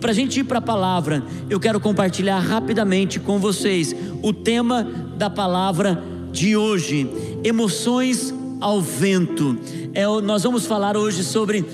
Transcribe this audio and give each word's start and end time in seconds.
para 0.00 0.10
a 0.10 0.14
gente 0.14 0.40
ir 0.40 0.44
para 0.44 0.58
a 0.58 0.62
palavra, 0.62 1.22
eu 1.48 1.60
quero 1.60 1.78
compartilhar 1.78 2.38
rapidamente 2.38 3.20
com 3.20 3.38
vocês 3.38 3.94
o 4.22 4.32
tema 4.32 4.82
da 5.16 5.28
palavra 5.28 6.02
de 6.32 6.56
hoje: 6.56 7.08
emoções 7.44 8.34
ao 8.60 8.80
vento. 8.80 9.58
É, 9.92 10.06
nós 10.22 10.42
vamos 10.42 10.66
falar 10.66 10.96
hoje 10.96 11.22
sobre 11.22 11.64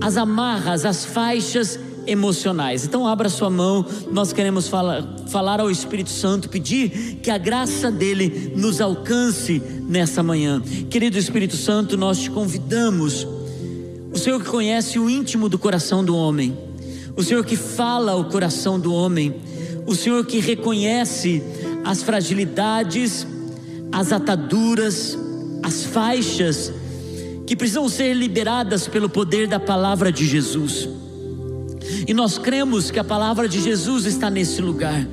as 0.00 0.16
amarras, 0.16 0.84
as 0.84 1.04
faixas 1.04 1.78
emocionais. 2.06 2.84
Então 2.84 3.06
abra 3.06 3.28
sua 3.28 3.50
mão, 3.50 3.84
nós 4.10 4.32
queremos 4.32 4.68
falar, 4.68 5.04
falar 5.28 5.60
ao 5.60 5.70
Espírito 5.70 6.10
Santo, 6.10 6.48
pedir 6.48 7.18
que 7.22 7.30
a 7.30 7.38
graça 7.38 7.90
dele 7.90 8.52
nos 8.56 8.80
alcance 8.80 9.60
nessa 9.88 10.22
manhã. 10.22 10.60
Querido 10.88 11.18
Espírito 11.18 11.56
Santo, 11.56 11.96
nós 11.96 12.18
te 12.18 12.30
convidamos, 12.30 13.26
o 14.12 14.18
Senhor 14.18 14.42
que 14.42 14.48
conhece 14.48 14.98
o 14.98 15.10
íntimo 15.10 15.48
do 15.48 15.58
coração 15.58 16.04
do 16.04 16.16
homem, 16.16 16.56
o 17.20 17.22
Senhor 17.22 17.44
que 17.44 17.54
fala 17.54 18.12
ao 18.12 18.24
coração 18.24 18.80
do 18.80 18.94
homem, 18.94 19.34
o 19.86 19.94
Senhor 19.94 20.24
que 20.24 20.40
reconhece 20.40 21.42
as 21.84 22.02
fragilidades, 22.02 23.26
as 23.92 24.10
ataduras, 24.10 25.18
as 25.62 25.84
faixas 25.84 26.72
que 27.46 27.54
precisam 27.54 27.86
ser 27.90 28.14
liberadas 28.14 28.88
pelo 28.88 29.06
poder 29.06 29.46
da 29.46 29.60
palavra 29.60 30.10
de 30.10 30.26
Jesus. 30.26 30.88
E 32.08 32.14
nós 32.14 32.38
cremos 32.38 32.90
que 32.90 32.98
a 32.98 33.04
palavra 33.04 33.46
de 33.46 33.60
Jesus 33.60 34.06
está 34.06 34.30
nesse 34.30 34.62
lugar. 34.62 35.06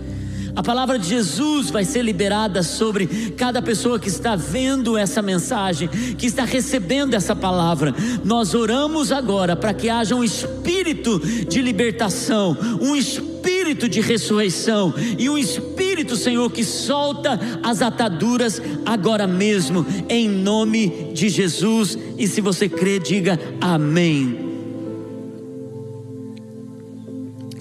A 0.58 0.64
palavra 0.64 0.98
de 0.98 1.08
Jesus 1.08 1.70
vai 1.70 1.86
ser 1.86 2.02
liberada 2.02 2.64
sobre 2.64 3.06
cada 3.38 3.62
pessoa 3.62 4.00
que 4.00 4.08
está 4.08 4.36
vendo 4.36 4.98
essa 4.98 5.22
mensagem, 5.22 5.88
que 6.18 6.26
está 6.26 6.46
recebendo 6.46 7.14
essa 7.14 7.36
palavra. 7.36 7.94
Nós 8.26 8.56
oramos 8.56 9.12
agora 9.12 9.56
para 9.56 9.72
que 9.72 9.88
haja 9.88 10.16
um 10.16 10.24
espírito 10.24 11.20
de 11.20 11.62
libertação, 11.62 12.58
um 12.82 12.96
espírito 12.96 13.88
de 13.88 14.02
ressurreição 14.02 14.96
e 15.20 15.30
um 15.30 15.38
espírito, 15.38 16.16
Senhor, 16.16 16.52
que 16.52 16.64
solta 16.64 17.40
as 17.62 17.84
ataduras 17.84 18.60
agora 18.84 19.28
mesmo, 19.28 19.86
em 20.10 20.28
nome 20.28 21.12
de 21.14 21.30
Jesus. 21.30 21.96
E 22.18 22.28
se 22.28 22.42
você 22.42 22.68
crê, 22.68 22.98
diga 22.98 23.40
amém. 23.62 24.40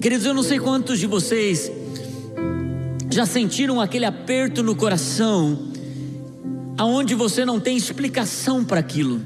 Queridos, 0.01 0.25
eu 0.25 0.33
não 0.33 0.41
sei 0.41 0.57
quantos 0.57 0.97
de 0.97 1.05
vocês 1.05 1.71
já 3.17 3.25
sentiram 3.25 3.81
aquele 3.81 4.05
aperto 4.05 4.61
no 4.61 4.75
coração, 4.75 5.57
aonde 6.77 7.15
você 7.15 7.43
não 7.43 7.59
tem 7.59 7.75
explicação 7.75 8.63
para 8.63 8.79
aquilo, 8.79 9.19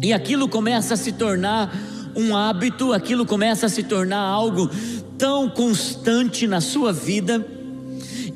e 0.00 0.12
aquilo 0.12 0.48
começa 0.48 0.94
a 0.94 0.96
se 0.96 1.10
tornar 1.10 1.76
um 2.14 2.36
hábito, 2.36 2.92
aquilo 2.92 3.26
começa 3.26 3.66
a 3.66 3.68
se 3.68 3.82
tornar 3.82 4.20
algo 4.20 4.70
tão 5.18 5.50
constante 5.50 6.46
na 6.46 6.60
sua 6.60 6.92
vida, 6.92 7.44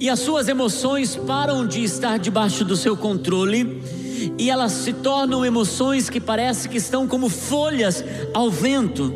e 0.00 0.10
as 0.10 0.18
suas 0.18 0.48
emoções 0.48 1.14
param 1.14 1.64
de 1.64 1.84
estar 1.84 2.18
debaixo 2.18 2.64
do 2.64 2.76
seu 2.76 2.96
controle, 2.96 3.80
e 4.36 4.50
elas 4.50 4.72
se 4.72 4.92
tornam 4.92 5.46
emoções 5.46 6.10
que 6.10 6.18
parece 6.18 6.68
que 6.68 6.78
estão 6.78 7.06
como 7.06 7.28
folhas 7.28 8.04
ao 8.34 8.50
vento. 8.50 9.14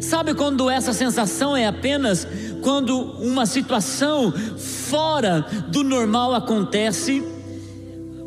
Sabe 0.00 0.32
quando 0.32 0.70
essa 0.70 0.92
sensação 0.92 1.56
é 1.56 1.66
apenas 1.66 2.24
quando 2.64 2.98
uma 3.20 3.44
situação 3.44 4.32
fora 4.32 5.42
do 5.68 5.84
normal 5.84 6.34
acontece? 6.34 7.22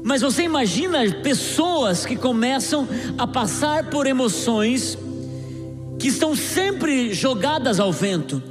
Mas 0.04 0.22
você 0.22 0.44
imagina 0.44 1.00
pessoas 1.12 2.06
que 2.06 2.16
começam 2.16 2.88
a 3.18 3.26
passar 3.26 3.90
por 3.90 4.06
emoções 4.06 4.96
que 6.00 6.10
estão 6.10 6.36
sempre 6.36 7.12
jogadas 7.14 7.80
ao 7.80 7.92
vento 7.92 8.42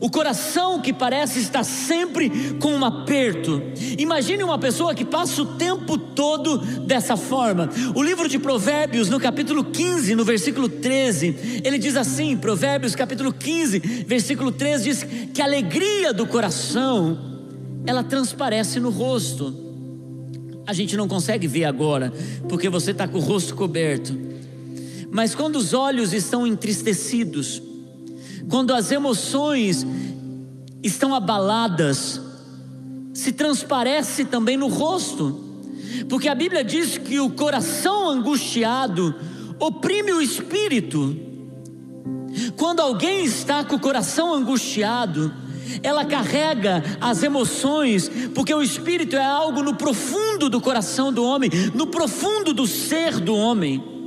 o 0.00 0.10
coração 0.10 0.80
que 0.80 0.92
parece 0.92 1.40
estar 1.40 1.64
sempre 1.64 2.30
com 2.60 2.72
um 2.74 2.84
aperto. 2.84 3.62
Imagine 3.98 4.42
uma 4.42 4.58
pessoa 4.58 4.94
que 4.94 5.04
passa 5.04 5.42
o 5.42 5.46
tempo 5.56 5.96
todo 5.96 6.58
dessa 6.58 7.16
forma. 7.16 7.68
O 7.94 8.02
livro 8.02 8.28
de 8.28 8.38
Provérbios, 8.38 9.08
no 9.08 9.18
capítulo 9.18 9.64
15, 9.64 10.14
no 10.14 10.24
versículo 10.24 10.68
13, 10.68 11.62
ele 11.64 11.78
diz 11.78 11.96
assim: 11.96 12.36
Provérbios, 12.36 12.94
capítulo 12.94 13.32
15, 13.32 13.78
versículo 14.06 14.52
13, 14.52 14.84
diz 14.84 15.06
que 15.32 15.42
a 15.42 15.44
alegria 15.44 16.12
do 16.12 16.26
coração 16.26 17.18
ela 17.86 18.02
transparece 18.02 18.80
no 18.80 18.90
rosto. 18.90 19.66
A 20.66 20.72
gente 20.72 20.96
não 20.96 21.08
consegue 21.08 21.46
ver 21.46 21.64
agora, 21.64 22.12
porque 22.48 22.68
você 22.68 22.90
está 22.90 23.08
com 23.08 23.18
o 23.18 23.22
rosto 23.22 23.54
coberto. 23.54 24.14
Mas 25.10 25.34
quando 25.34 25.56
os 25.56 25.72
olhos 25.72 26.12
estão 26.12 26.46
entristecidos, 26.46 27.62
quando 28.48 28.74
as 28.74 28.90
emoções 28.90 29.86
estão 30.82 31.14
abaladas, 31.14 32.20
se 33.12 33.32
transparece 33.32 34.24
também 34.24 34.56
no 34.56 34.68
rosto, 34.68 35.44
porque 36.08 36.28
a 36.28 36.34
Bíblia 36.34 36.64
diz 36.64 36.96
que 36.96 37.20
o 37.20 37.30
coração 37.30 38.08
angustiado 38.08 39.14
oprime 39.58 40.12
o 40.12 40.22
espírito. 40.22 41.16
Quando 42.56 42.80
alguém 42.80 43.24
está 43.24 43.64
com 43.64 43.76
o 43.76 43.80
coração 43.80 44.32
angustiado, 44.32 45.32
ela 45.82 46.04
carrega 46.04 46.82
as 47.00 47.22
emoções, 47.22 48.10
porque 48.34 48.54
o 48.54 48.62
espírito 48.62 49.16
é 49.16 49.24
algo 49.24 49.62
no 49.62 49.74
profundo 49.74 50.48
do 50.48 50.60
coração 50.60 51.12
do 51.12 51.24
homem, 51.24 51.50
no 51.74 51.86
profundo 51.86 52.54
do 52.54 52.66
ser 52.66 53.18
do 53.18 53.34
homem. 53.34 53.97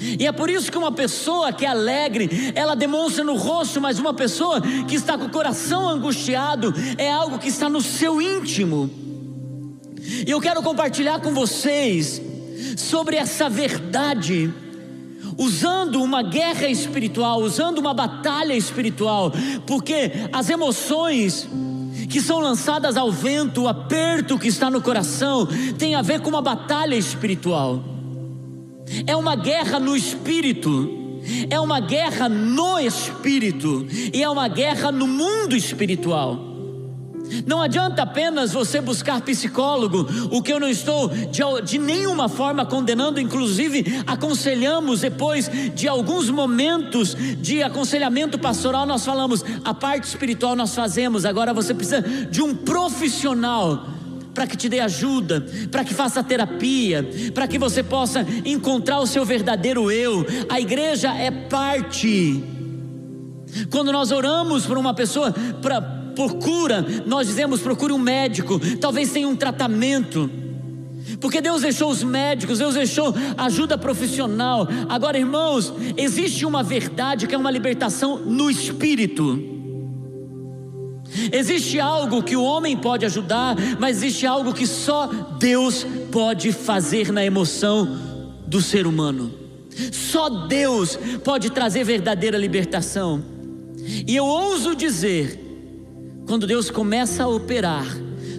E 0.00 0.26
é 0.26 0.32
por 0.32 0.50
isso 0.50 0.70
que 0.70 0.78
uma 0.78 0.90
pessoa 0.90 1.52
que 1.52 1.64
é 1.64 1.68
alegre, 1.68 2.52
ela 2.54 2.74
demonstra 2.74 3.22
no 3.22 3.36
rosto, 3.36 3.80
mas 3.80 3.98
uma 3.98 4.12
pessoa 4.12 4.60
que 4.60 4.96
está 4.96 5.16
com 5.16 5.26
o 5.26 5.30
coração 5.30 5.88
angustiado 5.88 6.74
é 6.98 7.10
algo 7.10 7.38
que 7.38 7.48
está 7.48 7.68
no 7.68 7.80
seu 7.80 8.20
íntimo. 8.20 8.90
E 10.26 10.30
eu 10.30 10.40
quero 10.40 10.62
compartilhar 10.62 11.20
com 11.20 11.32
vocês 11.32 12.20
sobre 12.76 13.16
essa 13.16 13.48
verdade, 13.48 14.52
usando 15.38 16.02
uma 16.02 16.22
guerra 16.22 16.68
espiritual, 16.68 17.40
usando 17.40 17.78
uma 17.78 17.94
batalha 17.94 18.54
espiritual, 18.54 19.32
porque 19.66 20.10
as 20.32 20.50
emoções 20.50 21.48
que 22.08 22.20
são 22.20 22.38
lançadas 22.38 22.96
ao 22.96 23.10
vento, 23.10 23.62
o 23.62 23.68
aperto 23.68 24.38
que 24.38 24.48
está 24.48 24.70
no 24.70 24.82
coração, 24.82 25.48
tem 25.78 25.94
a 25.94 26.02
ver 26.02 26.20
com 26.20 26.28
uma 26.28 26.42
batalha 26.42 26.96
espiritual. 26.96 27.93
É 29.06 29.16
uma 29.16 29.36
guerra 29.36 29.78
no 29.78 29.96
espírito, 29.96 31.20
é 31.48 31.58
uma 31.58 31.80
guerra 31.80 32.28
no 32.28 32.78
espírito. 32.78 33.86
E 34.12 34.22
é 34.22 34.28
uma 34.28 34.48
guerra 34.48 34.92
no 34.92 35.06
mundo 35.06 35.56
espiritual. 35.56 36.54
Não 37.46 37.60
adianta 37.60 38.02
apenas 38.02 38.52
você 38.52 38.80
buscar 38.80 39.20
psicólogo, 39.22 40.06
o 40.30 40.42
que 40.42 40.52
eu 40.52 40.60
não 40.60 40.68
estou 40.68 41.08
de, 41.08 41.40
de, 41.64 41.78
nenhuma 41.78 42.28
forma 42.28 42.66
condenando, 42.66 43.18
inclusive 43.18 44.02
aconselhamos 44.06 45.00
depois 45.00 45.50
de 45.74 45.88
alguns 45.88 46.28
momentos 46.28 47.16
de 47.38 47.62
aconselhamento 47.62 48.38
pastoral, 48.38 48.86
nós 48.86 49.04
falamos, 49.04 49.44
a 49.64 49.72
parte 49.72 50.04
espiritual 50.04 50.54
nós 50.54 50.74
fazemos, 50.74 51.24
agora 51.24 51.54
você 51.54 51.72
precisa 51.72 52.02
de 52.02 52.42
um 52.42 52.54
profissional 52.54 53.93
para 54.34 54.46
que 54.46 54.56
te 54.56 54.68
dê 54.68 54.80
ajuda, 54.80 55.46
para 55.70 55.84
que 55.84 55.94
faça 55.94 56.22
terapia, 56.22 57.08
para 57.32 57.46
que 57.46 57.58
você 57.58 57.82
possa 57.82 58.26
encontrar 58.44 58.98
o 58.98 59.06
seu 59.06 59.24
verdadeiro 59.24 59.90
eu. 59.90 60.26
A 60.48 60.60
igreja 60.60 61.14
é 61.14 61.30
parte. 61.30 62.42
Quando 63.70 63.92
nós 63.92 64.10
oramos 64.10 64.66
por 64.66 64.76
uma 64.76 64.92
pessoa 64.92 65.32
para 65.62 65.80
por 66.14 66.34
cura, 66.34 66.84
nós 67.06 67.26
dizemos 67.26 67.60
procure 67.60 67.92
um 67.92 67.98
médico, 67.98 68.60
talvez 68.80 69.10
tenha 69.10 69.28
um 69.28 69.34
tratamento. 69.34 70.30
Porque 71.20 71.40
Deus 71.40 71.62
deixou 71.62 71.90
os 71.90 72.02
médicos, 72.02 72.58
Deus 72.58 72.74
deixou 72.74 73.14
ajuda 73.36 73.76
profissional. 73.76 74.66
Agora, 74.88 75.18
irmãos, 75.18 75.72
existe 75.96 76.46
uma 76.46 76.62
verdade 76.62 77.26
que 77.26 77.34
é 77.34 77.38
uma 77.38 77.50
libertação 77.50 78.18
no 78.18 78.50
espírito. 78.50 79.53
Existe 81.32 81.78
algo 81.78 82.22
que 82.22 82.36
o 82.36 82.42
homem 82.42 82.76
pode 82.76 83.04
ajudar, 83.04 83.56
mas 83.78 83.98
existe 83.98 84.26
algo 84.26 84.52
que 84.52 84.66
só 84.66 85.06
Deus 85.38 85.86
pode 86.10 86.52
fazer 86.52 87.12
na 87.12 87.24
emoção 87.24 87.88
do 88.46 88.60
ser 88.60 88.86
humano. 88.86 89.32
Só 89.92 90.28
Deus 90.46 90.98
pode 91.22 91.50
trazer 91.50 91.84
verdadeira 91.84 92.38
libertação. 92.38 93.22
E 94.06 94.14
eu 94.14 94.24
ouso 94.24 94.74
dizer, 94.74 95.40
quando 96.26 96.46
Deus 96.46 96.70
começa 96.70 97.24
a 97.24 97.28
operar, 97.28 97.86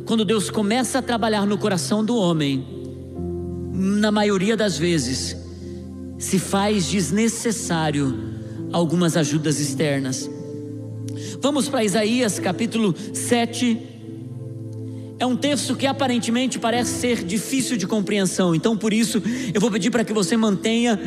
quando 0.06 0.26
Deus 0.26 0.50
começa 0.50 1.00
a 1.00 1.02
trabalhar 1.02 1.46
no 1.46 1.58
coração 1.58 2.04
do 2.04 2.16
homem, 2.16 2.66
na 3.74 4.12
maioria 4.12 4.56
das 4.56 4.78
vezes, 4.78 5.36
se 6.18 6.40
faz 6.40 6.86
desnecessário 6.86 8.36
algumas 8.72 9.18
ajudas 9.18 9.60
externas. 9.60 10.30
Vamos 11.42 11.68
para 11.68 11.84
Isaías 11.84 12.40
capítulo 12.40 12.94
7. 13.14 13.78
É 15.20 15.26
um 15.26 15.36
texto 15.36 15.76
que 15.76 15.86
aparentemente 15.86 16.60
parece 16.60 17.00
ser 17.00 17.24
difícil 17.24 17.78
de 17.78 17.88
compreensão, 17.88 18.54
então 18.54 18.76
por 18.76 18.94
isso 18.94 19.22
eu 19.54 19.62
vou 19.62 19.72
pedir 19.72 19.90
para 19.90 20.04
que 20.04 20.14
você 20.14 20.36
mantenha 20.36 21.00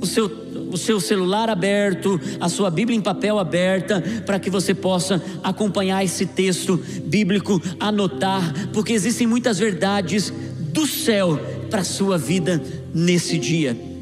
o 0.00 0.06
seu, 0.06 0.26
o 0.72 0.76
seu 0.76 1.00
celular 1.00 1.48
aberto, 1.48 2.20
a 2.40 2.48
sua 2.48 2.70
Bíblia 2.70 2.98
em 2.98 3.00
papel 3.00 3.38
aberta, 3.38 4.02
para 4.24 4.38
que 4.38 4.50
você 4.50 4.74
possa 4.74 5.22
acompanhar 5.42 6.04
esse 6.04 6.26
texto 6.26 6.76
bíblico, 7.04 7.60
anotar, 7.78 8.68
porque 8.72 8.92
existem 8.92 9.26
muitas 9.26 9.58
verdades 9.58 10.32
do 10.72 10.86
céu 10.86 11.38
para 11.70 11.80
a 11.80 11.84
sua 11.84 12.18
vida 12.18 12.62
nesse 12.92 13.38
dia. 13.38 13.95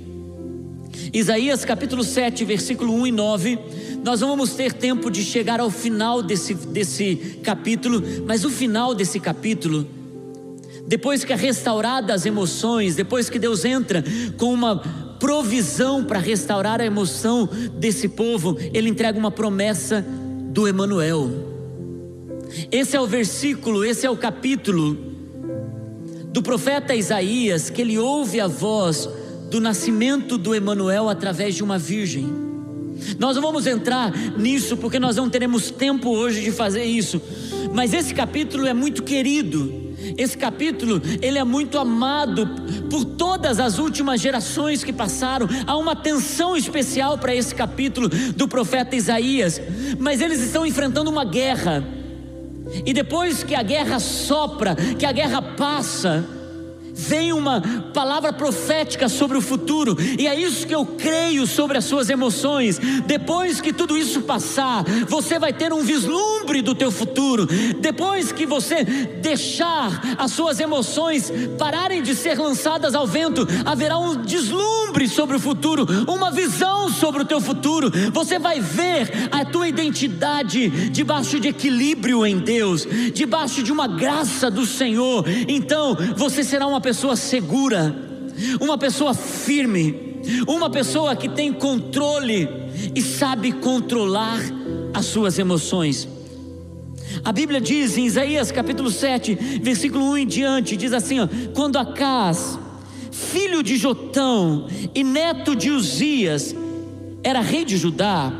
Isaías 1.14 1.64
capítulo 1.64 2.02
7, 2.02 2.44
versículo 2.44 2.92
1 2.92 3.06
e 3.06 3.12
9. 3.12 3.58
Nós 4.02 4.20
não 4.20 4.30
vamos 4.30 4.54
ter 4.54 4.72
tempo 4.72 5.12
de 5.12 5.22
chegar 5.22 5.60
ao 5.60 5.70
final 5.70 6.20
desse, 6.20 6.54
desse 6.54 7.38
capítulo, 7.40 8.02
mas 8.26 8.44
o 8.44 8.50
final 8.50 8.92
desse 8.96 9.20
capítulo, 9.20 9.86
depois 10.88 11.22
que 11.22 11.32
é 11.32 11.36
restaurada 11.36 12.12
as 12.12 12.26
emoções, 12.26 12.96
depois 12.96 13.30
que 13.30 13.38
Deus 13.38 13.64
entra 13.64 14.02
com 14.36 14.52
uma 14.52 14.76
provisão 15.20 16.02
para 16.02 16.18
restaurar 16.18 16.80
a 16.80 16.84
emoção 16.84 17.48
desse 17.78 18.08
povo, 18.08 18.58
ele 18.72 18.90
entrega 18.90 19.16
uma 19.16 19.30
promessa 19.30 20.04
do 20.50 20.66
Emanuel. 20.66 21.30
Esse 22.72 22.96
é 22.96 23.00
o 23.00 23.06
versículo, 23.06 23.84
esse 23.84 24.04
é 24.04 24.10
o 24.10 24.16
capítulo 24.16 24.98
do 26.32 26.42
profeta 26.42 26.92
Isaías, 26.92 27.70
que 27.70 27.82
ele 27.82 28.00
ouve 28.00 28.40
a 28.40 28.48
voz 28.48 29.08
do 29.54 29.60
nascimento 29.60 30.36
do 30.36 30.52
Emanuel 30.52 31.08
através 31.08 31.54
de 31.54 31.62
uma 31.62 31.78
virgem. 31.78 32.26
Nós 33.20 33.36
não 33.36 33.42
vamos 33.42 33.68
entrar 33.68 34.10
nisso 34.36 34.76
porque 34.76 34.98
nós 34.98 35.14
não 35.14 35.30
teremos 35.30 35.70
tempo 35.70 36.10
hoje 36.10 36.42
de 36.42 36.50
fazer 36.50 36.82
isso. 36.82 37.22
Mas 37.72 37.94
esse 37.94 38.12
capítulo 38.12 38.66
é 38.66 38.74
muito 38.74 39.04
querido. 39.04 39.94
Esse 40.18 40.36
capítulo, 40.36 41.00
ele 41.22 41.38
é 41.38 41.44
muito 41.44 41.78
amado 41.78 42.48
por 42.90 43.04
todas 43.04 43.60
as 43.60 43.78
últimas 43.78 44.20
gerações 44.20 44.82
que 44.82 44.92
passaram. 44.92 45.48
Há 45.64 45.76
uma 45.76 45.92
atenção 45.92 46.56
especial 46.56 47.16
para 47.16 47.32
esse 47.32 47.54
capítulo 47.54 48.08
do 48.08 48.48
profeta 48.48 48.96
Isaías, 48.96 49.60
mas 50.00 50.20
eles 50.20 50.40
estão 50.40 50.66
enfrentando 50.66 51.08
uma 51.08 51.24
guerra. 51.24 51.84
E 52.84 52.92
depois 52.92 53.44
que 53.44 53.54
a 53.54 53.62
guerra 53.62 54.00
sopra, 54.00 54.74
que 54.74 55.06
a 55.06 55.12
guerra 55.12 55.40
passa, 55.40 56.28
vem 56.94 57.32
uma 57.32 57.60
palavra 57.92 58.32
profética 58.32 59.08
sobre 59.08 59.36
o 59.36 59.40
futuro, 59.40 59.96
e 60.18 60.26
é 60.26 60.38
isso 60.38 60.66
que 60.66 60.74
eu 60.74 60.86
creio 60.86 61.46
sobre 61.46 61.76
as 61.76 61.84
suas 61.84 62.08
emoções. 62.08 62.78
Depois 63.04 63.60
que 63.60 63.72
tudo 63.72 63.96
isso 63.96 64.22
passar, 64.22 64.84
você 65.08 65.38
vai 65.38 65.52
ter 65.52 65.72
um 65.72 65.82
vislumbre 65.82 66.62
do 66.62 66.74
teu 66.74 66.90
futuro. 66.90 67.46
Depois 67.80 68.30
que 68.30 68.46
você 68.46 68.84
deixar 68.84 70.16
as 70.16 70.30
suas 70.32 70.60
emoções 70.60 71.32
pararem 71.58 72.02
de 72.02 72.14
ser 72.14 72.38
lançadas 72.38 72.94
ao 72.94 73.06
vento, 73.06 73.46
haverá 73.64 73.98
um 73.98 74.22
deslumbre 74.22 75.08
sobre 75.08 75.36
o 75.36 75.40
futuro, 75.40 75.86
uma 76.06 76.30
visão 76.30 76.88
sobre 76.88 77.22
o 77.22 77.24
teu 77.24 77.40
futuro. 77.40 77.90
Você 78.12 78.38
vai 78.38 78.60
ver 78.60 79.10
a 79.30 79.44
tua 79.44 79.68
identidade 79.68 80.90
debaixo 80.90 81.40
de 81.40 81.48
equilíbrio 81.48 82.24
em 82.24 82.38
Deus, 82.38 82.86
debaixo 83.12 83.62
de 83.62 83.72
uma 83.72 83.88
graça 83.88 84.50
do 84.50 84.64
Senhor. 84.64 85.24
Então, 85.48 85.96
você 86.16 86.44
será 86.44 86.66
uma 86.66 86.80
pessoa 86.84 87.16
segura, 87.16 87.96
uma 88.60 88.76
pessoa 88.76 89.14
firme, 89.14 90.20
uma 90.46 90.68
pessoa 90.68 91.16
que 91.16 91.30
tem 91.30 91.50
controle 91.50 92.46
e 92.94 93.00
sabe 93.00 93.52
controlar 93.52 94.38
as 94.92 95.06
suas 95.06 95.38
emoções. 95.38 96.06
A 97.24 97.32
Bíblia 97.32 97.58
diz 97.58 97.96
em 97.96 98.04
Isaías 98.04 98.52
capítulo 98.52 98.90
7, 98.90 99.34
versículo 99.62 100.10
1 100.10 100.18
em 100.18 100.26
diante: 100.26 100.76
diz 100.76 100.92
assim: 100.92 101.20
ó, 101.20 101.28
quando 101.54 101.78
Acas, 101.78 102.58
filho 103.10 103.62
de 103.62 103.78
Jotão 103.78 104.66
e 104.94 105.02
neto 105.02 105.56
de 105.56 105.70
Uzias, 105.70 106.54
era 107.22 107.40
rei 107.40 107.64
de 107.64 107.78
Judá, 107.78 108.30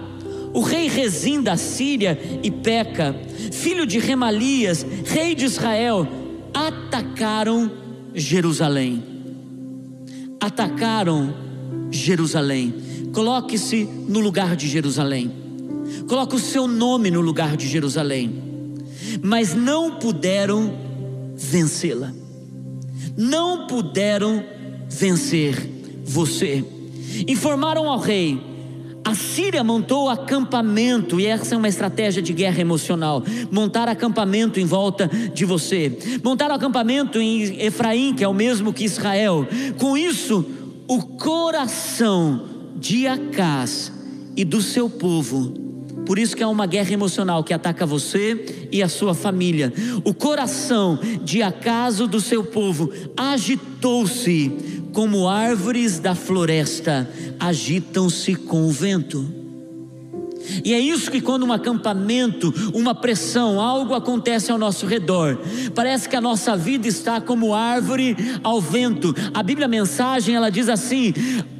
o 0.52 0.60
rei 0.60 0.86
Rezim 0.86 1.40
da 1.40 1.56
Síria 1.56 2.18
e 2.42 2.50
Peca, 2.50 3.16
filho 3.50 3.86
de 3.86 3.98
Remalias, 3.98 4.84
rei 5.06 5.34
de 5.34 5.46
Israel, 5.46 6.06
atacaram 6.52 7.83
Jerusalém. 8.14 9.02
Atacaram 10.40 11.34
Jerusalém. 11.90 12.74
Coloque-se 13.12 13.84
no 14.08 14.20
lugar 14.20 14.56
de 14.56 14.68
Jerusalém. 14.68 15.30
Coloque 16.08 16.36
o 16.36 16.38
seu 16.38 16.66
nome 16.66 17.10
no 17.10 17.20
lugar 17.20 17.56
de 17.56 17.66
Jerusalém. 17.66 18.42
Mas 19.22 19.54
não 19.54 19.96
puderam 19.96 20.72
vencê-la. 21.36 22.12
Não 23.16 23.66
puderam 23.66 24.44
vencer 24.88 25.56
você. 26.04 26.64
Informaram 27.26 27.88
ao 27.88 27.98
rei: 27.98 28.40
a 29.04 29.14
Síria 29.14 29.62
montou 29.62 30.08
acampamento, 30.08 31.20
e 31.20 31.26
essa 31.26 31.54
é 31.54 31.58
uma 31.58 31.68
estratégia 31.68 32.22
de 32.22 32.32
guerra 32.32 32.60
emocional. 32.60 33.22
Montar 33.50 33.86
acampamento 33.86 34.58
em 34.58 34.64
volta 34.64 35.10
de 35.34 35.44
você. 35.44 36.20
Montar 36.22 36.50
acampamento 36.50 37.20
em 37.20 37.60
Efraim, 37.60 38.14
que 38.14 38.24
é 38.24 38.28
o 38.28 38.32
mesmo 38.32 38.72
que 38.72 38.84
Israel. 38.84 39.46
Com 39.78 39.96
isso, 39.96 40.44
o 40.88 41.02
coração 41.02 42.48
de 42.76 43.06
Acás 43.06 43.92
e 44.34 44.44
do 44.44 44.62
seu 44.62 44.88
povo. 44.88 45.52
Por 46.06 46.18
isso 46.18 46.36
que 46.36 46.42
é 46.42 46.46
uma 46.46 46.66
guerra 46.66 46.92
emocional 46.92 47.42
que 47.42 47.54
ataca 47.54 47.86
você 47.86 48.68
e 48.70 48.82
a 48.82 48.88
sua 48.88 49.14
família. 49.14 49.72
O 50.04 50.12
coração 50.12 50.98
de 51.22 51.42
acaso 51.42 52.06
do 52.06 52.20
seu 52.20 52.44
povo 52.44 52.90
agitou-se 53.16 54.73
como 54.94 55.28
árvores 55.28 55.98
da 55.98 56.14
floresta 56.14 57.10
agitam-se 57.38 58.34
com 58.36 58.66
o 58.66 58.70
vento. 58.70 59.44
E 60.62 60.72
é 60.72 60.78
isso 60.78 61.10
que 61.10 61.20
quando 61.20 61.44
um 61.44 61.52
acampamento, 61.52 62.52
uma 62.74 62.94
pressão, 62.94 63.60
algo 63.60 63.94
acontece 63.94 64.52
ao 64.52 64.58
nosso 64.58 64.86
redor, 64.86 65.38
parece 65.74 66.08
que 66.08 66.16
a 66.16 66.20
nossa 66.20 66.56
vida 66.56 66.86
está 66.86 67.20
como 67.20 67.54
árvore 67.54 68.16
ao 68.42 68.60
vento. 68.60 69.14
A 69.32 69.42
Bíblia 69.42 69.64
a 69.66 69.68
mensagem, 69.68 70.36
ela 70.36 70.50
diz 70.50 70.68
assim: 70.68 71.12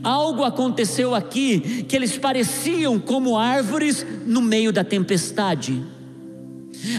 algo 0.03 0.45
aconteceu 0.45 1.15
aqui 1.15 1.85
que 1.89 1.97
eles 1.97 2.17
pareciam 2.17 2.99
como 3.01 3.39
árvores 3.39 4.07
no 4.27 4.41
meio 4.41 4.73
da 4.73 4.85
tempestade. 4.85 5.94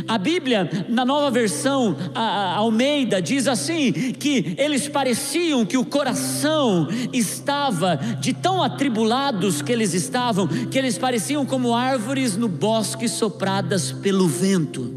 A 0.08 0.18
Bíblia, 0.18 0.86
na 0.90 1.06
nova 1.06 1.30
versão 1.32 1.96
a, 2.14 2.22
a 2.22 2.56
Almeida, 2.58 3.22
diz 3.22 3.48
assim: 3.48 3.92
que 3.92 4.56
eles 4.58 4.88
pareciam 4.88 5.66
que 5.66 5.78
o 5.78 5.86
coração 5.86 6.88
estava, 7.14 7.96
de 8.20 8.34
tão 8.34 8.62
atribulados 8.62 9.62
que 9.62 9.72
eles 9.72 9.94
estavam, 9.94 10.48
que 10.48 10.78
eles 10.78 10.98
pareciam 10.98 11.46
como 11.46 11.76
árvores 11.76 12.36
no 12.38 12.48
bosque 12.48 13.08
sopradas 13.08 13.92
pelo 13.92 14.28
vento. 14.28 14.94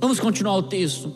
Vamos 0.00 0.18
continuar 0.18 0.56
o 0.56 0.62
texto. 0.62 1.12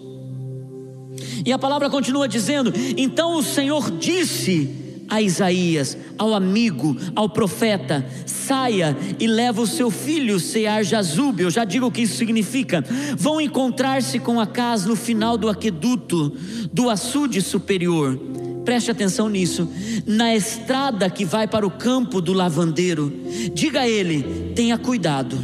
E 1.45 1.53
a 1.53 1.59
palavra 1.59 1.91
continua 1.91 2.29
dizendo: 2.29 2.73
Então 2.97 3.37
o 3.37 3.43
Senhor 3.43 3.91
disse 3.91 4.86
a 5.09 5.23
Isaías, 5.23 5.97
ao 6.19 6.35
amigo, 6.35 6.97
ao 7.15 7.29
profeta: 7.29 8.07
saia 8.27 8.97
e 9.19 9.27
leva 9.27 9.63
o 9.63 9.67
seu 9.67 9.91
filho 9.91 10.39
Sear 10.39 10.85
Jazub. 10.85 11.41
Eu 11.41 11.51
já 11.51 11.65
digo 11.65 11.87
o 11.87 11.91
que 11.91 12.03
isso 12.03 12.17
significa. 12.17 12.85
Vão 13.17 13.41
encontrar-se 13.41 14.19
com 14.19 14.41
Acas 14.41 14.85
no 14.85 14.97
final 14.97 15.37
do 15.37 15.49
aqueduto 15.49 16.33
do 16.73 16.91
açude 16.91 17.41
superior. 17.43 18.19
Preste 18.65 18.91
atenção 18.91 19.29
nisso. 19.29 19.69
Na 20.05 20.35
estrada 20.35 21.09
que 21.09 21.25
vai 21.25 21.47
para 21.47 21.67
o 21.67 21.71
campo 21.71 22.21
do 22.21 22.33
lavandeiro, 22.33 23.13
diga 23.55 23.81
a 23.81 23.89
ele: 23.89 24.53
tenha 24.55 24.77
cuidado, 24.77 25.39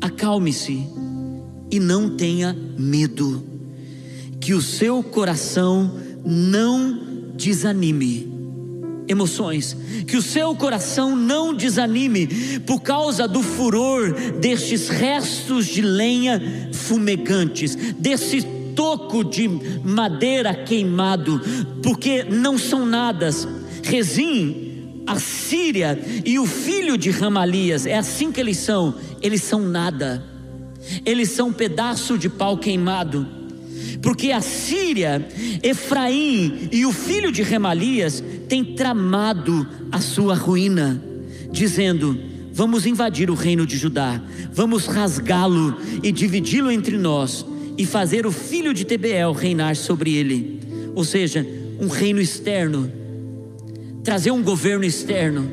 acalme-se 0.00 0.86
e 1.70 1.78
não 1.78 2.16
tenha 2.16 2.56
medo, 2.78 3.44
que 4.40 4.54
o 4.54 4.60
seu 4.60 5.02
coração 5.02 5.92
não 6.24 7.15
desanime. 7.36 8.34
Emoções, 9.08 9.76
que 10.06 10.16
o 10.16 10.22
seu 10.22 10.54
coração 10.56 11.14
não 11.14 11.54
desanime 11.54 12.26
por 12.66 12.80
causa 12.80 13.28
do 13.28 13.40
furor 13.40 14.12
destes 14.40 14.88
restos 14.88 15.66
de 15.66 15.80
lenha 15.80 16.70
fumegantes, 16.72 17.76
desse 17.98 18.42
toco 18.74 19.22
de 19.22 19.48
madeira 19.84 20.52
queimado, 20.52 21.40
porque 21.82 22.24
não 22.24 22.58
são 22.58 22.84
nadas. 22.84 23.46
Rezim, 23.84 25.02
a 25.06 25.20
Síria 25.20 25.98
e 26.24 26.40
o 26.40 26.46
filho 26.46 26.98
de 26.98 27.10
Ramalias, 27.10 27.86
é 27.86 27.96
assim 27.96 28.32
que 28.32 28.40
eles 28.40 28.56
são, 28.58 28.92
eles 29.22 29.42
são 29.42 29.60
nada, 29.60 30.20
eles 31.04 31.30
são 31.30 31.48
um 31.48 31.52
pedaço 31.52 32.18
de 32.18 32.28
pau 32.28 32.58
queimado 32.58 33.45
porque 34.02 34.30
a 34.32 34.40
Síria, 34.40 35.26
Efraim 35.62 36.68
e 36.70 36.84
o 36.84 36.92
filho 36.92 37.32
de 37.32 37.42
Remalias 37.42 38.22
têm 38.48 38.64
tramado 38.64 39.66
a 39.90 40.00
sua 40.00 40.34
ruína, 40.34 41.02
dizendo: 41.50 42.18
Vamos 42.52 42.86
invadir 42.86 43.30
o 43.30 43.34
reino 43.34 43.66
de 43.66 43.76
Judá, 43.76 44.22
vamos 44.52 44.86
rasgá-lo 44.86 45.76
e 46.02 46.10
dividi-lo 46.10 46.70
entre 46.70 46.96
nós, 46.96 47.44
e 47.76 47.84
fazer 47.84 48.26
o 48.26 48.32
filho 48.32 48.72
de 48.72 48.84
Tebeel 48.84 49.32
reinar 49.32 49.76
sobre 49.76 50.14
ele, 50.14 50.60
ou 50.94 51.04
seja, 51.04 51.46
um 51.80 51.88
reino 51.88 52.20
externo. 52.20 52.90
trazer 54.02 54.30
um 54.30 54.42
governo 54.42 54.84
externo, 54.84 55.50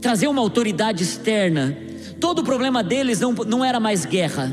trazer 0.00 0.28
uma 0.28 0.40
autoridade 0.40 1.02
externa. 1.02 1.76
Todo 2.18 2.38
o 2.38 2.44
problema 2.44 2.82
deles 2.82 3.20
não, 3.20 3.32
não 3.32 3.62
era 3.62 3.78
mais 3.78 4.06
guerra. 4.06 4.50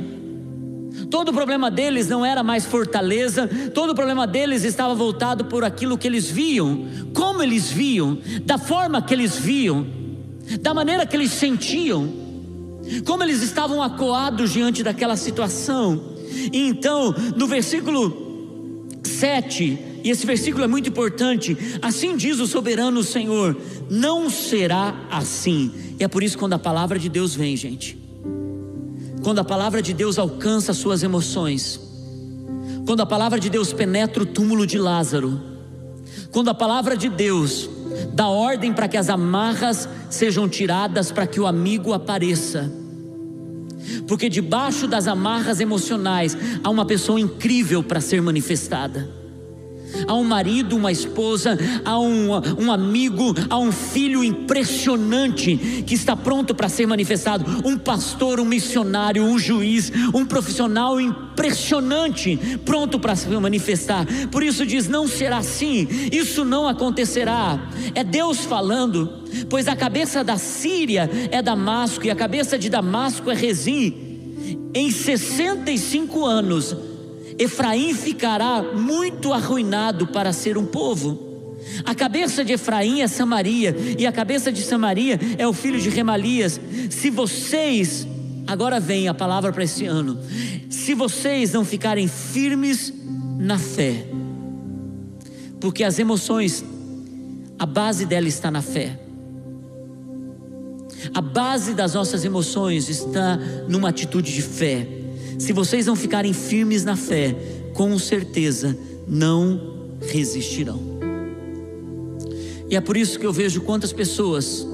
Todo 1.13 1.29
o 1.29 1.33
problema 1.33 1.69
deles 1.69 2.09
não 2.09 2.25
era 2.25 2.41
mais 2.41 2.65
fortaleza, 2.65 3.47
todo 3.71 3.91
o 3.91 3.95
problema 3.95 4.25
deles 4.25 4.63
estava 4.63 4.95
voltado 4.95 5.45
por 5.45 5.63
aquilo 5.63 5.95
que 5.95 6.07
eles 6.07 6.27
viam, 6.27 6.87
como 7.13 7.43
eles 7.43 7.69
viam, 7.69 8.17
da 8.43 8.57
forma 8.57 8.99
que 8.99 9.13
eles 9.13 9.37
viam, 9.37 9.85
da 10.59 10.73
maneira 10.73 11.05
que 11.05 11.15
eles 11.15 11.29
sentiam, 11.29 12.11
como 13.05 13.21
eles 13.21 13.43
estavam 13.43 13.83
acuados 13.83 14.51
diante 14.51 14.81
daquela 14.81 15.15
situação. 15.15 16.01
E 16.51 16.67
então, 16.67 17.13
no 17.37 17.45
versículo 17.45 18.89
7, 19.03 19.77
e 20.03 20.09
esse 20.09 20.25
versículo 20.25 20.63
é 20.63 20.67
muito 20.67 20.89
importante, 20.89 21.55
assim 21.79 22.17
diz 22.17 22.39
o 22.39 22.47
soberano 22.47 23.03
Senhor: 23.03 23.55
não 23.87 24.31
será 24.31 24.95
assim. 25.11 25.71
E 25.99 26.03
é 26.03 26.07
por 26.07 26.23
isso 26.23 26.39
quando 26.39 26.53
a 26.53 26.59
palavra 26.59 26.97
de 26.97 27.07
Deus 27.07 27.35
vem, 27.35 27.55
gente, 27.55 28.02
quando 29.23 29.39
a 29.39 29.43
palavra 29.43 29.81
de 29.81 29.93
Deus 29.93 30.19
alcança 30.19 30.73
suas 30.73 31.01
emoções, 31.01 31.79
quando 32.85 33.01
a 33.01 33.05
palavra 33.05 33.39
de 33.39 33.49
Deus 33.49 33.71
penetra 33.71 34.23
o 34.23 34.25
túmulo 34.25 34.67
de 34.67 34.77
Lázaro, 34.77 35.41
quando 36.31 36.49
a 36.49 36.53
palavra 36.53 36.97
de 36.97 37.09
Deus 37.09 37.69
dá 38.13 38.27
ordem 38.27 38.73
para 38.73 38.87
que 38.87 38.97
as 38.97 39.09
amarras 39.09 39.87
sejam 40.09 40.49
tiradas 40.49 41.11
para 41.11 41.25
que 41.25 41.39
o 41.39 41.47
amigo 41.47 41.93
apareça. 41.93 42.71
Porque 44.07 44.29
debaixo 44.29 44.87
das 44.87 45.07
amarras 45.07 45.59
emocionais 45.59 46.37
há 46.63 46.69
uma 46.69 46.85
pessoa 46.85 47.19
incrível 47.19 47.81
para 47.81 48.01
ser 48.01 48.21
manifestada 48.21 49.22
a 50.07 50.13
um 50.13 50.23
marido, 50.23 50.75
uma 50.75 50.91
esposa, 50.91 51.57
a 51.83 51.99
um, 51.99 52.29
um 52.59 52.71
amigo, 52.71 53.33
a 53.49 53.57
um 53.57 53.71
filho 53.71 54.23
impressionante 54.23 55.83
que 55.85 55.93
está 55.93 56.15
pronto 56.15 56.53
para 56.55 56.69
ser 56.69 56.85
manifestado, 56.85 57.45
um 57.65 57.77
pastor, 57.77 58.39
um 58.39 58.45
missionário, 58.45 59.23
um 59.23 59.37
juiz, 59.37 59.91
um 60.13 60.25
profissional 60.25 60.99
impressionante, 60.99 62.59
pronto 62.65 62.99
para 62.99 63.15
se 63.15 63.27
manifestar. 63.27 64.05
Por 64.31 64.43
isso 64.43 64.65
diz: 64.65 64.87
não 64.87 65.07
será 65.07 65.37
assim, 65.37 65.87
isso 66.11 66.43
não 66.43 66.67
acontecerá. 66.67 67.59
É 67.95 68.03
Deus 68.03 68.39
falando, 68.39 69.23
pois 69.49 69.67
a 69.67 69.75
cabeça 69.75 70.23
da 70.23 70.37
Síria 70.37 71.09
é 71.31 71.41
Damasco 71.41 72.05
e 72.05 72.11
a 72.11 72.15
cabeça 72.15 72.57
de 72.57 72.69
Damasco 72.69 73.29
é 73.29 73.35
Rezim. 73.35 73.93
Em 74.73 74.89
65 74.89 76.25
anos, 76.25 76.75
Efraim 77.37 77.93
ficará 77.93 78.61
muito 78.61 79.33
arruinado 79.33 80.07
para 80.07 80.33
ser 80.33 80.57
um 80.57 80.65
povo. 80.65 81.33
A 81.85 81.95
cabeça 81.95 82.43
de 82.43 82.53
Efraim 82.53 83.01
é 83.01 83.07
Samaria, 83.07 83.75
e 83.97 84.05
a 84.05 84.11
cabeça 84.11 84.51
de 84.51 84.61
Samaria 84.61 85.19
é 85.37 85.47
o 85.47 85.53
filho 85.53 85.79
de 85.79 85.89
Remalias. 85.89 86.59
Se 86.89 87.09
vocês, 87.09 88.07
agora 88.45 88.79
vem 88.79 89.07
a 89.07 89.13
palavra 89.13 89.51
para 89.51 89.63
esse 89.63 89.85
ano, 89.85 90.19
se 90.69 90.93
vocês 90.93 91.53
não 91.53 91.63
ficarem 91.63 92.07
firmes 92.07 92.93
na 93.39 93.57
fé, 93.57 94.05
porque 95.59 95.83
as 95.83 95.97
emoções, 95.97 96.63
a 97.57 97.65
base 97.65 98.05
dela 98.05 98.27
está 98.27 98.51
na 98.51 98.61
fé. 98.61 98.99
A 101.13 101.21
base 101.21 101.73
das 101.73 101.93
nossas 101.93 102.23
emoções 102.23 102.89
está 102.89 103.37
numa 103.67 103.89
atitude 103.89 104.33
de 104.33 104.41
fé. 104.41 105.02
Se 105.37 105.51
vocês 105.53 105.85
não 105.85 105.95
ficarem 105.95 106.33
firmes 106.33 106.83
na 106.83 106.95
fé, 106.95 107.35
com 107.73 107.97
certeza 107.97 108.77
não 109.07 109.97
resistirão. 110.01 110.79
E 112.69 112.75
é 112.75 112.81
por 112.81 112.97
isso 112.97 113.19
que 113.19 113.25
eu 113.25 113.33
vejo 113.33 113.61
quantas 113.61 113.93
pessoas 113.93 114.67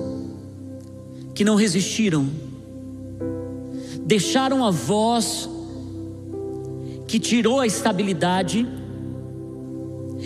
que 1.33 1.43
não 1.43 1.55
resistiram, 1.55 2.29
deixaram 4.05 4.65
a 4.65 4.71
voz 4.71 5.49
que 7.07 7.19
tirou 7.19 7.59
a 7.59 7.67
estabilidade, 7.67 8.67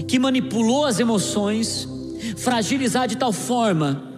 que 0.08 0.20
manipulou 0.20 0.86
as 0.86 1.00
emoções, 1.00 1.88
fragilizar 2.38 3.08
de 3.08 3.18
tal 3.18 3.32
forma 3.32 4.12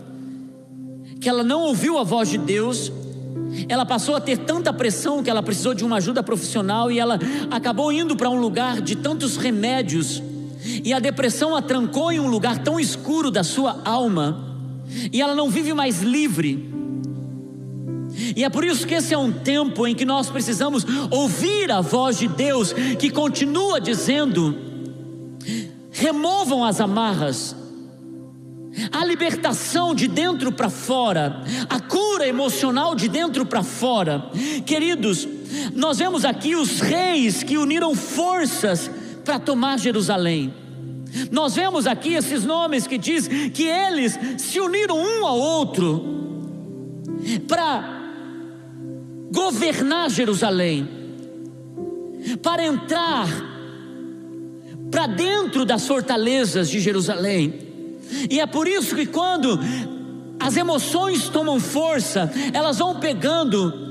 que 1.20 1.30
ela 1.30 1.44
não 1.44 1.62
ouviu 1.62 1.98
a 1.98 2.04
voz 2.04 2.30
de 2.30 2.38
Deus 2.38 2.92
ela 3.68 3.86
passou 3.86 4.16
a 4.16 4.22
ter 4.22 4.40
tanta 4.40 4.72
pressão 4.74 5.24
que 5.24 5.30
ela 5.30 5.44
precisou 5.44 5.74
de 5.74 5.84
uma 5.84 5.98
ajuda 5.98 6.22
profissional 6.24 6.92
e 6.92 7.00
ela 7.00 7.20
acabou 7.52 7.92
indo 7.92 8.16
para 8.16 8.30
um 8.30 8.40
lugar 8.40 8.82
de 8.82 8.96
tantos 8.96 9.38
remédios. 9.38 10.22
E 10.84 10.94
a 10.94 11.00
depressão 11.00 11.56
a 11.56 11.62
trancou 11.62 12.12
em 12.12 12.20
um 12.20 12.28
lugar 12.28 12.60
tão 12.60 12.80
escuro 12.80 13.30
da 13.30 13.44
sua 13.44 13.82
alma, 13.86 14.58
e 15.12 15.22
ela 15.22 15.36
não 15.36 15.50
vive 15.50 15.74
mais 15.74 16.02
livre. 16.02 16.74
E 18.36 18.44
é 18.44 18.50
por 18.50 18.64
isso 18.64 18.88
que 18.88 18.94
esse 18.94 19.14
é 19.14 19.18
um 19.18 19.32
tempo 19.32 19.86
em 19.86 19.94
que 19.94 20.06
nós 20.06 20.30
precisamos 20.30 20.86
ouvir 21.12 21.72
a 21.72 21.82
voz 21.82 22.18
de 22.18 22.28
Deus 22.28 22.74
que 22.98 23.10
continua 23.10 23.80
dizendo: 23.80 24.56
removam 25.92 26.64
as 26.64 26.80
amarras, 26.80 27.56
a 28.92 29.06
libertação 29.06 29.96
de 29.96 30.08
dentro 30.08 30.52
para 30.52 30.70
fora, 30.70 31.42
a 31.70 31.80
cura 31.80 32.28
emocional 32.28 32.96
de 32.96 33.08
dentro 33.08 33.46
para 33.46 33.64
fora. 33.64 34.30
Queridos, 34.66 35.28
nós 35.74 35.98
vemos 35.98 36.26
aqui 36.26 36.56
os 36.56 36.80
reis 36.80 37.44
que 37.44 37.58
uniram 37.58 37.96
forças 37.96 38.90
para 39.24 39.40
tomar 39.40 39.80
Jerusalém. 39.80 40.54
Nós 41.32 41.56
vemos 41.56 41.88
aqui 41.88 42.14
esses 42.14 42.44
nomes 42.44 42.86
que 42.86 42.98
diz 42.98 43.28
que 43.28 43.64
eles 43.64 44.20
se 44.38 44.60
uniram 44.60 44.98
um 44.98 45.26
ao 45.26 45.40
outro 45.40 46.04
para 47.48 47.96
governar 49.32 50.10
Jerusalém, 50.10 50.88
para 52.42 52.66
entrar 52.66 53.28
para 54.92 55.08
dentro 55.08 55.66
das 55.66 55.88
fortalezas 55.88 56.70
de 56.70 56.80
Jerusalém. 56.80 57.65
E 58.30 58.40
é 58.40 58.46
por 58.46 58.68
isso 58.68 58.96
que 58.96 59.06
quando 59.06 59.60
as 60.40 60.58
emoções 60.58 61.30
tomam 61.30 61.60
força, 61.60 62.32
elas 62.54 62.78
vão 62.78 62.96
pegando 63.00 63.86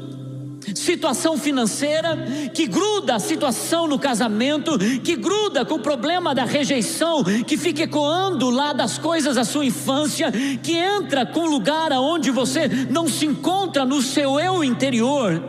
situação 0.75 1.37
financeira, 1.37 2.16
que 2.54 2.66
gruda 2.66 3.16
a 3.16 3.18
situação 3.18 3.87
no 3.87 3.99
casamento, 3.99 4.78
que 5.02 5.16
gruda 5.16 5.64
com 5.64 5.75
o 5.75 5.80
problema 5.80 6.35
da 6.35 6.44
rejeição, 6.44 7.23
que 7.47 7.56
fica 7.56 7.83
ecoando 7.83 8.49
lá 8.50 8.73
das 8.73 8.97
coisas 8.97 9.37
da 9.37 9.44
sua 9.44 9.64
infância, 9.64 10.33
que 10.62 10.73
entra 10.73 11.26
com 11.26 11.47
lugar 11.47 11.92
aonde 11.92 12.30
você 12.30 12.68
não 12.90 13.09
se 13.09 13.26
encontra 13.26 13.85
no 13.85 14.00
seu 14.00 14.40
eu 14.40 14.64
interior, 14.64 15.42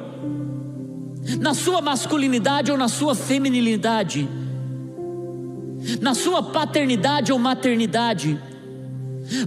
na 1.40 1.54
sua 1.54 1.82
masculinidade 1.82 2.72
ou 2.72 2.78
na 2.78 2.88
sua 2.88 3.16
feminilidade, 3.16 4.28
na 6.02 6.14
sua 6.14 6.42
paternidade 6.42 7.32
ou 7.32 7.40
maternidade. 7.40 8.40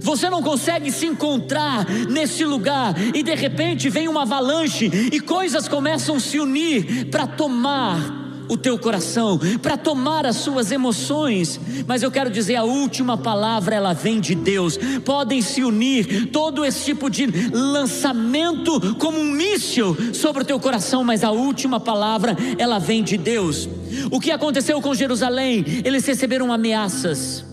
Você 0.01 0.29
não 0.29 0.41
consegue 0.41 0.91
se 0.91 1.05
encontrar 1.05 1.85
nesse 2.09 2.43
lugar 2.43 2.95
e 3.13 3.23
de 3.23 3.35
repente 3.35 3.89
vem 3.89 4.07
uma 4.07 4.23
avalanche 4.23 4.85
e 5.11 5.19
coisas 5.19 5.67
começam 5.67 6.15
a 6.15 6.19
se 6.19 6.39
unir 6.39 7.09
para 7.09 7.25
tomar 7.25 8.19
o 8.49 8.57
teu 8.57 8.77
coração, 8.77 9.39
para 9.61 9.77
tomar 9.77 10.25
as 10.25 10.37
suas 10.37 10.71
emoções. 10.71 11.59
Mas 11.87 12.01
eu 12.01 12.11
quero 12.11 12.29
dizer, 12.29 12.55
a 12.55 12.63
última 12.63 13.15
palavra 13.15 13.75
ela 13.75 13.93
vem 13.93 14.19
de 14.19 14.33
Deus. 14.33 14.77
Podem 15.05 15.41
se 15.41 15.63
unir 15.63 16.31
todo 16.31 16.65
esse 16.65 16.85
tipo 16.85 17.09
de 17.09 17.27
lançamento 17.51 18.95
como 18.95 19.19
um 19.19 19.31
míssil 19.31 19.95
sobre 20.13 20.41
o 20.41 20.45
teu 20.45 20.59
coração, 20.59 21.03
mas 21.03 21.23
a 21.23 21.31
última 21.31 21.79
palavra 21.79 22.35
ela 22.57 22.79
vem 22.79 23.03
de 23.03 23.17
Deus. 23.17 23.69
O 24.11 24.19
que 24.19 24.31
aconteceu 24.31 24.81
com 24.81 24.95
Jerusalém? 24.95 25.63
Eles 25.85 26.05
receberam 26.05 26.51
ameaças. 26.51 27.48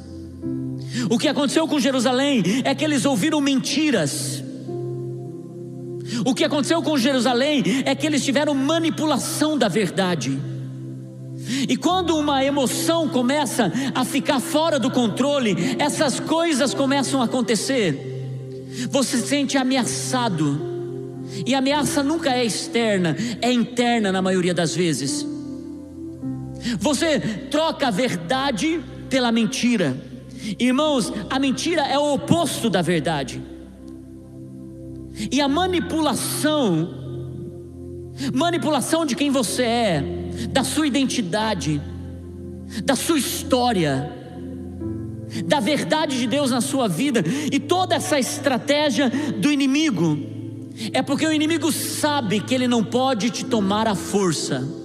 O 1.10 1.18
que 1.18 1.28
aconteceu 1.28 1.66
com 1.68 1.78
Jerusalém 1.78 2.42
é 2.64 2.74
que 2.74 2.84
eles 2.84 3.04
ouviram 3.04 3.40
mentiras. 3.40 4.42
O 6.24 6.34
que 6.34 6.44
aconteceu 6.44 6.82
com 6.82 6.96
Jerusalém 6.96 7.62
é 7.84 7.94
que 7.94 8.06
eles 8.06 8.24
tiveram 8.24 8.54
manipulação 8.54 9.58
da 9.58 9.68
verdade. 9.68 10.38
E 11.68 11.76
quando 11.76 12.16
uma 12.16 12.44
emoção 12.44 13.08
começa 13.08 13.72
a 13.94 14.04
ficar 14.04 14.40
fora 14.40 14.78
do 14.78 14.90
controle, 14.90 15.56
essas 15.78 16.18
coisas 16.18 16.74
começam 16.74 17.20
a 17.20 17.24
acontecer. 17.24 18.14
Você 18.90 19.18
se 19.18 19.26
sente 19.26 19.56
ameaçado. 19.56 20.74
E 21.44 21.54
a 21.54 21.58
ameaça 21.58 22.02
nunca 22.02 22.30
é 22.30 22.44
externa, 22.44 23.16
é 23.42 23.52
interna 23.52 24.12
na 24.12 24.22
maioria 24.22 24.54
das 24.54 24.74
vezes. 24.74 25.26
Você 26.78 27.18
troca 27.50 27.88
a 27.88 27.90
verdade 27.90 28.80
pela 29.08 29.30
mentira. 29.30 29.96
Irmãos, 30.58 31.12
a 31.30 31.38
mentira 31.38 31.82
é 31.82 31.98
o 31.98 32.14
oposto 32.14 32.68
da 32.70 32.82
verdade. 32.82 33.42
E 35.30 35.40
a 35.40 35.48
manipulação, 35.48 36.88
manipulação 38.34 39.06
de 39.06 39.16
quem 39.16 39.30
você 39.30 39.62
é, 39.62 40.04
da 40.50 40.62
sua 40.62 40.86
identidade, 40.86 41.80
da 42.84 42.94
sua 42.94 43.18
história, 43.18 44.12
da 45.44 45.60
verdade 45.60 46.18
de 46.18 46.26
Deus 46.26 46.50
na 46.50 46.60
sua 46.60 46.88
vida 46.88 47.24
e 47.52 47.58
toda 47.58 47.94
essa 47.94 48.18
estratégia 48.18 49.10
do 49.10 49.50
inimigo 49.50 50.18
é 50.92 51.02
porque 51.02 51.26
o 51.26 51.32
inimigo 51.32 51.72
sabe 51.72 52.40
que 52.40 52.54
ele 52.54 52.68
não 52.68 52.84
pode 52.84 53.30
te 53.30 53.44
tomar 53.44 53.88
à 53.88 53.94
força. 53.94 54.75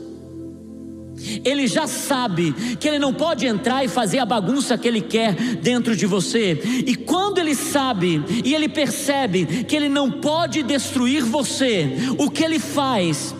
Ele 1.46 1.68
já 1.68 1.88
sabe 1.88 2.54
que 2.80 2.88
ele 2.88 3.00
não 3.00 3.14
pode 3.14 3.46
entrar 3.46 3.84
e 3.84 3.88
fazer 3.88 4.20
a 4.20 4.26
bagunça 4.26 4.78
que 4.78 4.88
ele 4.88 5.02
quer 5.02 5.34
dentro 5.58 5.96
de 5.96 6.06
você. 6.06 6.84
E 6.86 6.96
quando 6.96 7.38
ele 7.38 7.56
sabe 7.56 8.24
e 8.44 8.54
ele 8.54 8.68
percebe 8.68 9.64
que 9.66 9.76
ele 9.76 9.90
não 9.90 10.10
pode 10.10 10.64
destruir 10.64 11.24
você, 11.24 11.90
o 12.18 12.30
que 12.30 12.44
ele 12.44 12.60
faz? 12.60 13.36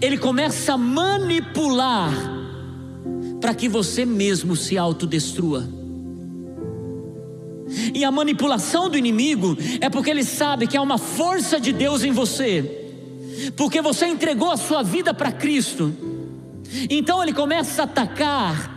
Ele 0.00 0.16
começa 0.16 0.74
a 0.74 0.78
manipular 0.78 2.12
para 3.40 3.54
que 3.54 3.68
você 3.68 4.04
mesmo 4.04 4.56
se 4.56 4.76
autodestrua. 4.76 5.68
E 7.94 8.04
a 8.04 8.10
manipulação 8.10 8.88
do 8.88 8.96
inimigo 8.96 9.56
é 9.80 9.90
porque 9.90 10.10
ele 10.10 10.24
sabe 10.24 10.66
que 10.66 10.76
há 10.76 10.82
uma 10.82 10.98
força 10.98 11.60
de 11.60 11.72
Deus 11.72 12.04
em 12.04 12.12
você, 12.12 12.92
porque 13.56 13.80
você 13.80 14.06
entregou 14.06 14.50
a 14.50 14.56
sua 14.56 14.82
vida 14.82 15.12
para 15.12 15.32
Cristo. 15.32 15.92
Então 16.90 17.22
ele 17.22 17.32
começa 17.32 17.82
a 17.82 17.84
atacar 17.84 18.74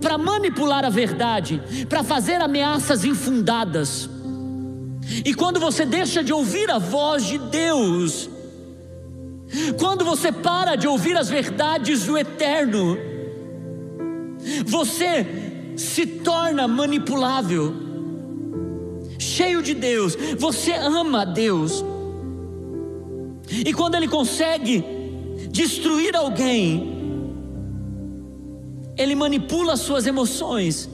para 0.00 0.18
manipular 0.18 0.84
a 0.84 0.90
verdade, 0.90 1.60
para 1.88 2.02
fazer 2.02 2.40
ameaças 2.40 3.04
infundadas. 3.04 4.08
E 5.24 5.32
quando 5.34 5.60
você 5.60 5.84
deixa 5.84 6.22
de 6.22 6.32
ouvir 6.32 6.70
a 6.70 6.78
voz 6.78 7.24
de 7.24 7.38
Deus, 7.38 8.28
quando 9.78 10.04
você 10.04 10.32
para 10.32 10.74
de 10.74 10.88
ouvir 10.88 11.16
as 11.16 11.28
verdades 11.28 12.04
do 12.04 12.18
eterno, 12.18 12.98
você 14.64 15.26
se 15.76 16.06
torna 16.06 16.66
manipulável, 16.66 17.74
cheio 19.18 19.62
de 19.62 19.74
Deus, 19.74 20.16
você 20.38 20.72
ama 20.72 21.24
Deus, 21.24 21.84
e 23.48 23.72
quando 23.72 23.94
Ele 23.94 24.08
consegue 24.08 24.84
destruir 25.50 26.16
alguém, 26.16 26.95
Ele 28.96 29.14
manipula 29.14 29.74
as 29.74 29.80
suas 29.80 30.06
emoções, 30.06 30.88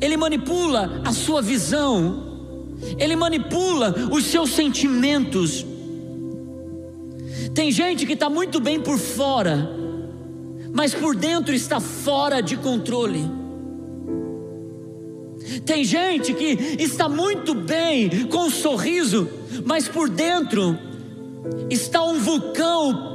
Ele 0.00 0.16
manipula 0.16 1.02
a 1.04 1.12
sua 1.12 1.42
visão, 1.42 2.76
Ele 2.98 3.16
manipula 3.16 3.94
os 4.10 4.24
seus 4.24 4.50
sentimentos. 4.50 5.66
Tem 7.54 7.70
gente 7.70 8.06
que 8.06 8.14
está 8.14 8.30
muito 8.30 8.60
bem 8.60 8.80
por 8.80 8.98
fora, 8.98 9.70
mas 10.72 10.94
por 10.94 11.14
dentro 11.14 11.54
está 11.54 11.80
fora 11.80 12.40
de 12.40 12.56
controle. 12.56 13.30
Tem 15.64 15.84
gente 15.84 16.32
que 16.34 16.76
está 16.78 17.08
muito 17.08 17.54
bem 17.54 18.26
com 18.26 18.46
um 18.46 18.50
sorriso, 18.50 19.28
mas 19.64 19.86
por 19.86 20.08
dentro 20.08 20.78
está 21.70 22.02
um 22.02 22.18
vulcão 22.18 23.13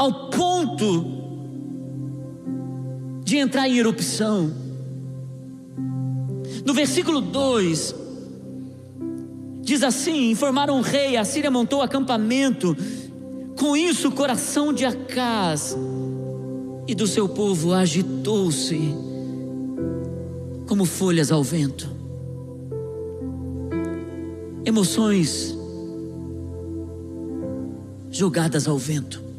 ao 0.00 0.30
ponto 0.30 1.04
de 3.22 3.36
entrar 3.36 3.68
em 3.68 3.76
erupção. 3.76 4.50
No 6.64 6.72
versículo 6.72 7.20
2, 7.20 7.94
diz 9.60 9.82
assim: 9.82 10.30
Informaram 10.30 10.78
o 10.78 10.80
rei, 10.80 11.18
a 11.18 11.24
Síria 11.24 11.50
montou 11.50 11.82
acampamento 11.82 12.74
com 13.58 13.76
isso, 13.76 14.08
o 14.08 14.12
coração 14.12 14.72
de 14.72 14.86
Acás 14.86 15.76
e 16.88 16.94
do 16.94 17.06
seu 17.06 17.28
povo 17.28 17.74
agitou-se 17.74 18.80
como 20.66 20.86
folhas 20.86 21.30
ao 21.30 21.44
vento. 21.44 21.86
Emoções 24.64 25.54
jogadas 28.10 28.66
ao 28.66 28.78
vento, 28.78 29.29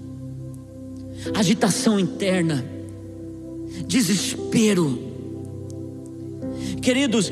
agitação 1.33 1.99
interna, 1.99 2.63
desespero. 3.87 4.99
Queridos, 6.81 7.31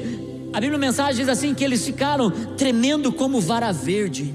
a 0.54 0.60
Bíblia 0.60 0.80
mensagem 0.80 1.16
diz 1.24 1.30
assim 1.30 1.54
que 1.54 1.64
eles 1.64 1.86
ficaram 1.86 2.32
tremendo 2.56 3.12
como 3.12 3.40
vara 3.40 3.72
verde. 3.72 4.34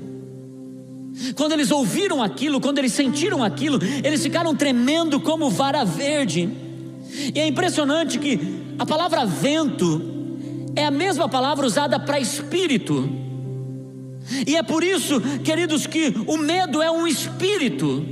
Quando 1.37 1.53
eles 1.53 1.71
ouviram 1.71 2.23
aquilo, 2.23 2.61
quando 2.61 2.79
eles 2.79 2.93
sentiram 2.93 3.43
aquilo, 3.43 3.79
eles 4.03 4.23
ficaram 4.23 4.55
tremendo 4.55 5.21
como 5.21 5.49
vara 5.49 5.85
verde. 5.85 6.49
E 7.35 7.39
é 7.39 7.47
impressionante 7.47 8.19
que 8.19 8.41
a 8.79 8.85
palavra 8.85 9.25
vento 9.25 10.03
é 10.75 10.85
a 10.85 10.91
mesma 10.91 11.29
palavra 11.29 11.67
usada 11.67 11.99
para 12.01 12.19
espírito. 12.19 13.09
E 14.47 14.57
é 14.57 14.63
por 14.63 14.83
isso, 14.83 15.21
queridos, 15.45 15.87
que 15.87 16.15
o 16.27 16.37
medo 16.37 16.83
é 16.83 16.91
um 16.91 17.07
espírito. 17.07 18.05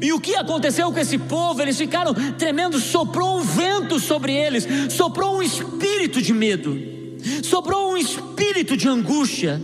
E 0.00 0.12
o 0.12 0.20
que 0.20 0.34
aconteceu 0.34 0.92
com 0.92 0.98
esse 0.98 1.18
povo? 1.18 1.60
Eles 1.62 1.78
ficaram 1.78 2.14
tremendo, 2.38 2.78
soprou 2.78 3.38
um 3.38 3.42
vento 3.42 3.98
sobre 3.98 4.32
eles, 4.32 4.66
soprou 4.90 5.36
um 5.36 5.42
espírito 5.42 6.20
de 6.20 6.32
medo, 6.32 6.76
soprou 7.42 7.92
um 7.92 7.96
espírito 7.96 8.76
de 8.76 8.88
angústia 8.88 9.60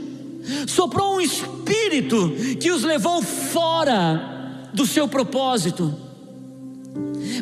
soprou 0.66 1.16
um 1.16 1.20
espírito 1.20 2.32
que 2.60 2.70
os 2.70 2.82
levou 2.82 3.22
fora 3.22 4.68
do 4.72 4.86
seu 4.86 5.06
propósito. 5.08 5.94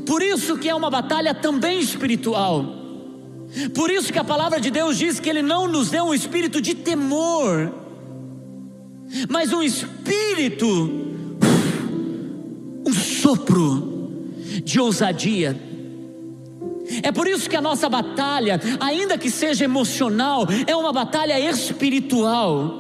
Por 0.05 0.23
isso 0.23 0.59
que 0.59 0.69
é 0.69 0.75
uma 0.75 0.91
batalha 0.91 1.35
também 1.35 1.81
espiritual. 1.81 2.65
Por 3.75 3.91
isso 3.91 4.13
que 4.13 4.19
a 4.19 4.25
palavra 4.25 4.61
de 4.61 4.71
Deus 4.71 4.99
diz 4.99 5.21
que 5.21 5.29
ele 5.29 5.43
não 5.43 5.69
nos 5.69 5.91
deu 5.91 6.05
um 6.05 6.15
espírito 6.15 6.61
de 6.61 6.75
temor, 6.75 7.73
mas 9.29 9.53
um 9.53 9.63
espírito 9.63 11.16
sopro 13.27 14.23
de 14.63 14.79
ousadia. 14.79 15.61
É 17.03 17.11
por 17.11 17.27
isso 17.27 17.51
que 17.51 17.57
a 17.57 17.61
nossa 17.61 17.89
batalha, 17.89 18.61
ainda 18.79 19.19
que 19.19 19.29
seja 19.29 19.65
emocional, 19.65 20.47
é 20.65 20.77
uma 20.77 20.93
batalha 20.93 21.39
espiritual. 21.41 22.73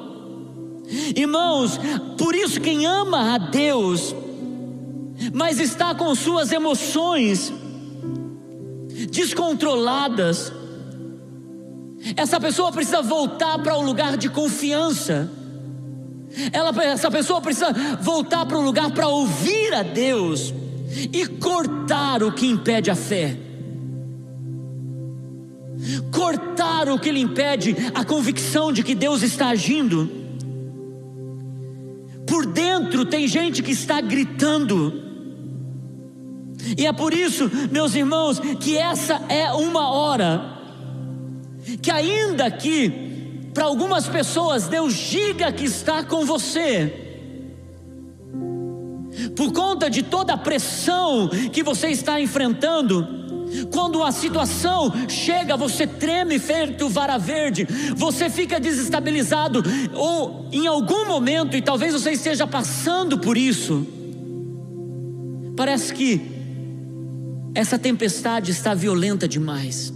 Irmãos, 1.16 1.80
por 2.16 2.36
isso 2.36 2.60
quem 2.60 2.86
ama 2.86 3.34
a 3.34 3.38
Deus, 3.38 4.14
mas 5.32 5.58
está 5.58 5.92
com 5.96 6.14
suas 6.14 6.52
emoções 6.52 7.52
descontroladas, 9.10 10.52
essa 12.16 12.38
pessoa 12.38 12.70
precisa 12.70 13.02
voltar 13.02 13.58
para 13.58 13.76
o 13.76 13.80
um 13.80 13.84
lugar 13.84 14.16
de 14.16 14.28
confiança. 14.28 15.28
Ela, 16.52 16.70
essa 16.84 17.10
pessoa 17.10 17.40
precisa 17.40 17.72
voltar 18.00 18.44
para 18.46 18.58
o 18.58 18.62
lugar 18.62 18.90
para 18.90 19.08
ouvir 19.08 19.74
a 19.74 19.82
Deus 19.82 20.52
e 21.12 21.26
cortar 21.26 22.22
o 22.22 22.32
que 22.32 22.46
impede 22.46 22.90
a 22.90 22.96
fé. 22.96 23.36
Cortar 26.10 26.88
o 26.88 26.98
que 26.98 27.10
lhe 27.10 27.20
impede 27.20 27.76
a 27.94 28.04
convicção 28.04 28.72
de 28.72 28.82
que 28.82 28.94
Deus 28.94 29.22
está 29.22 29.48
agindo 29.48 30.26
por 32.26 32.44
dentro 32.44 33.06
tem 33.06 33.28
gente 33.28 33.62
que 33.62 33.70
está 33.70 34.00
gritando. 34.00 35.04
E 36.76 36.84
é 36.84 36.92
por 36.92 37.14
isso, 37.14 37.50
meus 37.70 37.94
irmãos, 37.94 38.40
que 38.60 38.76
essa 38.76 39.22
é 39.28 39.52
uma 39.52 39.90
hora 39.90 40.56
que, 41.80 41.90
ainda 41.90 42.50
que 42.50 43.05
para 43.56 43.64
algumas 43.64 44.06
pessoas 44.06 44.68
Deus 44.68 44.92
diga 44.92 45.50
que 45.50 45.64
está 45.64 46.04
com 46.04 46.26
você, 46.26 46.92
por 49.34 49.50
conta 49.50 49.88
de 49.88 50.02
toda 50.02 50.34
a 50.34 50.36
pressão 50.36 51.30
que 51.50 51.62
você 51.62 51.88
está 51.88 52.20
enfrentando, 52.20 53.08
quando 53.72 54.02
a 54.02 54.12
situação 54.12 54.92
chega, 55.08 55.56
você 55.56 55.86
treme 55.86 56.38
feito 56.38 56.86
vara 56.90 57.16
verde, 57.16 57.66
você 57.96 58.28
fica 58.28 58.60
desestabilizado, 58.60 59.62
ou 59.94 60.50
em 60.52 60.66
algum 60.66 61.06
momento, 61.06 61.56
e 61.56 61.62
talvez 61.62 61.94
você 61.94 62.10
esteja 62.10 62.46
passando 62.46 63.18
por 63.18 63.38
isso, 63.38 63.86
parece 65.56 65.94
que 65.94 66.20
essa 67.54 67.78
tempestade 67.78 68.50
está 68.50 68.74
violenta 68.74 69.26
demais, 69.26 69.94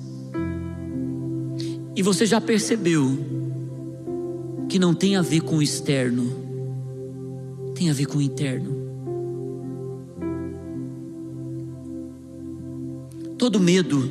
e 1.94 2.03
você 2.03 2.25
já 2.25 2.40
percebeu 2.40 3.30
que 4.70 4.78
não 4.78 4.94
tem 4.94 5.16
a 5.16 5.20
ver 5.20 5.40
com 5.40 5.56
o 5.56 5.62
externo, 5.62 6.30
tem 7.74 7.90
a 7.90 7.92
ver 7.92 8.06
com 8.06 8.18
o 8.18 8.22
interno. 8.22 8.70
Todo 13.37 13.59
medo, 13.59 14.09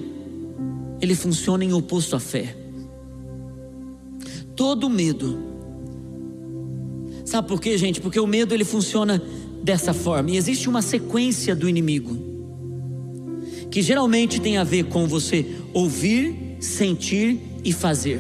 ele 1.00 1.16
funciona 1.16 1.64
em 1.64 1.72
oposto 1.72 2.14
à 2.14 2.20
fé. 2.20 2.58
Todo 4.54 4.90
medo. 4.90 5.40
Sabe 7.24 7.48
por 7.48 7.62
quê, 7.62 7.78
gente? 7.78 8.02
Porque 8.02 8.20
o 8.20 8.28
medo 8.28 8.54
ele 8.54 8.66
funciona 8.66 9.22
dessa 9.64 9.94
forma. 9.94 10.32
E 10.32 10.36
existe 10.36 10.68
uma 10.68 10.82
sequência 10.82 11.56
do 11.56 11.70
inimigo. 11.70 12.28
que 13.72 13.84
geralmente 13.84 14.42
tem 14.42 14.58
a 14.58 14.64
ver 14.64 14.86
com 14.86 15.08
você 15.08 15.46
ouvir, 15.74 16.58
sentir 16.60 17.40
e 17.64 17.72
fazer. 17.72 18.20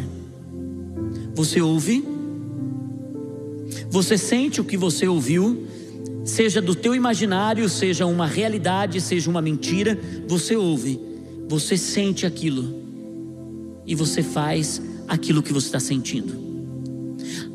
Você 1.33 1.59
ouve, 1.59 2.03
você 3.89 4.17
sente 4.17 4.61
o 4.61 4.63
que 4.63 4.77
você 4.77 5.07
ouviu, 5.07 5.67
seja 6.23 6.61
do 6.61 6.75
teu 6.75 6.93
imaginário, 6.93 7.67
seja 7.67 8.05
uma 8.05 8.27
realidade, 8.27 9.01
seja 9.01 9.29
uma 9.29 9.41
mentira, 9.41 9.99
você 10.27 10.55
ouve, 10.55 10.99
você 11.47 11.75
sente 11.75 12.25
aquilo 12.25 12.83
e 13.85 13.95
você 13.95 14.21
faz 14.21 14.81
aquilo 15.07 15.41
que 15.41 15.51
você 15.51 15.65
está 15.65 15.79
sentindo. 15.79 16.49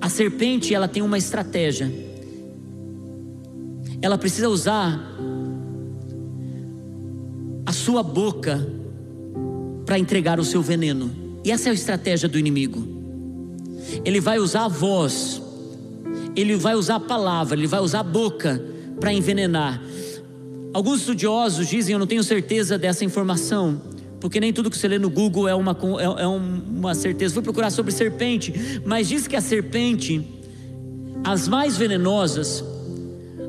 A 0.01 0.09
serpente, 0.09 0.75
ela 0.75 0.89
tem 0.89 1.03
uma 1.03 1.17
estratégia. 1.17 1.91
Ela 4.03 4.19
precisa 4.19 4.49
usar 4.49 5.01
a 7.65 7.73
sua 7.73 8.03
boca 8.03 8.67
para 9.87 9.99
entregar 9.99 10.41
o 10.41 10.45
seu 10.45 10.61
veneno. 10.61 11.11
E 11.45 11.51
essa 11.51 11.69
é 11.69 11.71
a 11.71 11.75
estratégia 11.75 12.29
do 12.29 12.39
inimigo. 12.39 12.87
Ele 14.05 14.21
vai 14.21 14.39
usar 14.39 14.65
a 14.65 14.69
voz, 14.69 15.41
ele 16.37 16.57
vai 16.57 16.75
usar 16.75 16.97
a 16.97 17.01
palavra, 17.01 17.57
ele 17.57 17.67
vai 17.67 17.81
usar 17.81 18.01
a 18.01 18.03
boca 18.03 18.63
para 18.99 19.13
envenenar. 19.13 19.81
Alguns 20.73 21.01
estudiosos 21.01 21.69
dizem, 21.69 21.93
eu 21.93 21.99
não 21.99 22.07
tenho 22.07 22.25
certeza 22.25 22.77
dessa 22.77 23.05
informação, 23.05 23.81
porque 24.21 24.41
nem 24.41 24.53
tudo 24.53 24.71
que 24.71 24.77
você 24.77 24.89
lê 24.89 24.99
no 24.99 25.09
Google 25.09 25.49
é 25.49 25.55
uma, 25.55 25.77
é, 26.01 26.23
é 26.23 26.27
uma 26.27 26.95
certeza. 26.95 27.35
Fui 27.35 27.43
procurar 27.43 27.71
sobre 27.71 27.93
serpente, 27.93 28.81
mas 28.85 29.09
diz 29.09 29.29
que 29.29 29.37
a 29.37 29.41
serpente, 29.41 30.27
as 31.23 31.47
mais 31.47 31.77
venenosas, 31.77 32.65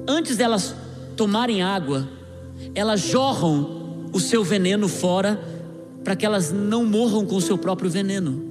antes 0.07 0.37
delas 0.37 0.75
tomarem 1.15 1.63
água, 1.63 2.07
elas 2.75 3.01
jorram 3.01 4.09
o 4.13 4.19
seu 4.19 4.43
veneno 4.43 4.87
fora 4.87 5.39
para 6.03 6.15
que 6.15 6.25
elas 6.25 6.51
não 6.51 6.85
morram 6.85 7.25
com 7.25 7.35
o 7.35 7.41
seu 7.41 7.57
próprio 7.57 7.89
veneno. 7.89 8.43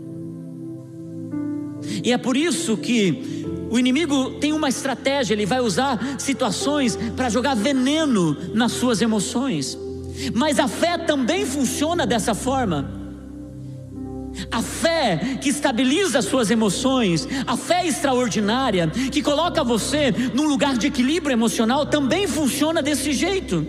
E 2.02 2.12
é 2.12 2.18
por 2.18 2.36
isso 2.36 2.76
que 2.76 3.43
o 3.74 3.78
inimigo 3.78 4.30
tem 4.38 4.52
uma 4.52 4.68
estratégia, 4.68 5.34
ele 5.34 5.44
vai 5.44 5.58
usar 5.58 5.98
situações 6.16 6.96
para 7.16 7.28
jogar 7.28 7.56
veneno 7.56 8.36
nas 8.54 8.70
suas 8.70 9.02
emoções. 9.02 9.76
Mas 10.32 10.60
a 10.60 10.68
fé 10.68 10.96
também 10.96 11.44
funciona 11.44 12.06
dessa 12.06 12.36
forma. 12.36 12.88
A 14.48 14.62
fé 14.62 15.38
que 15.40 15.48
estabiliza 15.48 16.22
suas 16.22 16.52
emoções, 16.52 17.26
a 17.48 17.56
fé 17.56 17.84
extraordinária, 17.84 18.86
que 19.10 19.20
coloca 19.20 19.64
você 19.64 20.14
num 20.32 20.46
lugar 20.46 20.78
de 20.78 20.86
equilíbrio 20.86 21.32
emocional, 21.32 21.84
também 21.84 22.28
funciona 22.28 22.80
desse 22.80 23.12
jeito. 23.12 23.66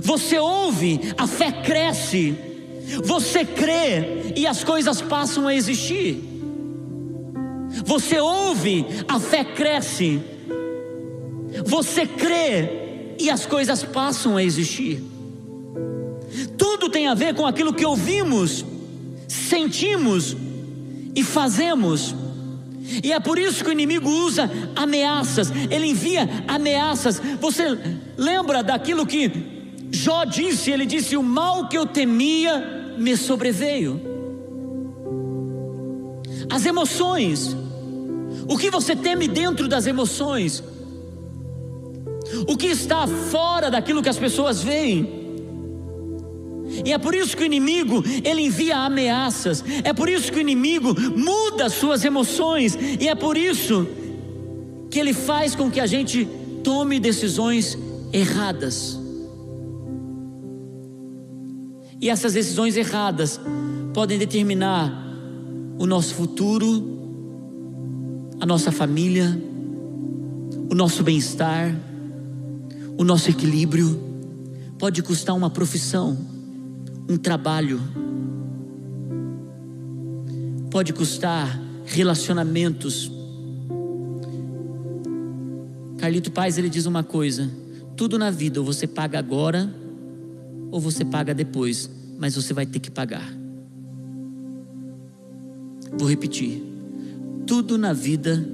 Você 0.00 0.38
ouve, 0.38 1.12
a 1.18 1.26
fé 1.26 1.52
cresce, 1.52 2.34
você 3.04 3.44
crê 3.44 4.32
e 4.34 4.46
as 4.46 4.64
coisas 4.64 5.02
passam 5.02 5.46
a 5.46 5.54
existir. 5.54 6.31
Você 7.84 8.18
ouve, 8.18 8.84
a 9.08 9.18
fé 9.18 9.44
cresce, 9.44 10.20
você 11.66 12.06
crê 12.06 13.14
e 13.18 13.30
as 13.30 13.46
coisas 13.46 13.82
passam 13.82 14.36
a 14.36 14.42
existir. 14.42 15.02
Tudo 16.56 16.88
tem 16.88 17.08
a 17.08 17.14
ver 17.14 17.34
com 17.34 17.46
aquilo 17.46 17.72
que 17.72 17.84
ouvimos, 17.84 18.64
sentimos 19.28 20.36
e 21.14 21.22
fazemos. 21.22 22.14
E 23.02 23.12
é 23.12 23.20
por 23.20 23.38
isso 23.38 23.62
que 23.62 23.70
o 23.70 23.72
inimigo 23.72 24.10
usa 24.10 24.50
ameaças, 24.74 25.52
ele 25.70 25.86
envia 25.86 26.28
ameaças. 26.48 27.20
Você 27.40 27.78
lembra 28.16 28.62
daquilo 28.62 29.06
que 29.06 29.30
Jó 29.92 30.24
disse? 30.24 30.70
Ele 30.70 30.86
disse: 30.86 31.16
O 31.16 31.22
mal 31.22 31.68
que 31.68 31.76
eu 31.76 31.86
temia 31.86 32.94
me 32.98 33.16
sobreveio. 33.16 34.00
As 36.50 36.66
emoções, 36.66 37.56
o 38.48 38.56
que 38.56 38.70
você 38.70 38.94
teme 38.94 39.28
dentro 39.28 39.68
das 39.68 39.86
emoções, 39.86 40.62
o 42.46 42.56
que 42.56 42.66
está 42.66 43.06
fora 43.06 43.70
daquilo 43.70 44.02
que 44.02 44.08
as 44.08 44.18
pessoas 44.18 44.62
veem. 44.62 45.22
E 46.84 46.92
é 46.92 46.98
por 46.98 47.14
isso 47.14 47.36
que 47.36 47.42
o 47.42 47.46
inimigo, 47.46 48.02
ele 48.24 48.42
envia 48.42 48.78
ameaças. 48.78 49.62
É 49.84 49.92
por 49.92 50.08
isso 50.08 50.32
que 50.32 50.38
o 50.38 50.40
inimigo 50.40 50.94
muda 51.16 51.68
suas 51.68 52.04
emoções. 52.04 52.78
E 52.98 53.08
é 53.08 53.14
por 53.14 53.36
isso 53.36 53.86
que 54.90 54.98
ele 54.98 55.12
faz 55.12 55.54
com 55.54 55.70
que 55.70 55.80
a 55.80 55.86
gente 55.86 56.26
tome 56.64 56.98
decisões 56.98 57.76
erradas. 58.12 58.98
E 62.00 62.08
essas 62.08 62.32
decisões 62.32 62.76
erradas 62.76 63.38
podem 63.94 64.18
determinar 64.18 64.90
o 65.78 65.86
nosso 65.86 66.14
futuro, 66.14 67.01
a 68.42 68.46
nossa 68.46 68.72
família, 68.72 69.40
o 70.68 70.74
nosso 70.74 71.04
bem-estar, 71.04 71.72
o 72.98 73.04
nosso 73.04 73.30
equilíbrio. 73.30 74.02
Pode 74.80 75.00
custar 75.00 75.36
uma 75.36 75.48
profissão 75.48 76.18
um 77.08 77.16
trabalho, 77.16 77.80
pode 80.72 80.92
custar 80.92 81.56
relacionamentos. 81.84 83.12
Carlito 85.98 86.32
Paz 86.32 86.58
ele 86.58 86.68
diz 86.68 86.84
uma 86.84 87.04
coisa: 87.04 87.48
tudo 87.96 88.18
na 88.18 88.32
vida 88.32 88.58
ou 88.58 88.66
você 88.66 88.88
paga 88.88 89.20
agora 89.20 89.72
ou 90.72 90.80
você 90.80 91.04
paga 91.04 91.32
depois, 91.32 91.88
mas 92.18 92.34
você 92.34 92.52
vai 92.52 92.66
ter 92.66 92.80
que 92.80 92.90
pagar. 92.90 93.32
Vou 95.96 96.08
repetir: 96.08 96.71
tudo 97.46 97.76
na 97.76 97.92
vida 97.92 98.46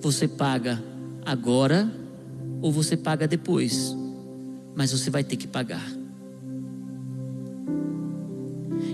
você 0.00 0.26
paga 0.26 0.82
agora 1.24 1.90
ou 2.60 2.72
você 2.72 2.96
paga 2.96 3.26
depois, 3.26 3.96
mas 4.74 4.92
você 4.92 5.10
vai 5.10 5.22
ter 5.22 5.36
que 5.36 5.46
pagar. 5.46 5.86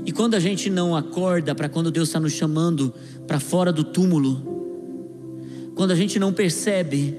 E 0.05 0.13
quando 0.13 0.35
a 0.35 0.41
gente 0.41 0.71
não 0.71 0.97
acorda 0.97 1.55
para 1.55 1.69
quando 1.69 1.91
Deus 1.91 2.09
está 2.09 2.19
nos 2.19 2.33
chamando 2.33 2.95
para 3.27 3.39
fora 3.39 3.73
do 3.73 3.85
túmulo, 3.85 4.59
quando 5.75 5.91
a 5.91 5.95
gente 5.95 6.19
não 6.19 6.33
percebe 6.33 7.17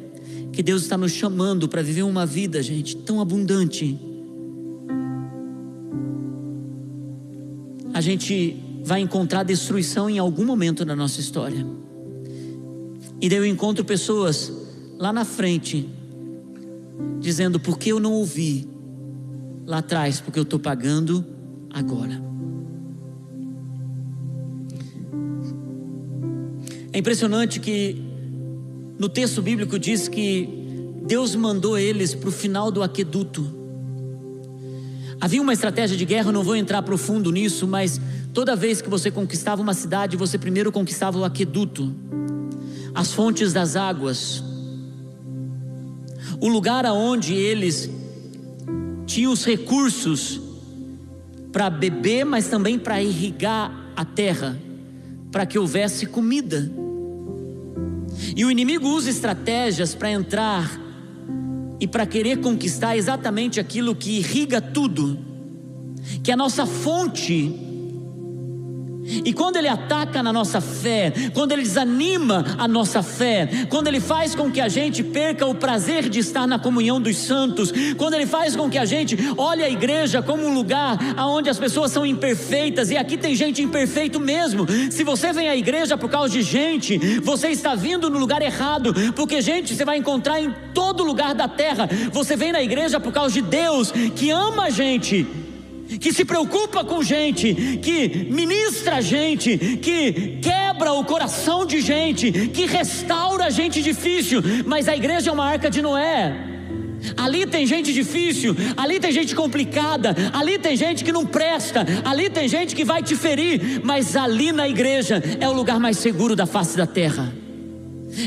que 0.52 0.64
Deus 0.64 0.82
está 0.82 0.98
nos 0.98 1.12
chamando 1.12 1.68
para 1.68 1.82
viver 1.82 2.04
uma 2.04 2.26
vida, 2.26 2.62
gente, 2.64 2.96
tão 2.98 3.22
abundante, 3.22 4.00
a 7.94 8.02
gente 8.02 8.69
vai 8.84 9.02
encontrar 9.02 9.44
destruição 9.44 10.10
em 10.10 10.20
algum 10.20 10.46
momento 10.46 10.84
da 10.86 10.96
nossa 10.96 11.20
história. 11.20 11.66
E 13.22 13.28
daí 13.28 13.38
eu 13.38 13.46
encontro 13.46 13.84
pessoas 13.84 14.52
lá 14.98 15.12
na 15.12 15.26
frente, 15.26 15.90
dizendo: 17.20 17.60
por 17.60 17.78
que 17.78 17.90
eu 17.90 18.00
não 18.00 18.14
ouvi 18.14 18.68
lá 19.66 19.80
atrás? 19.80 20.22
Porque 20.22 20.40
eu 20.40 20.44
estou 20.44 20.60
pagando 20.60 21.26
agora. 21.70 22.22
É 26.92 26.98
impressionante 26.98 27.60
que 27.60 28.02
no 28.98 29.08
texto 29.08 29.42
bíblico 29.42 29.78
diz 29.78 30.08
que 30.08 30.50
Deus 31.06 31.36
mandou 31.36 31.78
eles 31.78 32.14
para 32.14 32.30
o 32.30 32.32
final 32.32 32.72
do 32.72 32.82
aqueduto. 32.82 33.59
Havia 35.22 35.42
uma 35.42 35.52
estratégia 35.54 35.98
de 35.98 36.06
guerra, 36.06 36.32
não 36.32 36.44
vou 36.44 36.56
entrar 36.56 36.82
profundo 36.82 37.32
nisso, 37.32 37.68
mas 37.68 38.00
toda 38.34 38.56
vez 38.56 38.82
que 38.82 38.90
você 38.90 39.12
conquistava 39.12 39.62
uma 39.62 39.74
cidade, 39.74 40.16
você 40.16 40.38
primeiro 40.38 40.72
conquistava 40.72 41.18
o 41.18 41.26
aqueduto, 41.26 41.94
as 42.96 43.12
fontes 43.12 43.52
das 43.52 43.76
águas, 43.76 44.44
o 46.40 46.48
lugar 46.48 46.86
aonde 46.86 47.34
eles 47.34 47.90
tinham 49.06 49.34
os 49.34 49.44
recursos 49.44 50.40
para 51.52 51.70
beber, 51.70 52.24
mas 52.24 52.48
também 52.48 52.80
para 52.80 53.02
irrigar 53.02 53.92
a 53.96 54.06
terra 54.06 54.58
para 55.32 55.46
que 55.46 55.60
houvesse 55.60 56.06
comida. 56.06 56.72
E 58.36 58.46
o 58.46 58.52
inimigo 58.52 58.88
usa 58.88 59.10
estratégias 59.10 59.94
para 59.94 60.12
entrar 60.12 60.80
e 61.80 61.88
para 61.88 62.06
querer 62.06 62.38
conquistar 62.40 62.98
exatamente 62.98 63.60
aquilo 63.60 63.96
que 63.96 64.18
irriga 64.18 64.60
tudo, 64.60 65.18
que 66.24 66.32
é 66.32 66.34
a 66.34 66.38
nossa 66.38 66.66
fonte 66.66 67.69
e 69.26 69.34
quando 69.34 69.58
ele 69.58 69.68
ataca 69.68 70.22
na 70.22 70.32
nossa 70.32 70.62
fé, 70.62 71.12
quando 71.34 71.52
ele 71.52 71.64
desanima 71.64 72.46
a 72.58 72.68
nossa 72.68 73.02
fé, 73.02 73.50
quando 73.70 73.88
ele 73.88 74.00
faz 74.00 74.36
com 74.36 74.52
que 74.52 74.62
a 74.62 74.68
gente 74.68 75.04
perca 75.04 75.46
o 75.46 75.56
prazer 75.56 76.08
de 76.10 76.20
estar 76.20 76.48
na 76.48 76.60
comunhão 76.60 77.02
dos 77.02 77.18
santos, 77.18 77.74
quando 77.98 78.14
ele 78.14 78.26
faz 78.26 78.56
com 78.56 78.70
que 78.70 78.78
a 78.78 78.86
gente 78.86 79.18
olhe 79.38 79.64
a 79.64 79.70
igreja 79.70 80.22
como 80.22 80.46
um 80.46 80.54
lugar 80.54 80.98
onde 81.18 81.50
as 81.50 81.58
pessoas 81.58 81.92
são 81.92 82.06
imperfeitas, 82.06 82.92
e 82.92 82.98
aqui 82.98 83.18
tem 83.18 83.36
gente 83.36 83.62
imperfeito 83.62 84.20
mesmo. 84.20 84.66
Se 84.92 85.04
você 85.04 85.34
vem 85.34 85.50
à 85.50 85.56
igreja 85.56 85.98
por 85.98 86.10
causa 86.10 86.34
de 86.34 86.42
gente, 86.42 86.98
você 87.20 87.50
está 87.50 87.76
vindo 87.76 88.10
no 88.10 88.20
lugar 88.20 88.42
errado, 88.42 88.94
porque 89.16 89.42
gente 89.42 89.76
você 89.76 89.86
vai 89.86 89.98
encontrar 89.98 90.40
em 90.40 90.54
todo 90.74 91.04
lugar 91.04 91.34
da 91.34 91.48
terra. 91.48 91.90
Você 92.12 92.36
vem 92.36 92.52
na 92.52 92.62
igreja 92.62 93.00
por 93.00 93.12
causa 93.12 93.34
de 93.34 93.42
Deus 93.42 93.92
que 94.16 94.30
ama 94.30 94.66
a 94.66 94.70
gente 94.70 95.26
que 95.98 96.14
se 96.14 96.24
preocupa 96.24 96.84
com 96.84 97.02
gente, 97.02 97.54
que 97.82 98.28
ministra 98.30 99.02
gente, 99.02 99.58
que 99.58 100.40
quebra 100.42 100.94
o 100.94 101.04
coração 101.04 101.66
de 101.66 101.82
gente, 101.82 102.32
que 102.32 102.66
restaura 102.66 103.50
gente 103.50 103.82
difícil, 103.82 104.42
mas 104.66 104.88
a 104.88 104.96
igreja 104.96 105.30
é 105.30 105.34
uma 105.34 105.46
arca 105.46 105.70
de 105.70 105.82
Noé. 105.82 106.46
Ali 107.16 107.46
tem 107.46 107.66
gente 107.66 107.94
difícil, 107.94 108.56
ali 108.76 109.00
tem 109.00 109.12
gente 109.12 109.34
complicada, 109.34 110.16
ali 110.34 110.60
tem 110.60 110.76
gente 110.76 111.04
que 111.04 111.12
não 111.12 111.26
presta, 111.26 111.86
ali 112.04 112.30
tem 112.30 112.48
gente 112.48 112.76
que 112.76 112.84
vai 112.84 113.02
te 113.02 113.16
ferir, 113.16 113.82
mas 113.84 114.16
ali 114.16 114.52
na 114.52 114.68
igreja 114.68 115.24
é 115.40 115.48
o 115.48 115.54
lugar 115.54 115.80
mais 115.80 115.98
seguro 115.98 116.36
da 116.36 116.46
face 116.46 116.78
da 116.78 116.86
terra. 116.86 117.34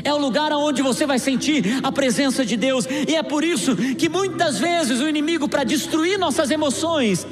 É 0.05 0.13
o 0.15 0.19
lugar 0.19 0.53
onde 0.53 0.81
você 0.81 1.05
vai 1.05 1.19
sentir 1.19 1.81
a 1.83 1.91
presença 1.93 2.47
de 2.47 2.57
Deus, 2.57 2.87
e 3.07 3.15
é 3.15 3.23
por 3.23 3.45
isso 3.45 3.77
que 3.77 4.09
muitas 4.09 4.59
vezes 4.59 5.01
o 5.01 5.09
inimigo, 5.09 5.49
para 5.49 5.65
destruir 5.65 6.19
nossas 6.19 6.51
emoções, 6.51 7.27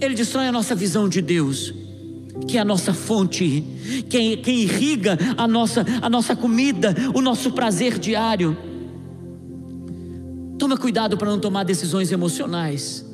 ele 0.00 0.14
destrói 0.14 0.46
a 0.46 0.52
nossa 0.52 0.74
visão 0.74 1.08
de 1.08 1.20
Deus, 1.20 1.74
que 2.46 2.56
é 2.56 2.60
a 2.60 2.64
nossa 2.64 2.94
fonte, 2.94 3.64
quem, 4.08 4.40
irriga 4.46 5.18
a 5.36 5.48
nossa, 5.48 5.84
a 6.00 6.08
nossa 6.08 6.36
comida, 6.36 6.94
o 7.14 7.20
nosso 7.20 7.52
prazer 7.52 7.98
diário. 7.98 8.56
Toma 10.58 10.76
cuidado 10.76 11.16
para 11.16 11.30
não 11.30 11.38
tomar 11.38 11.64
decisões 11.64 12.12
emocionais, 12.12 13.04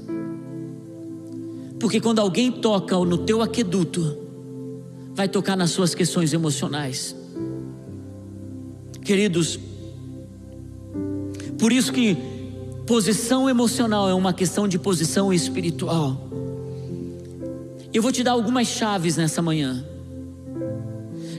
porque 1.79 2.01
quando 2.01 2.18
alguém 2.18 2.51
toca 2.51 2.97
no 2.99 3.18
teu 3.18 3.42
aqueduto, 3.42 4.18
vai 5.14 5.29
tocar 5.29 5.57
nas 5.57 5.70
suas 5.70 5.94
questões 5.94 6.33
emocionais. 6.33 7.14
Queridos, 9.03 9.59
por 11.59 11.73
isso 11.73 11.92
que 11.92 12.16
posição 12.87 13.49
emocional 13.49 14.09
é 14.09 14.14
uma 14.14 14.33
questão 14.33 14.66
de 14.66 14.79
posição 14.79 15.33
espiritual. 15.33 16.34
Eu 17.94 18.02
vou 18.02 18.11
te 18.11 18.24
dar 18.24 18.33
algumas 18.33 18.66
chaves 18.66 19.16
nessa 19.16 19.40
manhã. 19.40 19.85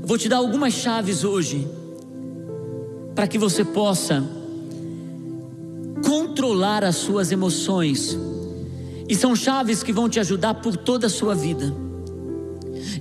Eu 0.01 0.07
vou 0.07 0.17
te 0.17 0.29
dar 0.29 0.37
algumas 0.37 0.73
chaves 0.73 1.25
hoje 1.25 1.67
para 3.13 3.27
que 3.27 3.37
você 3.37 3.65
possa 3.65 4.23
controlar 6.01 6.81
as 6.85 6.95
suas 6.95 7.29
emoções. 7.33 8.17
E 9.09 9.13
são 9.15 9.35
chaves 9.35 9.83
que 9.83 9.91
vão 9.91 10.07
te 10.07 10.17
ajudar 10.17 10.53
por 10.53 10.77
toda 10.77 11.07
a 11.07 11.09
sua 11.09 11.35
vida. 11.35 11.75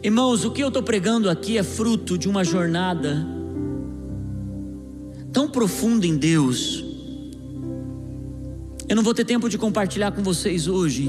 Irmãos, 0.03 0.45
o 0.45 0.51
que 0.51 0.61
eu 0.61 0.69
estou 0.69 0.83
pregando 0.83 1.31
aqui 1.31 1.57
é 1.57 1.63
fruto 1.63 2.19
de 2.19 2.29
uma 2.29 2.43
jornada 2.43 3.25
tão 5.33 5.49
profunda 5.49 6.05
em 6.05 6.17
Deus. 6.17 6.85
Eu 8.89 8.97
não 8.97 9.03
vou 9.05 9.15
ter 9.15 9.25
tempo 9.25 9.49
de 9.49 9.57
compartilhar 9.57 10.11
com 10.11 10.25
vocês 10.25 10.67
hoje 10.67 11.09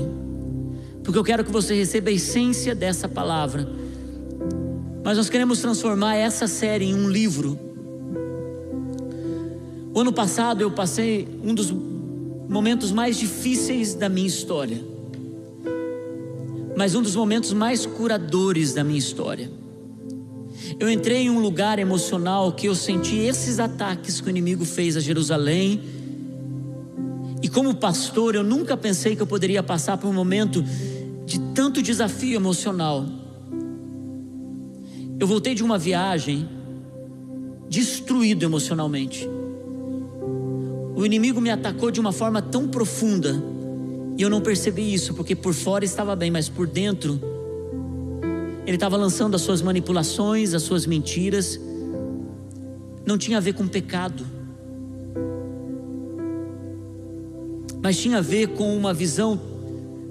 porque 1.05 1.19
eu 1.19 1.23
quero 1.23 1.45
que 1.45 1.51
você 1.51 1.75
receba 1.75 2.09
a 2.09 2.13
essência 2.13 2.73
dessa 2.73 3.07
palavra. 3.07 3.69
Mas 5.03 5.17
nós 5.17 5.29
queremos 5.29 5.59
transformar 5.59 6.15
essa 6.15 6.47
série 6.47 6.85
em 6.85 6.95
um 6.95 7.07
livro. 7.07 7.59
O 9.93 10.01
ano 10.01 10.11
passado 10.11 10.61
eu 10.61 10.71
passei 10.71 11.27
um 11.43 11.53
dos 11.53 11.71
momentos 12.49 12.91
mais 12.91 13.17
difíceis 13.17 13.93
da 13.93 14.09
minha 14.09 14.27
história, 14.27 14.83
mas 16.75 16.95
um 16.95 17.03
dos 17.03 17.15
momentos 17.15 17.53
mais 17.53 17.85
curadores 17.85 18.73
da 18.73 18.83
minha 18.83 18.97
história. 18.97 19.51
Eu 20.79 20.89
entrei 20.89 21.19
em 21.19 21.29
um 21.29 21.39
lugar 21.39 21.77
emocional 21.77 22.51
que 22.51 22.67
eu 22.67 22.73
senti 22.73 23.17
esses 23.17 23.59
ataques 23.59 24.19
que 24.19 24.27
o 24.27 24.29
inimigo 24.31 24.65
fez 24.65 24.97
a 24.97 24.99
Jerusalém. 24.99 25.81
E 27.43 27.47
como 27.47 27.75
pastor, 27.75 28.33
eu 28.33 28.43
nunca 28.43 28.75
pensei 28.75 29.15
que 29.15 29.21
eu 29.21 29.27
poderia 29.27 29.61
passar 29.61 29.97
por 29.97 30.07
um 30.07 30.13
momento 30.13 30.65
de 31.25 31.39
tanto 31.53 31.81
desafio 31.81 32.35
emocional. 32.35 33.05
Eu 35.19 35.25
voltei 35.27 35.55
de 35.55 35.63
uma 35.63 35.77
viagem 35.77 36.47
destruído 37.69 38.43
emocionalmente. 38.43 39.27
O 40.95 41.05
inimigo 41.05 41.41
me 41.41 41.49
atacou 41.49 41.91
de 41.91 41.99
uma 41.99 42.11
forma 42.11 42.41
tão 42.41 42.67
profunda 42.67 43.41
e 44.17 44.21
eu 44.21 44.29
não 44.29 44.39
percebi 44.39 44.93
isso, 44.93 45.13
porque 45.13 45.35
por 45.35 45.53
fora 45.53 45.83
estava 45.83 46.15
bem, 46.15 46.31
mas 46.31 46.47
por 46.47 46.67
dentro 46.67 47.19
ele 48.65 48.77
estava 48.77 48.95
lançando 48.97 49.35
as 49.35 49.41
suas 49.41 49.61
manipulações, 49.61 50.53
as 50.53 50.63
suas 50.63 50.85
mentiras. 50.85 51.59
Não 53.05 53.17
tinha 53.17 53.37
a 53.37 53.41
ver 53.41 53.53
com 53.53 53.67
pecado, 53.67 54.25
mas 57.83 57.97
tinha 57.97 58.17
a 58.17 58.21
ver 58.21 58.47
com 58.49 58.75
uma 58.75 58.93
visão 58.93 59.39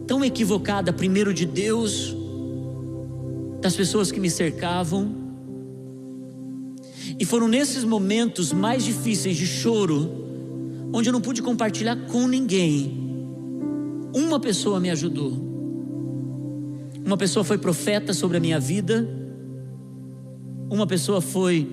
tão 0.06 0.24
equivocada, 0.24 0.92
primeiro 0.92 1.32
de 1.32 1.46
Deus, 1.46 2.14
das 3.60 3.74
pessoas 3.74 4.12
que 4.12 4.20
me 4.20 4.30
cercavam. 4.30 5.14
E 7.18 7.24
foram 7.24 7.48
nesses 7.48 7.84
momentos 7.84 8.52
mais 8.52 8.84
difíceis 8.84 9.36
de 9.36 9.46
choro, 9.46 10.10
onde 10.92 11.08
eu 11.08 11.12
não 11.12 11.20
pude 11.20 11.42
compartilhar 11.42 11.96
com 12.06 12.26
ninguém. 12.26 13.04
Uma 14.14 14.38
pessoa 14.38 14.78
me 14.78 14.90
ajudou. 14.90 15.32
Uma 17.04 17.16
pessoa 17.16 17.44
foi 17.44 17.58
profeta 17.58 18.12
sobre 18.12 18.36
a 18.36 18.40
minha 18.40 18.60
vida. 18.60 19.08
Uma 20.70 20.86
pessoa 20.86 21.20
foi 21.20 21.68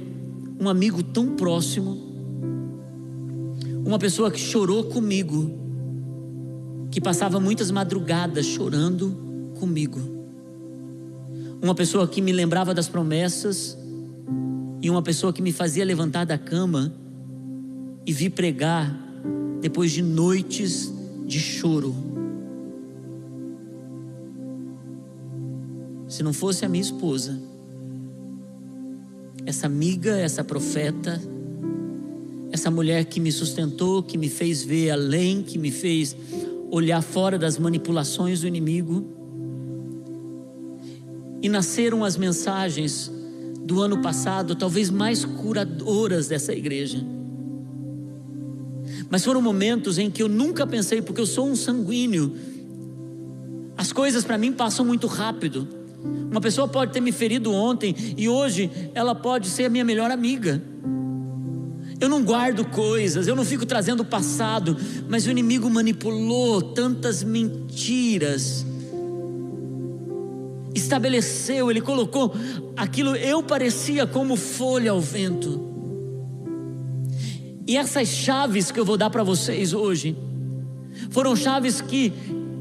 um 0.59 0.67
amigo 0.67 1.01
tão 1.01 1.35
próximo. 1.35 1.97
Uma 3.85 3.97
pessoa 3.97 4.29
que 4.31 4.39
chorou 4.39 4.85
comigo 4.85 5.60
que 6.91 6.99
passava 6.99 7.39
muitas 7.39 7.71
madrugadas 7.71 8.45
chorando 8.45 9.53
comigo. 9.57 9.99
Uma 11.61 11.73
pessoa 11.73 12.05
que 12.07 12.21
me 12.21 12.33
lembrava 12.33 12.73
das 12.73 12.89
promessas 12.89 13.77
e 14.81 14.89
uma 14.89 15.01
pessoa 15.01 15.31
que 15.31 15.41
me 15.41 15.53
fazia 15.53 15.85
levantar 15.85 16.25
da 16.25 16.37
cama 16.37 16.93
e 18.05 18.11
vir 18.11 18.31
pregar 18.31 18.93
depois 19.61 19.91
de 19.91 20.01
noites 20.01 20.91
de 21.25 21.39
choro. 21.39 21.95
Se 26.09 26.21
não 26.23 26.33
fosse 26.33 26.65
a 26.65 26.69
minha 26.69 26.81
esposa, 26.81 27.39
essa 29.45 29.65
amiga, 29.65 30.17
essa 30.17 30.43
profeta, 30.43 31.21
essa 32.51 32.69
mulher 32.69 33.05
que 33.05 33.19
me 33.19 33.31
sustentou, 33.31 34.03
que 34.03 34.17
me 34.17 34.27
fez 34.27 34.61
ver 34.63 34.89
além, 34.89 35.41
que 35.41 35.57
me 35.57 35.71
fez 35.71 36.15
olhar 36.71 37.01
fora 37.01 37.37
das 37.37 37.59
manipulações 37.59 38.41
do 38.41 38.47
inimigo. 38.47 39.05
E 41.41 41.49
nasceram 41.49 42.05
as 42.05 42.15
mensagens 42.15 43.11
do 43.65 43.81
ano 43.81 44.01
passado, 44.01 44.55
talvez 44.55 44.89
mais 44.89 45.25
curadoras 45.25 46.27
dessa 46.29 46.53
igreja. 46.53 47.05
Mas 49.09 49.25
foram 49.25 49.41
momentos 49.41 49.97
em 49.97 50.09
que 50.09 50.23
eu 50.23 50.29
nunca 50.29 50.65
pensei, 50.65 51.01
porque 51.01 51.19
eu 51.19 51.25
sou 51.25 51.47
um 51.47 51.55
sanguíneo, 51.55 52.33
as 53.77 53.91
coisas 53.91 54.23
para 54.23 54.37
mim 54.37 54.53
passam 54.53 54.85
muito 54.85 55.07
rápido. 55.07 55.67
Uma 56.31 56.39
pessoa 56.39 56.67
pode 56.67 56.93
ter 56.93 57.01
me 57.01 57.11
ferido 57.11 57.51
ontem 57.51 57.93
e 58.15 58.29
hoje 58.29 58.71
ela 58.95 59.13
pode 59.13 59.47
ser 59.47 59.65
a 59.65 59.69
minha 59.69 59.83
melhor 59.83 60.09
amiga. 60.09 60.61
Eu 62.01 62.09
não 62.09 62.23
guardo 62.23 62.65
coisas, 62.65 63.27
eu 63.27 63.35
não 63.35 63.45
fico 63.45 63.63
trazendo 63.63 63.99
o 63.99 64.05
passado, 64.05 64.75
mas 65.07 65.27
o 65.27 65.29
inimigo 65.29 65.69
manipulou 65.69 66.59
tantas 66.59 67.23
mentiras. 67.23 68.65
Estabeleceu, 70.73 71.69
ele 71.69 71.79
colocou 71.79 72.33
aquilo, 72.75 73.15
eu 73.15 73.43
parecia 73.43 74.07
como 74.07 74.35
folha 74.35 74.89
ao 74.89 74.99
vento. 74.99 75.69
E 77.67 77.77
essas 77.77 78.07
chaves 78.07 78.71
que 78.71 78.79
eu 78.79 78.85
vou 78.85 78.97
dar 78.97 79.11
para 79.11 79.21
vocês 79.21 79.71
hoje, 79.71 80.17
foram 81.11 81.35
chaves 81.35 81.81
que 81.81 82.11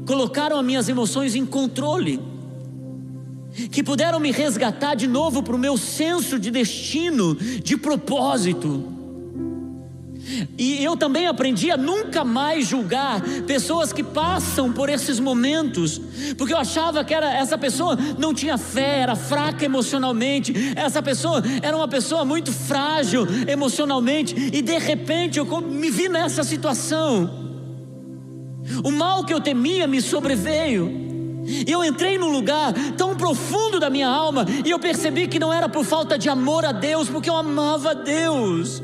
colocaram 0.05 0.59
as 0.59 0.65
minhas 0.65 0.87
emoções 0.87 1.33
em 1.33 1.47
controle, 1.47 2.19
que 3.71 3.81
puderam 3.81 4.19
me 4.19 4.31
resgatar 4.31 4.93
de 4.93 5.07
novo 5.07 5.41
para 5.41 5.55
o 5.55 5.59
meu 5.59 5.77
senso 5.77 6.37
de 6.37 6.51
destino, 6.51 7.33
de 7.33 7.75
propósito. 7.75 9.00
E 10.57 10.83
eu 10.83 10.95
também 10.95 11.27
aprendi 11.27 11.71
a 11.71 11.77
nunca 11.77 12.23
mais 12.23 12.67
julgar 12.67 13.21
pessoas 13.45 13.91
que 13.91 14.03
passam 14.03 14.71
por 14.71 14.89
esses 14.89 15.19
momentos, 15.19 16.01
porque 16.37 16.53
eu 16.53 16.57
achava 16.57 17.03
que 17.03 17.13
era, 17.13 17.33
essa 17.33 17.57
pessoa 17.57 17.97
não 18.17 18.33
tinha 18.33 18.57
fé, 18.57 18.99
era 18.99 19.15
fraca 19.15 19.65
emocionalmente, 19.65 20.53
essa 20.75 21.01
pessoa 21.01 21.41
era 21.61 21.75
uma 21.75 21.87
pessoa 21.87 22.23
muito 22.23 22.51
frágil 22.51 23.27
emocionalmente, 23.47 24.35
e 24.35 24.61
de 24.61 24.77
repente 24.77 25.39
eu 25.39 25.45
me 25.61 25.89
vi 25.89 26.07
nessa 26.07 26.43
situação. 26.43 27.29
O 28.83 28.91
mal 28.91 29.23
que 29.25 29.33
eu 29.33 29.41
temia 29.41 29.87
me 29.87 30.01
sobreveio. 30.01 31.01
E 31.43 31.71
eu 31.71 31.83
entrei 31.83 32.19
num 32.19 32.31
lugar 32.31 32.71
tão 32.95 33.15
profundo 33.15 33.79
da 33.79 33.89
minha 33.89 34.07
alma 34.07 34.45
e 34.63 34.69
eu 34.69 34.77
percebi 34.77 35.27
que 35.27 35.39
não 35.39 35.51
era 35.51 35.67
por 35.67 35.83
falta 35.83 36.17
de 36.17 36.29
amor 36.29 36.63
a 36.63 36.71
Deus, 36.71 37.09
porque 37.09 37.29
eu 37.29 37.35
amava 37.35 37.95
Deus. 37.95 38.81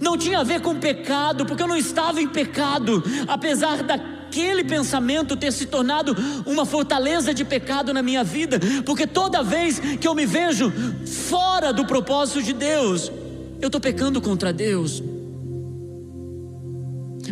Não 0.00 0.16
tinha 0.16 0.40
a 0.40 0.44
ver 0.44 0.60
com 0.60 0.74
pecado, 0.76 1.44
porque 1.44 1.62
eu 1.62 1.68
não 1.68 1.76
estava 1.76 2.20
em 2.20 2.28
pecado, 2.28 3.02
apesar 3.28 3.82
da 3.82 4.16
aquele 4.26 4.64
pensamento 4.64 5.36
ter 5.36 5.52
se 5.52 5.66
tornado 5.66 6.14
uma 6.44 6.66
fortaleza 6.66 7.32
de 7.32 7.44
pecado 7.44 7.94
na 7.94 8.02
minha 8.02 8.22
vida, 8.22 8.58
porque 8.84 9.06
toda 9.06 9.42
vez 9.42 9.78
que 9.78 10.06
eu 10.06 10.14
me 10.14 10.26
vejo 10.26 10.70
fora 11.06 11.72
do 11.72 11.86
propósito 11.86 12.42
de 12.42 12.52
Deus, 12.52 13.10
eu 13.60 13.68
estou 13.68 13.80
pecando 13.80 14.20
contra 14.20 14.52
Deus. 14.52 15.02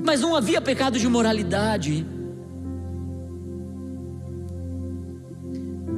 Mas 0.03 0.21
não 0.21 0.35
havia 0.35 0.61
pecado 0.61 0.99
de 0.99 1.07
moralidade. 1.07 2.07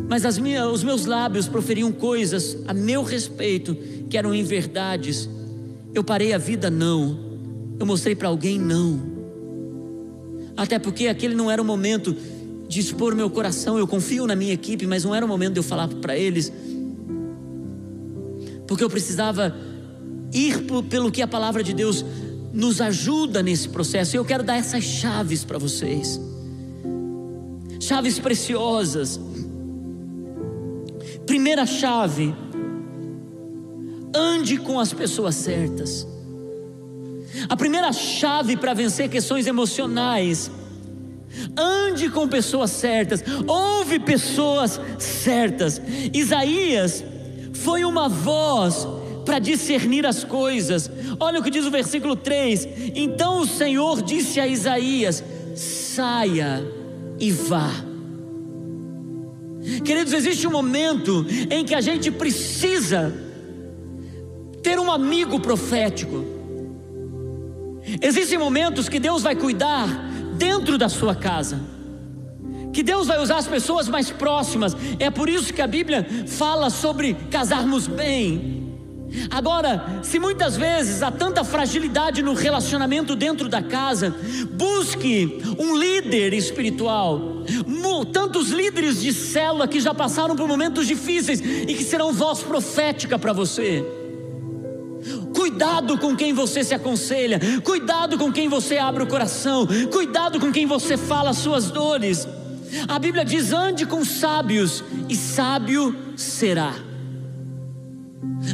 Mas 0.09 0.25
os 0.25 0.83
meus 0.83 1.07
lábios 1.07 1.49
proferiam 1.49 1.93
coisas 1.93 2.57
a 2.67 2.75
meu 2.75 3.03
respeito 3.03 3.77
que 4.09 4.17
eram 4.17 4.35
inverdades. 4.35 5.29
Eu 5.97 6.05
parei 6.05 6.35
a 6.35 6.39
vida, 6.39 6.69
não. 6.69 7.19
Eu 7.81 7.87
mostrei 7.87 8.15
para 8.15 8.29
alguém, 8.29 8.59
não. 8.59 9.01
Até 10.55 10.79
porque 10.79 11.09
aquele 11.09 11.35
não 11.35 11.51
era 11.51 11.63
o 11.63 11.65
momento 11.65 12.15
de 12.69 12.81
expor 12.81 13.15
meu 13.15 13.31
coração. 13.31 13.79
Eu 13.79 13.87
confio 13.87 14.27
na 14.27 14.37
minha 14.37 14.53
equipe, 14.53 14.87
mas 14.87 15.05
não 15.05 15.15
era 15.15 15.25
o 15.25 15.29
momento 15.29 15.55
de 15.55 15.59
eu 15.61 15.63
falar 15.63 15.89
para 15.89 16.15
eles. 16.15 16.53
Porque 18.69 18.85
eu 18.85 18.91
precisava 18.91 19.57
ir 20.35 20.67
pelo 20.91 21.11
que 21.11 21.23
a 21.23 21.27
palavra 21.27 21.63
de 21.63 21.73
Deus 21.73 22.05
nos 22.53 22.83
ajuda 22.83 23.43
nesse 23.43 23.71
processo. 23.71 24.17
E 24.17 24.19
eu 24.19 24.25
quero 24.25 24.43
dar 24.45 24.57
essas 24.57 24.85
chaves 24.85 25.45
para 25.45 25.57
vocês. 25.57 26.21
Chaves 27.81 28.19
preciosas. 28.19 29.19
Primeira 31.25 31.65
chave: 31.65 32.35
ande 34.17 34.57
com 34.57 34.81
as 34.81 34.93
pessoas 34.93 35.35
certas. 35.35 36.07
A 37.49 37.57
primeira 37.57 37.93
chave 37.93 38.57
para 38.57 38.73
vencer 38.73 39.11
questões 39.11 39.47
emocionais. 39.47 40.51
Ande 41.57 42.09
com 42.09 42.27
pessoas 42.27 42.71
certas, 42.71 43.23
ouve 43.47 43.99
pessoas 43.99 44.81
certas. 44.99 45.81
Isaías 46.15 47.05
foi 47.53 47.85
uma 47.85 48.09
voz 48.09 48.89
para 49.25 49.39
discernir 49.39 50.07
as 50.07 50.25
coisas. 50.25 50.91
Olha 51.21 51.41
o 51.41 51.43
que 51.43 51.51
diz 51.51 51.67
o 51.67 51.71
versículo 51.71 52.17
3: 52.17 52.67
Então 52.95 53.41
o 53.41 53.47
Senhor 53.47 54.01
disse 54.01 54.41
a 54.41 54.47
Isaías: 54.47 55.23
saia 55.55 56.65
e 57.21 57.31
vá. 57.31 57.71
Queridos, 59.85 60.13
existe 60.13 60.47
um 60.47 60.53
momento 60.53 61.27
em 61.51 61.65
que 61.65 61.75
a 61.75 61.81
gente 61.81 62.11
precisa 62.11 63.26
ter 64.67 64.81
um 64.81 64.91
amigo 64.91 65.39
profético. 65.39 66.25
Existem 68.03 68.37
momentos 68.37 68.89
que 68.89 68.99
Deus 68.99 69.23
vai 69.23 69.37
cuidar 69.37 69.87
dentro 70.37 70.77
da 70.77 70.89
sua 70.89 71.15
casa. 71.15 71.61
Que 72.73 72.83
Deus 72.83 73.07
vai 73.07 73.21
usar 73.21 73.37
as 73.37 73.47
pessoas 73.47 73.89
mais 73.89 74.11
próximas. 74.11 74.77
É 74.99 75.09
por 75.09 75.29
isso 75.29 75.55
que 75.55 75.63
a 75.63 75.69
Bíblia 75.69 76.05
fala 76.27 76.69
sobre 76.69 77.15
casarmos 77.31 77.87
bem. 77.87 78.77
Agora, 79.31 80.01
se 80.03 80.19
muitas 80.19 80.57
vezes 80.57 81.01
há 81.01 81.13
tanta 81.13 81.45
fragilidade 81.45 82.21
no 82.21 82.35
relacionamento 82.35 83.15
dentro 83.15 83.49
da 83.49 83.63
casa, 83.63 84.13
busque 84.51 85.43
um 85.61 85.77
líder 85.79 86.35
espiritual. 86.35 87.45
Tantos 88.13 88.49
líderes 88.49 89.01
de 89.01 89.13
célula 89.13 89.69
que 89.69 89.79
já 89.79 89.95
passaram 89.95 90.35
por 90.35 90.49
momentos 90.49 90.89
difíceis 90.89 91.41
e 91.41 91.73
que 91.73 91.85
serão 91.85 92.13
voz 92.13 92.43
profética 92.43 93.17
para 93.17 93.33
você. 93.33 93.96
Cuidado 95.47 95.97
com 95.97 96.17
quem 96.17 96.33
você 96.33 96.65
se 96.65 96.75
aconselha, 96.75 97.39
cuidado 97.63 98.19
com 98.19 98.33
quem 98.33 98.49
você 98.49 98.79
abre 98.79 99.05
o 99.05 99.07
coração, 99.07 99.65
cuidado 99.93 100.41
com 100.41 100.51
quem 100.51 100.67
você 100.67 100.97
fala 100.97 101.31
as 101.31 101.37
suas 101.37 101.71
dores. 101.71 102.27
A 102.89 102.99
Bíblia 102.99 103.25
diz: 103.25 103.53
ande 103.53 103.87
com 103.87 104.05
sábios, 104.05 104.83
e 105.09 105.15
sábio 105.15 105.95
será. 106.17 106.75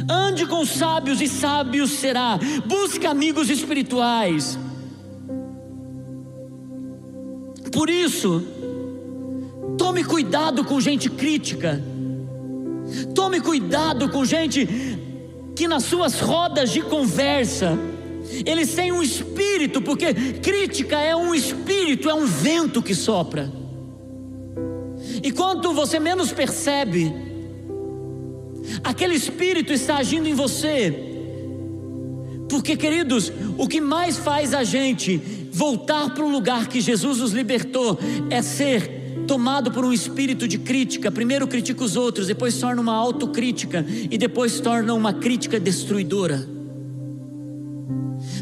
Ande 0.07 0.45
com 0.45 0.63
sábios 0.67 1.19
e 1.19 1.27
sábios 1.27 1.93
será. 1.93 2.39
Busque 2.63 3.07
amigos 3.07 3.49
espirituais. 3.49 4.59
Por 7.71 7.89
isso, 7.89 8.43
tome 9.79 10.03
cuidado 10.03 10.63
com 10.63 10.79
gente 10.79 11.09
crítica. 11.09 11.83
Tome 13.15 13.41
cuidado 13.41 14.09
com 14.09 14.23
gente 14.23 15.01
que 15.55 15.67
nas 15.67 15.83
suas 15.83 16.19
rodas 16.19 16.71
de 16.71 16.81
conversa 16.81 17.77
eles 18.45 18.73
têm 18.73 18.91
um 18.91 19.03
espírito, 19.03 19.81
porque 19.81 20.13
crítica 20.13 20.99
é 20.99 21.15
um 21.15 21.35
espírito, 21.35 22.09
é 22.09 22.13
um 22.13 22.25
vento 22.25 22.81
que 22.81 22.95
sopra. 22.95 23.51
E 25.21 25.31
quanto 25.31 25.73
você 25.73 25.99
menos 25.99 26.31
percebe, 26.31 27.13
aquele 28.83 29.15
espírito 29.15 29.71
está 29.71 29.97
agindo 29.97 30.27
em 30.27 30.33
você. 30.33 31.11
Porque, 32.49 32.75
queridos, 32.75 33.31
o 33.57 33.67
que 33.67 33.81
mais 33.81 34.17
faz 34.17 34.53
a 34.53 34.63
gente 34.63 35.17
voltar 35.51 36.13
para 36.13 36.23
o 36.23 36.31
lugar 36.31 36.67
que 36.67 36.81
Jesus 36.81 37.19
nos 37.19 37.31
libertou 37.31 37.97
é 38.29 38.41
ser 38.41 39.02
tomado 39.27 39.71
por 39.71 39.83
um 39.83 39.93
espírito 39.93 40.47
de 40.47 40.57
crítica. 40.57 41.11
Primeiro 41.11 41.47
critica 41.47 41.83
os 41.83 41.95
outros, 41.95 42.27
depois 42.27 42.57
torna 42.57 42.81
uma 42.81 42.93
autocrítica 42.93 43.85
e 43.89 44.17
depois 44.17 44.59
torna 44.59 44.93
uma 44.93 45.13
crítica 45.13 45.59
destruidora. 45.59 46.53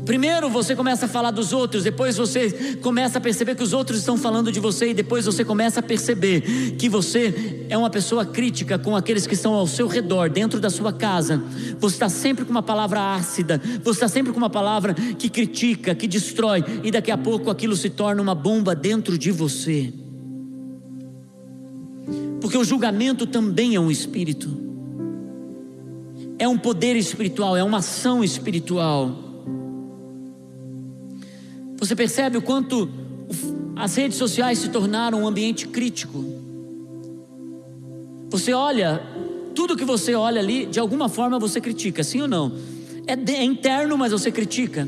Primeiro 0.05 0.49
você 0.49 0.75
começa 0.75 1.05
a 1.05 1.09
falar 1.09 1.31
dos 1.31 1.53
outros, 1.53 1.83
depois 1.83 2.17
você 2.17 2.77
começa 2.81 3.17
a 3.17 3.21
perceber 3.21 3.55
que 3.55 3.63
os 3.63 3.71
outros 3.71 3.99
estão 3.99 4.17
falando 4.17 4.51
de 4.51 4.59
você, 4.59 4.89
e 4.89 4.93
depois 4.93 5.25
você 5.25 5.45
começa 5.45 5.79
a 5.79 5.83
perceber 5.83 6.41
que 6.77 6.89
você 6.89 7.65
é 7.69 7.77
uma 7.77 7.89
pessoa 7.89 8.25
crítica 8.25 8.79
com 8.79 8.95
aqueles 8.95 9.27
que 9.27 9.35
estão 9.35 9.53
ao 9.53 9.67
seu 9.67 9.87
redor, 9.87 10.29
dentro 10.29 10.59
da 10.59 10.69
sua 10.69 10.91
casa. 10.91 11.41
Você 11.79 11.95
está 11.95 12.09
sempre 12.09 12.45
com 12.45 12.51
uma 12.51 12.63
palavra 12.63 13.13
ácida, 13.13 13.61
você 13.83 13.97
está 13.97 14.07
sempre 14.07 14.31
com 14.31 14.37
uma 14.37 14.49
palavra 14.49 14.93
que 14.93 15.29
critica, 15.29 15.93
que 15.93 16.07
destrói, 16.07 16.63
e 16.83 16.91
daqui 16.91 17.11
a 17.11 17.17
pouco 17.17 17.49
aquilo 17.49 17.75
se 17.75 17.89
torna 17.89 18.21
uma 18.21 18.35
bomba 18.35 18.75
dentro 18.75 19.17
de 19.17 19.31
você. 19.31 19.93
Porque 22.41 22.57
o 22.57 22.63
julgamento 22.63 23.27
também 23.27 23.75
é 23.75 23.79
um 23.79 23.91
espírito, 23.91 24.49
é 26.39 26.47
um 26.47 26.57
poder 26.57 26.95
espiritual, 26.95 27.55
é 27.55 27.63
uma 27.63 27.77
ação 27.77 28.23
espiritual. 28.23 29.15
Você 31.77 31.95
percebe 31.95 32.37
o 32.37 32.41
quanto 32.41 32.89
as 33.75 33.95
redes 33.95 34.17
sociais 34.17 34.57
se 34.57 34.69
tornaram 34.69 35.21
um 35.21 35.27
ambiente 35.27 35.67
crítico. 35.67 36.25
Você 38.29 38.53
olha, 38.53 39.01
tudo 39.53 39.77
que 39.77 39.85
você 39.85 40.15
olha 40.15 40.39
ali, 40.39 40.65
de 40.65 40.79
alguma 40.79 41.09
forma 41.09 41.37
você 41.37 41.61
critica, 41.61 42.03
sim 42.03 42.21
ou 42.21 42.27
não? 42.27 42.51
É, 43.05 43.15
de, 43.15 43.33
é 43.33 43.43
interno, 43.43 43.97
mas 43.97 44.11
você 44.11 44.31
critica. 44.31 44.87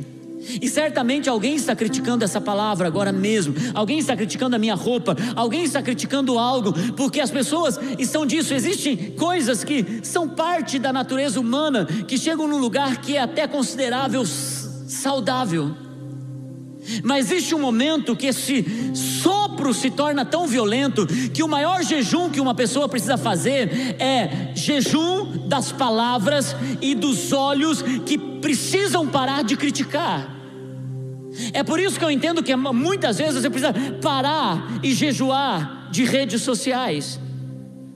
E 0.62 0.68
certamente 0.68 1.30
alguém 1.30 1.56
está 1.56 1.76
criticando 1.76 2.24
essa 2.24 2.42
palavra 2.42 2.88
agora 2.88 3.12
mesmo. 3.12 3.54
Alguém 3.74 4.00
está 4.00 4.16
criticando 4.16 4.56
a 4.56 4.60
minha 4.60 4.76
roupa. 4.76 5.16
Alguém 5.36 5.64
está 5.64 5.82
criticando 5.82 6.38
algo, 6.38 6.74
porque 6.94 7.20
as 7.20 7.32
pessoas 7.32 7.80
estão 7.98 8.26
disso. 8.26 8.54
Existem 8.54 9.12
coisas 9.12 9.64
que 9.64 10.02
são 10.04 10.28
parte 10.28 10.78
da 10.80 10.92
natureza 10.92 11.40
humana 11.40 11.86
que 12.08 12.18
chegam 12.18 12.48
num 12.48 12.60
lugar 12.60 13.02
que 13.02 13.16
é 13.16 13.22
até 13.22 13.48
considerável 13.48 14.26
saudável. 14.26 15.76
Mas 17.04 17.32
existe 17.32 17.56
um 17.56 17.60
momento 17.60 18.16
que 18.16 18.28
esse 18.28 18.66
sopro 18.94 19.74
se 19.74 19.90
torna 19.90 20.26
tão 20.26 20.48
violento 20.48 21.08
que 21.34 21.42
o 21.42 21.48
maior 21.48 21.82
jejum 21.84 22.30
que 22.30 22.42
uma 22.42 22.54
pessoa 22.54 22.90
precisa 22.90 23.18
fazer 23.18 23.96
é 24.00 24.52
jejum 24.54 25.48
das 25.48 25.72
palavras 25.72 26.56
e 26.82 26.94
dos 26.94 27.32
olhos 27.32 27.82
que 27.82 28.18
precisam 28.18 29.08
parar 29.08 29.44
de 29.44 29.56
criticar. 29.56 30.33
É 31.54 31.64
por 31.64 31.80
isso 31.80 31.98
que 31.98 32.06
eu 32.06 32.12
entendo 32.12 32.44
que 32.44 32.56
muitas 32.56 33.18
vezes 33.18 33.42
você 33.42 33.50
precisa 33.50 33.74
parar 34.02 34.80
e 34.84 34.94
jejuar 34.94 35.90
de 35.92 36.04
redes 36.04 36.42
sociais, 36.42 37.20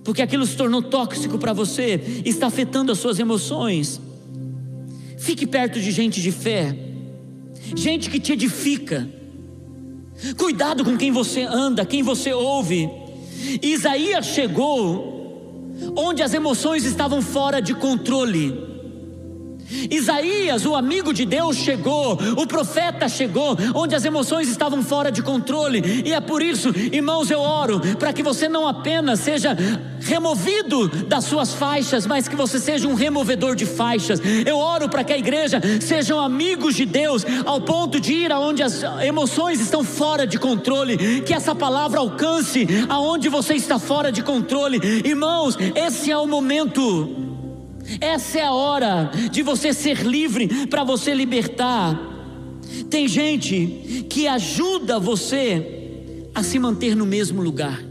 porque 0.04 0.22
aquilo 0.22 0.46
se 0.46 0.56
tornou 0.56 0.82
tóxico 0.82 1.38
para 1.38 1.54
você, 1.54 2.22
está 2.26 2.48
afetando 2.48 2.92
as 2.92 3.00
suas 3.00 3.20
emoções. 3.20 4.02
Fique 5.18 5.46
perto 5.46 5.80
de 5.80 5.92
gente 5.92 6.22
de 6.22 6.32
fé 6.32 6.88
gente 7.76 8.10
que 8.10 8.20
te 8.20 8.34
edifica. 8.34 9.10
Cuidado 10.38 10.84
com 10.84 10.98
quem 10.98 11.12
você 11.12 11.44
anda, 11.44 11.86
quem 11.86 12.02
você 12.02 12.34
ouve. 12.34 12.90
Isaías 13.62 14.26
chegou 14.28 15.16
onde 15.96 16.24
as 16.24 16.34
emoções 16.34 16.86
estavam 16.86 17.22
fora 17.22 17.62
de 17.62 17.74
controle. 17.76 18.77
Isaías, 19.90 20.66
o 20.66 20.76
amigo 20.76 21.14
de 21.14 21.26
Deus, 21.26 21.58
chegou, 21.58 22.18
o 22.38 22.48
profeta 22.48 23.08
chegou, 23.10 23.58
onde 23.76 23.96
as 23.96 24.06
emoções 24.06 24.50
estavam 24.50 24.82
fora 24.82 25.12
de 25.12 25.22
controle, 25.22 26.04
e 26.06 26.14
é 26.14 26.22
por 26.22 26.42
isso, 26.42 26.70
irmãos, 26.92 27.30
eu 27.30 27.40
oro 27.40 27.80
para 27.98 28.14
que 28.14 28.24
você 28.24 28.48
não 28.48 28.68
apenas 28.68 29.20
seja 29.20 29.58
removido 30.00 30.88
das 30.88 31.26
suas 31.26 31.54
faixas, 31.54 32.06
mas 32.06 32.28
que 32.28 32.36
você 32.36 32.60
seja 32.60 32.88
um 32.88 32.94
removedor 32.94 33.56
de 33.56 33.66
faixas. 33.66 34.22
Eu 34.46 34.58
oro 34.58 34.88
para 34.88 35.04
que 35.04 35.14
a 35.14 35.18
igreja 35.18 35.62
sejam 35.82 36.20
amigos 36.20 36.76
de 36.76 36.86
Deus, 36.86 37.26
ao 37.46 37.60
ponto 37.62 38.00
de 38.00 38.14
ir 38.14 38.32
aonde 38.32 38.64
as 38.64 38.84
emoções 39.04 39.60
estão 39.60 39.84
fora 39.84 40.26
de 40.26 40.40
controle, 40.40 41.22
que 41.22 41.34
essa 41.34 41.54
palavra 41.54 42.00
alcance 42.00 42.68
aonde 42.88 43.30
você 43.30 43.56
está 43.56 43.78
fora 43.80 44.12
de 44.12 44.24
controle. 44.24 44.80
Irmãos, 45.04 45.58
esse 45.76 46.12
é 46.12 46.18
o 46.18 46.28
momento 46.28 47.27
essa 48.00 48.40
é 48.40 48.44
a 48.44 48.52
hora 48.52 49.12
de 49.32 49.42
você 49.42 49.74
ser 49.74 50.06
livre 50.06 50.68
para 50.68 50.84
você 50.84 51.14
libertar. 51.14 52.00
Tem 52.90 53.08
gente 53.08 54.06
que 54.10 54.28
ajuda 54.28 55.00
você 55.00 56.30
a 56.36 56.44
se 56.44 56.60
manter 56.60 56.96
no 56.96 57.06
mesmo 57.06 57.42
lugar. 57.42 57.84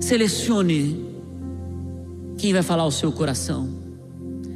Selecione 0.00 1.04
quem 2.38 2.52
vai 2.52 2.62
falar 2.62 2.84
ao 2.84 2.90
seu 2.90 3.12
coração. 3.12 3.68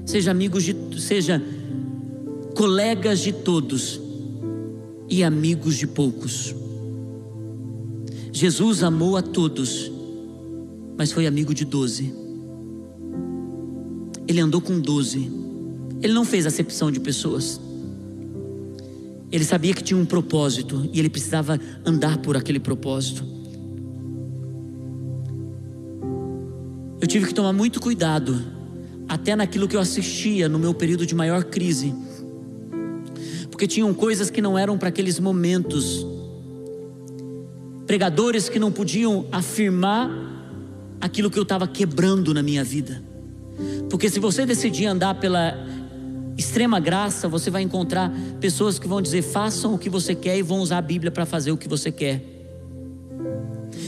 Seja 0.07 0.31
amigos 0.31 0.65
de, 0.65 0.75
seja 0.99 1.43
colegas 2.55 3.21
de 3.21 3.33
todos 3.33 4.01
e 5.09 5.23
amigos 5.23 5.77
de 5.77 5.87
poucos. 5.87 6.55
Jesus 8.33 8.83
amou 8.83 9.17
a 9.17 9.23
todos 9.23 9.92
mas 10.97 11.13
foi 11.13 11.27
amigo 11.27 11.55
de 11.55 11.65
doze. 11.65 12.13
Ele 14.27 14.41
andou 14.41 14.61
com 14.61 14.81
doze. 14.81 15.31
Ele 16.01 16.13
não 16.13 16.25
fez 16.25 16.47
acepção 16.47 16.91
de 16.91 17.01
pessoas. 17.01 17.61
Ele 19.31 19.45
sabia 19.45 19.73
que 19.73 19.83
tinha 19.83 19.99
um 19.99 20.05
propósito 20.05 20.89
e 20.93 20.99
ele 20.99 21.09
precisava 21.09 21.59
andar 21.87 22.19
por 22.19 22.37
aquele 22.37 22.61
propósito. 22.61 23.25
Eu 27.01 27.07
tive 27.07 27.27
que 27.27 27.35
tomar 27.35 27.53
muito 27.53 27.81
cuidado, 27.81 28.41
até 29.09 29.35
naquilo 29.35 29.67
que 29.67 29.75
eu 29.75 29.81
assistia 29.81 30.49
no 30.49 30.59
meu 30.59 30.73
período 30.73 31.05
de 31.05 31.15
maior 31.15 31.45
crise, 31.45 31.93
porque 33.51 33.67
tinham 33.67 33.93
coisas 33.93 34.31
que 34.31 34.41
não 34.41 34.57
eram 34.57 34.79
para 34.79 34.89
aqueles 34.89 35.19
momentos, 35.19 36.07
pregadores 37.87 38.49
que 38.49 38.59
não 38.59 38.71
podiam 38.71 39.27
afirmar 39.33 40.09
aquilo 41.03 41.29
que 41.29 41.39
eu 41.39 41.43
estava 41.43 41.67
quebrando 41.67 42.33
na 42.33 42.45
minha 42.45 42.63
vida. 42.63 43.03
Porque 43.91 44.09
se 44.09 44.21
você 44.21 44.47
decidir 44.47 44.87
andar 44.87 45.17
pela 45.17 45.59
extrema 46.39 46.79
graça, 46.79 47.29
você 47.29 47.51
vai 47.51 47.63
encontrar 47.63 48.11
pessoas 48.41 48.79
que 48.79 48.87
vão 48.87 49.03
dizer: 49.03 49.21
façam 49.23 49.75
o 49.75 49.79
que 49.79 49.91
você 49.91 50.15
quer 50.15 50.39
e 50.39 50.43
vão 50.43 50.61
usar 50.61 50.79
a 50.79 50.83
Bíblia 50.83 51.11
para 51.11 51.27
fazer 51.27 51.51
o 51.51 51.57
que 51.57 51.69
você 51.69 51.91
quer. 51.91 52.23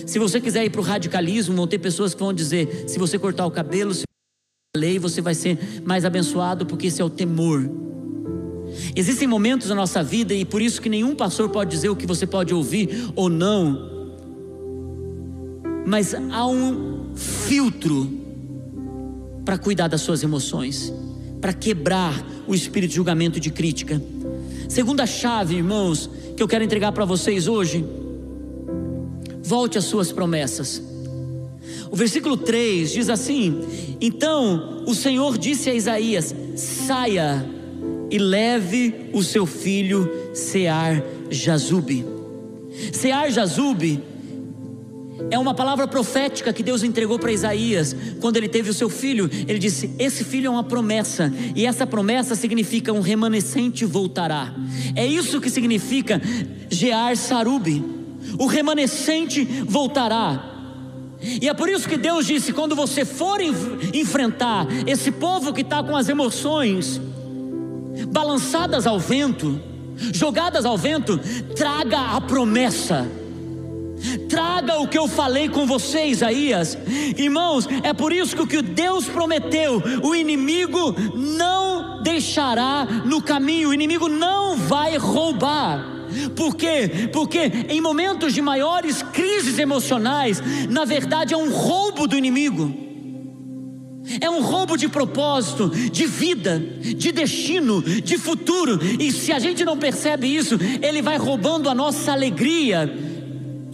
Se 0.04 0.18
você 0.18 0.40
quiser 0.40 0.64
ir 0.64 0.70
para 0.70 0.80
o 0.80 0.84
radicalismo, 0.84 1.54
vão 1.54 1.68
ter 1.68 1.78
pessoas 1.78 2.12
que 2.14 2.20
vão 2.20 2.32
dizer: 2.32 2.84
se 2.88 2.98
você 2.98 3.16
cortar 3.16 3.46
o 3.46 3.50
cabelo, 3.50 3.94
se 3.94 4.02
a 4.76 4.78
lei, 4.78 4.98
você 4.98 5.22
vai 5.22 5.34
ser 5.34 5.82
mais 5.84 6.04
abençoado, 6.04 6.66
porque 6.66 6.88
esse 6.88 7.00
é 7.00 7.04
o 7.04 7.10
temor. 7.10 7.70
Existem 8.96 9.28
momentos 9.28 9.68
na 9.68 9.76
nossa 9.76 10.02
vida, 10.02 10.34
e 10.34 10.44
por 10.44 10.60
isso 10.60 10.82
que 10.82 10.88
nenhum 10.88 11.14
pastor 11.14 11.48
pode 11.48 11.70
dizer 11.70 11.90
o 11.90 11.96
que 11.96 12.06
você 12.06 12.26
pode 12.26 12.52
ouvir 12.52 13.12
ou 13.14 13.30
não, 13.30 13.94
mas 15.86 16.14
há 16.14 16.46
um 16.46 16.93
filtro 17.14 18.10
para 19.44 19.58
cuidar 19.58 19.88
das 19.88 20.00
suas 20.00 20.22
emoções, 20.22 20.92
para 21.40 21.52
quebrar 21.52 22.24
o 22.46 22.54
espírito 22.54 22.90
de 22.90 22.96
julgamento 22.96 23.38
e 23.38 23.40
de 23.40 23.50
crítica. 23.50 24.00
Segunda 24.68 25.06
chave, 25.06 25.56
irmãos, 25.56 26.08
que 26.36 26.42
eu 26.42 26.48
quero 26.48 26.64
entregar 26.64 26.92
para 26.92 27.04
vocês 27.04 27.46
hoje, 27.46 27.84
volte 29.42 29.78
às 29.78 29.84
suas 29.84 30.10
promessas. 30.10 30.82
O 31.90 31.96
versículo 31.96 32.36
3 32.36 32.92
diz 32.92 33.08
assim: 33.08 33.96
Então 34.00 34.84
o 34.86 34.94
Senhor 34.94 35.38
disse 35.38 35.70
a 35.70 35.74
Isaías: 35.74 36.34
saia 36.56 37.44
e 38.10 38.18
leve 38.18 39.10
o 39.12 39.22
seu 39.22 39.46
filho 39.46 40.10
Sear 40.32 41.02
Jazube. 41.30 42.04
Sear 42.92 43.30
Jazube 43.30 44.02
é 45.30 45.38
uma 45.38 45.54
palavra 45.54 45.86
profética 45.86 46.52
que 46.52 46.62
Deus 46.62 46.82
entregou 46.82 47.18
para 47.18 47.32
Isaías 47.32 47.94
quando 48.20 48.36
ele 48.36 48.48
teve 48.48 48.70
o 48.70 48.74
seu 48.74 48.88
filho. 48.88 49.30
Ele 49.48 49.58
disse: 49.58 49.90
Esse 49.98 50.24
filho 50.24 50.48
é 50.48 50.50
uma 50.50 50.64
promessa, 50.64 51.32
e 51.54 51.66
essa 51.66 51.86
promessa 51.86 52.34
significa 52.34 52.92
um 52.92 53.00
remanescente 53.00 53.84
voltará. 53.84 54.54
É 54.94 55.06
isso 55.06 55.40
que 55.40 55.50
significa 55.50 56.20
Gear 56.70 57.16
Sarub. 57.16 57.66
O 58.38 58.46
remanescente 58.46 59.44
voltará. 59.66 60.52
E 61.20 61.48
é 61.48 61.54
por 61.54 61.68
isso 61.68 61.88
que 61.88 61.96
Deus 61.96 62.26
disse: 62.26 62.52
quando 62.52 62.76
você 62.76 63.04
for 63.04 63.40
enfrentar 63.40 64.66
esse 64.86 65.10
povo 65.10 65.52
que 65.52 65.62
está 65.62 65.82
com 65.82 65.96
as 65.96 66.08
emoções 66.08 67.00
balançadas 68.08 68.86
ao 68.86 68.98
vento, 68.98 69.60
jogadas 70.12 70.64
ao 70.64 70.76
vento, 70.76 71.18
traga 71.54 71.98
a 72.16 72.20
promessa 72.20 73.08
Traga 74.28 74.78
o 74.80 74.88
que 74.88 74.98
eu 74.98 75.08
falei 75.08 75.48
com 75.48 75.66
você, 75.66 76.06
Isaías. 76.06 76.76
Irmãos, 77.16 77.68
é 77.82 77.92
por 77.92 78.12
isso 78.12 78.36
que 78.36 78.42
o 78.42 78.46
que 78.46 78.62
Deus 78.62 79.06
prometeu, 79.06 79.82
o 80.02 80.14
inimigo 80.14 80.94
não 81.14 82.02
deixará 82.02 82.84
no 82.84 83.22
caminho, 83.22 83.70
o 83.70 83.74
inimigo 83.74 84.08
não 84.08 84.56
vai 84.56 84.96
roubar. 84.96 85.92
Por 86.36 86.54
quê? 86.54 87.08
Porque 87.12 87.50
em 87.68 87.80
momentos 87.80 88.32
de 88.34 88.42
maiores 88.42 89.02
crises 89.02 89.58
emocionais, 89.58 90.42
na 90.68 90.84
verdade 90.84 91.34
é 91.34 91.36
um 91.36 91.50
roubo 91.50 92.06
do 92.06 92.16
inimigo. 92.16 92.84
É 94.20 94.28
um 94.28 94.42
roubo 94.42 94.76
de 94.76 94.86
propósito, 94.86 95.70
de 95.70 96.06
vida, 96.06 96.58
de 96.58 97.10
destino, 97.10 97.82
de 97.82 98.18
futuro. 98.18 98.78
E 99.00 99.10
se 99.10 99.32
a 99.32 99.38
gente 99.38 99.64
não 99.64 99.78
percebe 99.78 100.26
isso, 100.26 100.58
ele 100.82 101.00
vai 101.00 101.16
roubando 101.16 101.70
a 101.70 101.74
nossa 101.74 102.12
alegria 102.12 103.13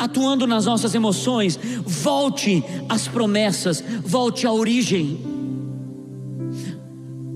atuando 0.01 0.47
nas 0.47 0.65
nossas 0.65 0.95
emoções, 0.95 1.61
volte 1.85 2.65
às 2.89 3.07
promessas, 3.07 3.85
volte 4.03 4.47
à 4.47 4.53
origem. 4.53 5.21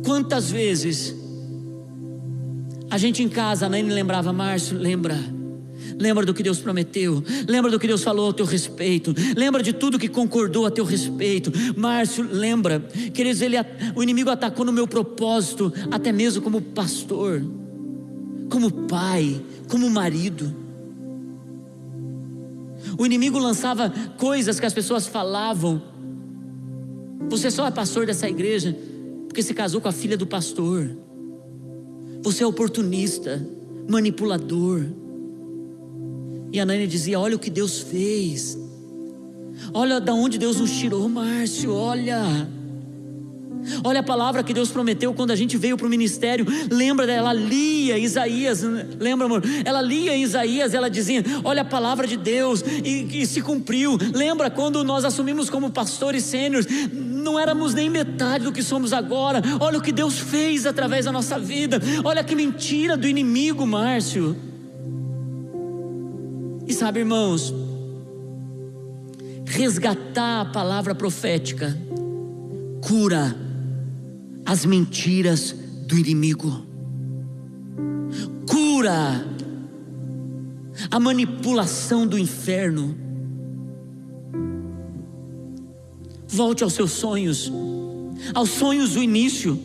Quantas 0.02 0.50
vezes 0.50 1.14
a 2.88 2.96
gente 2.96 3.22
em 3.22 3.28
casa, 3.28 3.68
Naine 3.68 3.92
lembrava, 3.92 4.32
Márcio, 4.32 4.78
lembra. 4.78 5.18
Lembra 5.98 6.24
do 6.24 6.32
que 6.32 6.42
Deus 6.42 6.58
prometeu, 6.58 7.22
lembra 7.46 7.70
do 7.70 7.78
que 7.78 7.86
Deus 7.86 8.02
falou 8.02 8.30
a 8.30 8.32
teu 8.32 8.46
respeito, 8.46 9.14
lembra 9.36 9.62
de 9.62 9.72
tudo 9.72 9.98
que 9.98 10.08
concordou 10.08 10.66
a 10.66 10.70
teu 10.70 10.84
respeito. 10.84 11.52
Márcio, 11.76 12.26
lembra, 12.28 12.80
queridos, 13.12 13.42
ele, 13.42 13.56
o 13.94 14.02
inimigo 14.02 14.30
atacou 14.30 14.64
no 14.64 14.72
meu 14.72 14.88
propósito, 14.88 15.72
até 15.92 16.10
mesmo 16.10 16.42
como 16.42 16.60
pastor, 16.60 17.44
como 18.48 18.70
pai, 18.72 19.40
como 19.68 19.88
marido. 19.88 20.63
O 22.98 23.04
inimigo 23.04 23.38
lançava 23.38 23.92
coisas 24.18 24.60
que 24.60 24.66
as 24.66 24.72
pessoas 24.72 25.06
falavam. 25.06 25.82
Você 27.28 27.50
só 27.50 27.66
é 27.66 27.70
pastor 27.70 28.06
dessa 28.06 28.28
igreja 28.28 28.76
porque 29.26 29.42
se 29.42 29.52
casou 29.52 29.80
com 29.80 29.88
a 29.88 29.92
filha 29.92 30.16
do 30.16 30.26
pastor. 30.26 30.96
Você 32.22 32.44
é 32.44 32.46
oportunista, 32.46 33.44
manipulador. 33.88 34.84
E 36.52 36.60
a 36.60 36.64
Nani 36.64 36.86
dizia: 36.86 37.18
Olha 37.18 37.34
o 37.34 37.38
que 37.38 37.50
Deus 37.50 37.80
fez. 37.80 38.56
Olha 39.72 40.00
da 40.00 40.14
onde 40.14 40.38
Deus 40.38 40.60
nos 40.60 40.70
tirou, 40.70 41.08
Márcio. 41.08 41.72
Olha. 41.72 42.53
Olha 43.82 44.00
a 44.00 44.02
palavra 44.02 44.42
que 44.42 44.52
Deus 44.52 44.70
prometeu 44.70 45.12
quando 45.14 45.30
a 45.30 45.36
gente 45.36 45.56
veio 45.56 45.76
para 45.76 45.86
o 45.86 45.90
ministério. 45.90 46.46
Lembra 46.70 47.06
dela, 47.06 47.32
lia 47.32 47.98
Isaías. 47.98 48.62
Lembra, 48.98 49.26
amor? 49.26 49.42
Ela 49.64 49.80
lia 49.80 50.16
Isaías, 50.16 50.74
ela 50.74 50.88
dizia: 50.88 51.24
Olha 51.42 51.62
a 51.62 51.64
palavra 51.64 52.06
de 52.06 52.16
Deus, 52.16 52.62
e, 52.62 53.22
e 53.22 53.26
se 53.26 53.40
cumpriu. 53.40 53.98
Lembra 54.14 54.50
quando 54.50 54.82
nós 54.84 55.04
assumimos 55.04 55.48
como 55.50 55.70
pastores 55.70 56.24
sêniores? 56.24 56.66
Não 56.92 57.38
éramos 57.38 57.74
nem 57.74 57.88
metade 57.88 58.44
do 58.44 58.52
que 58.52 58.62
somos 58.62 58.92
agora. 58.92 59.42
Olha 59.60 59.78
o 59.78 59.82
que 59.82 59.92
Deus 59.92 60.18
fez 60.18 60.66
através 60.66 61.04
da 61.04 61.12
nossa 61.12 61.38
vida. 61.38 61.80
Olha 62.04 62.22
que 62.22 62.34
mentira 62.34 62.96
do 62.96 63.08
inimigo, 63.08 63.66
Márcio. 63.66 64.36
E 66.66 66.72
sabe, 66.72 67.00
irmãos, 67.00 67.54
resgatar 69.44 70.40
a 70.40 70.44
palavra 70.46 70.94
profética 70.94 71.76
cura 72.80 73.43
as 74.44 74.64
mentiras 74.64 75.54
do 75.86 75.98
inimigo, 75.98 76.66
cura 78.48 79.26
a 80.90 81.00
manipulação 81.00 82.06
do 82.06 82.18
inferno. 82.18 82.96
Volte 86.28 86.64
aos 86.64 86.72
seus 86.72 86.90
sonhos, 86.90 87.52
aos 88.34 88.50
sonhos 88.50 88.94
do 88.94 89.02
início. 89.02 89.58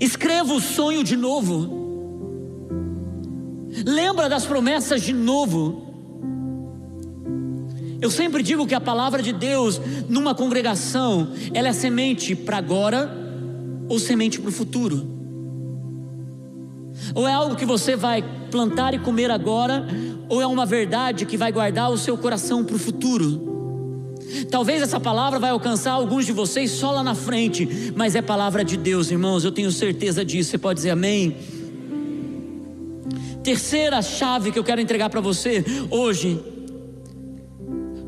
Escreva 0.00 0.52
o 0.52 0.60
sonho 0.60 1.04
de 1.04 1.16
novo. 1.16 1.80
Lembra 3.86 4.28
das 4.28 4.44
promessas 4.44 5.02
de 5.02 5.12
novo. 5.12 5.92
Eu 8.00 8.10
sempre 8.10 8.42
digo 8.42 8.66
que 8.66 8.74
a 8.74 8.80
palavra 8.80 9.22
de 9.22 9.32
Deus 9.32 9.80
numa 10.08 10.34
congregação, 10.34 11.28
ela 11.54 11.68
é 11.68 11.72
semente 11.72 12.34
para 12.34 12.58
agora 12.58 13.21
ou 13.92 13.98
semente 13.98 14.40
para 14.40 14.48
o 14.48 14.52
futuro. 14.52 15.06
Ou 17.14 17.28
é 17.28 17.32
algo 17.34 17.54
que 17.54 17.66
você 17.66 17.94
vai 17.94 18.24
plantar 18.50 18.94
e 18.94 18.98
comer 18.98 19.30
agora, 19.30 19.86
ou 20.30 20.40
é 20.40 20.46
uma 20.46 20.64
verdade 20.64 21.26
que 21.26 21.36
vai 21.36 21.52
guardar 21.52 21.92
o 21.92 21.98
seu 21.98 22.16
coração 22.16 22.64
para 22.64 22.74
o 22.74 22.78
futuro. 22.78 24.16
Talvez 24.50 24.80
essa 24.80 24.98
palavra 24.98 25.38
vai 25.38 25.50
alcançar 25.50 25.92
alguns 25.92 26.24
de 26.24 26.32
vocês 26.32 26.70
só 26.70 26.90
lá 26.90 27.02
na 27.02 27.14
frente, 27.14 27.92
mas 27.94 28.14
é 28.14 28.22
palavra 28.22 28.64
de 28.64 28.78
Deus, 28.78 29.10
irmãos, 29.10 29.44
eu 29.44 29.52
tenho 29.52 29.70
certeza 29.70 30.24
disso. 30.24 30.52
Você 30.52 30.58
pode 30.58 30.78
dizer 30.78 30.90
amém? 30.90 31.36
Terceira 33.44 34.00
chave 34.00 34.52
que 34.52 34.58
eu 34.58 34.64
quero 34.64 34.80
entregar 34.80 35.10
para 35.10 35.20
você 35.20 35.62
hoje. 35.90 36.40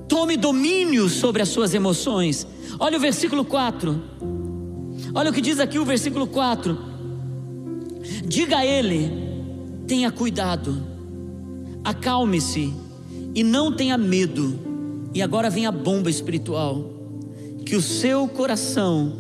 Tome 0.09 0.39
domínio 0.39 1.11
sobre 1.11 1.43
as 1.43 1.51
suas 1.51 1.75
emoções. 1.75 2.47
Olha 2.79 2.97
o 2.97 3.01
versículo 3.01 3.45
4. 3.45 4.34
Olha 5.15 5.31
o 5.31 5.33
que 5.33 5.41
diz 5.41 5.61
aqui 5.61 5.79
o 5.79 5.85
versículo 5.85 6.27
4. 6.27 6.77
Diga 8.27 8.59
a 8.59 8.67
ele: 8.67 9.11
tenha 9.87 10.11
cuidado, 10.11 10.83
acalme-se 11.85 12.73
e 13.35 13.45
não 13.45 13.73
tenha 13.73 13.97
medo. 13.97 14.59
E 15.15 15.23
agora 15.23 15.49
vem 15.49 15.67
a 15.67 15.73
bomba 15.73 16.11
espiritual: 16.11 16.91
que 17.65 17.77
o 17.77 17.83
seu 17.83 18.27
coração 18.27 19.13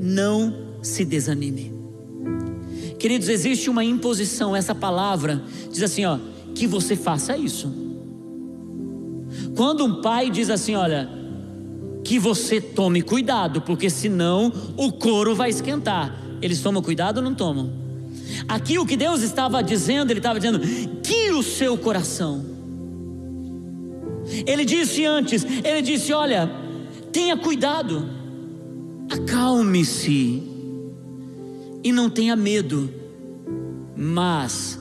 não 0.00 0.54
se 0.82 1.04
desanime. 1.04 1.72
Queridos, 2.98 3.28
existe 3.28 3.68
uma 3.68 3.84
imposição, 3.84 4.56
essa 4.56 4.74
palavra 4.74 5.42
diz 5.70 5.82
assim, 5.82 6.04
ó, 6.06 6.18
que 6.54 6.66
você 6.66 6.96
faça 6.96 7.36
isso. 7.36 7.70
Quando 9.54 9.84
um 9.84 10.00
pai 10.00 10.30
diz 10.30 10.48
assim, 10.48 10.74
olha, 10.74 11.08
que 12.04 12.18
você 12.18 12.60
tome 12.60 13.00
cuidado, 13.00 13.62
porque 13.62 13.88
senão 13.88 14.52
o 14.76 14.92
couro 14.92 15.34
vai 15.34 15.48
esquentar. 15.48 16.14
Eles 16.42 16.60
tomam 16.60 16.82
cuidado 16.82 17.18
ou 17.18 17.22
não 17.22 17.34
tomam? 17.34 17.72
Aqui 18.46 18.78
o 18.78 18.86
que 18.86 18.96
Deus 18.96 19.22
estava 19.22 19.62
dizendo, 19.62 20.10
Ele 20.10 20.20
estava 20.20 20.38
dizendo, 20.38 20.60
que 21.02 21.30
o 21.32 21.42
seu 21.42 21.78
coração. 21.78 22.44
Ele 24.46 24.64
disse 24.64 25.04
antes, 25.04 25.44
Ele 25.44 25.82
disse: 25.82 26.12
olha, 26.12 26.50
tenha 27.10 27.36
cuidado, 27.36 28.06
acalme-se 29.10 30.42
e 31.82 31.92
não 31.92 32.10
tenha 32.10 32.36
medo, 32.36 32.90
mas 33.96 34.78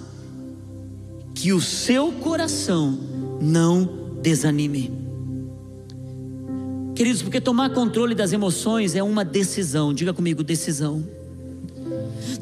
que 1.34 1.54
o 1.54 1.62
seu 1.62 2.12
coração 2.12 2.98
não 3.42 4.18
desanime. 4.22 5.03
Queridos, 6.96 7.22
porque 7.24 7.42
tomar 7.42 7.72
controle 7.72 8.14
das 8.14 8.34
emoções 8.34 8.96
é 8.96 9.02
uma 9.02 9.26
decisão, 9.26 9.94
diga 9.94 10.14
comigo, 10.14 10.44
decisão. 10.44 11.04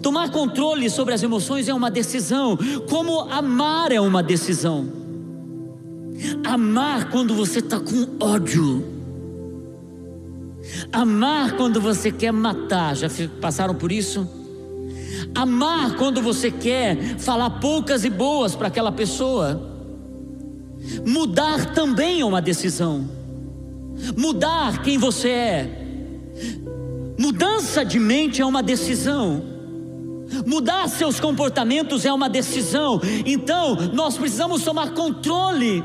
Tomar 0.02 0.30
controle 0.32 0.90
sobre 0.90 1.14
as 1.14 1.24
emoções 1.24 1.70
é 1.70 1.74
uma 1.74 1.90
decisão, 1.90 2.58
como 2.90 3.22
amar 3.32 3.92
é 3.92 4.02
uma 4.02 4.22
decisão. 4.22 4.90
Amar 6.44 7.10
quando 7.10 7.34
você 7.34 7.60
está 7.60 7.80
com 7.80 8.08
ódio. 8.20 8.84
Amar 10.92 11.56
quando 11.56 11.80
você 11.80 12.12
quer 12.12 12.34
matar. 12.34 12.96
Já 12.96 13.08
passaram 13.40 13.76
por 13.76 13.92
isso? 13.92 14.28
Amar 15.34 15.96
quando 15.96 16.22
você 16.22 16.52
quer 16.52 17.18
falar 17.18 17.50
poucas 17.62 18.04
e 18.04 18.10
boas 18.10 18.56
para 18.56 18.68
aquela 18.68 18.92
pessoa. 18.92 19.70
Mudar 21.06 21.74
também 21.74 22.22
é 22.22 22.26
uma 22.26 22.42
decisão. 22.42 23.21
Mudar 24.16 24.82
quem 24.82 24.98
você 24.98 25.30
é. 25.30 25.86
Mudança 27.18 27.86
de 27.86 28.00
mente 28.00 28.42
é 28.42 28.46
uma 28.46 28.64
decisão. 28.64 29.44
Mudar 30.46 30.88
seus 30.88 31.20
comportamentos 31.20 32.06
é 32.06 32.12
uma 32.12 32.30
decisão. 32.30 33.02
Então, 33.26 33.76
nós 33.94 34.18
precisamos 34.18 34.64
tomar 34.64 34.94
controle 34.94 35.84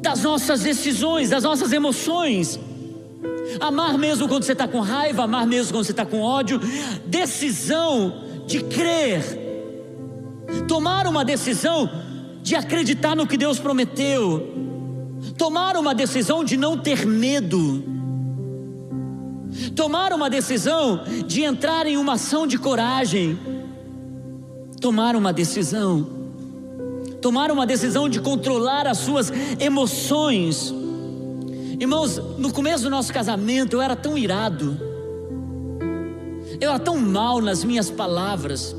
das 0.00 0.22
nossas 0.22 0.62
decisões, 0.62 1.30
das 1.30 1.44
nossas 1.44 1.72
emoções. 1.72 2.58
Amar 3.60 3.98
mesmo 3.98 4.26
quando 4.26 4.44
você 4.44 4.52
está 4.52 4.66
com 4.66 4.80
raiva, 4.80 5.24
amar 5.24 5.46
mesmo 5.46 5.72
quando 5.72 5.84
você 5.84 5.92
está 5.92 6.04
com 6.04 6.20
ódio. 6.20 6.60
Decisão 7.06 8.22
de 8.46 8.64
crer, 8.64 9.22
tomar 10.66 11.06
uma 11.06 11.24
decisão 11.24 11.88
de 12.42 12.56
acreditar 12.56 13.14
no 13.14 13.26
que 13.26 13.36
Deus 13.36 13.58
prometeu, 13.58 14.71
tomar 15.42 15.76
uma 15.76 15.92
decisão 15.92 16.44
de 16.44 16.56
não 16.56 16.78
ter 16.78 17.04
medo, 17.04 17.82
tomar 19.74 20.12
uma 20.12 20.30
decisão 20.30 21.00
de 21.26 21.42
entrar 21.42 21.84
em 21.84 21.96
uma 21.96 22.12
ação 22.12 22.46
de 22.46 22.56
coragem, 22.56 23.36
tomar 24.80 25.16
uma 25.16 25.32
decisão, 25.32 26.06
tomar 27.20 27.50
uma 27.50 27.66
decisão 27.66 28.08
de 28.08 28.20
controlar 28.20 28.86
as 28.86 28.98
suas 28.98 29.32
emoções. 29.58 30.72
Irmãos, 31.80 32.18
no 32.38 32.52
começo 32.52 32.84
do 32.84 32.90
nosso 32.90 33.12
casamento 33.12 33.72
eu 33.72 33.82
era 33.82 33.96
tão 33.96 34.16
irado, 34.16 34.80
eu 36.60 36.70
era 36.70 36.78
tão 36.78 36.96
mal 36.96 37.40
nas 37.40 37.64
minhas 37.64 37.90
palavras. 37.90 38.76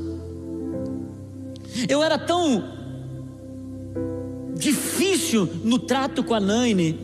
Eu 1.88 2.02
era 2.02 2.16
tão 2.16 2.83
difícil 4.64 5.48
no 5.62 5.78
trato 5.78 6.24
com 6.24 6.34
a 6.34 6.40
Naine. 6.40 6.98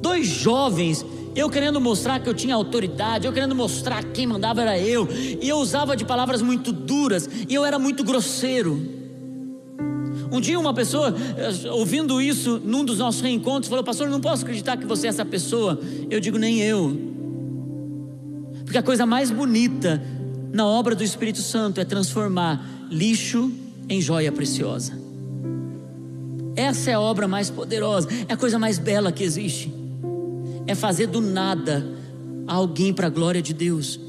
Dois 0.00 0.26
jovens, 0.26 1.04
eu 1.36 1.50
querendo 1.50 1.80
mostrar 1.80 2.18
que 2.18 2.28
eu 2.28 2.34
tinha 2.34 2.54
autoridade, 2.54 3.26
eu 3.26 3.32
querendo 3.32 3.54
mostrar 3.54 4.02
quem 4.02 4.26
mandava 4.26 4.62
era 4.62 4.78
eu, 4.78 5.06
e 5.10 5.48
eu 5.48 5.58
usava 5.58 5.96
de 5.96 6.04
palavras 6.04 6.40
muito 6.40 6.72
duras, 6.72 7.28
e 7.48 7.54
eu 7.54 7.64
era 7.64 7.78
muito 7.78 8.02
grosseiro. 8.02 8.96
Um 10.32 10.40
dia 10.40 10.58
uma 10.58 10.74
pessoa, 10.74 11.14
eh, 11.36 11.70
ouvindo 11.70 12.20
isso 12.20 12.60
num 12.64 12.84
dos 12.84 12.98
nossos 12.98 13.20
reencontros, 13.20 13.68
falou: 13.68 13.84
Pastor, 13.84 14.06
eu 14.06 14.10
não 14.10 14.20
posso 14.20 14.42
acreditar 14.42 14.76
que 14.76 14.84
você 14.84 15.06
é 15.06 15.10
essa 15.10 15.24
pessoa. 15.24 15.80
Eu 16.10 16.20
digo: 16.20 16.36
Nem 16.36 16.60
eu. 16.60 16.98
Porque 18.64 18.76
a 18.76 18.82
coisa 18.82 19.06
mais 19.06 19.30
bonita 19.30 20.02
na 20.52 20.66
obra 20.66 20.94
do 20.94 21.02
Espírito 21.02 21.40
Santo 21.40 21.80
é 21.80 21.84
transformar 21.84 22.62
lixo 22.90 23.50
em 23.88 24.02
joia 24.02 24.30
preciosa. 24.30 25.07
Essa 26.58 26.90
é 26.90 26.94
a 26.94 27.00
obra 27.00 27.28
mais 27.28 27.50
poderosa, 27.50 28.08
é 28.28 28.32
a 28.32 28.36
coisa 28.36 28.58
mais 28.58 28.80
bela 28.80 29.12
que 29.12 29.22
existe. 29.22 29.72
É 30.66 30.74
fazer 30.74 31.06
do 31.06 31.20
nada 31.20 31.86
alguém 32.48 32.92
para 32.92 33.06
a 33.06 33.10
glória 33.10 33.40
de 33.40 33.54
Deus. 33.54 34.00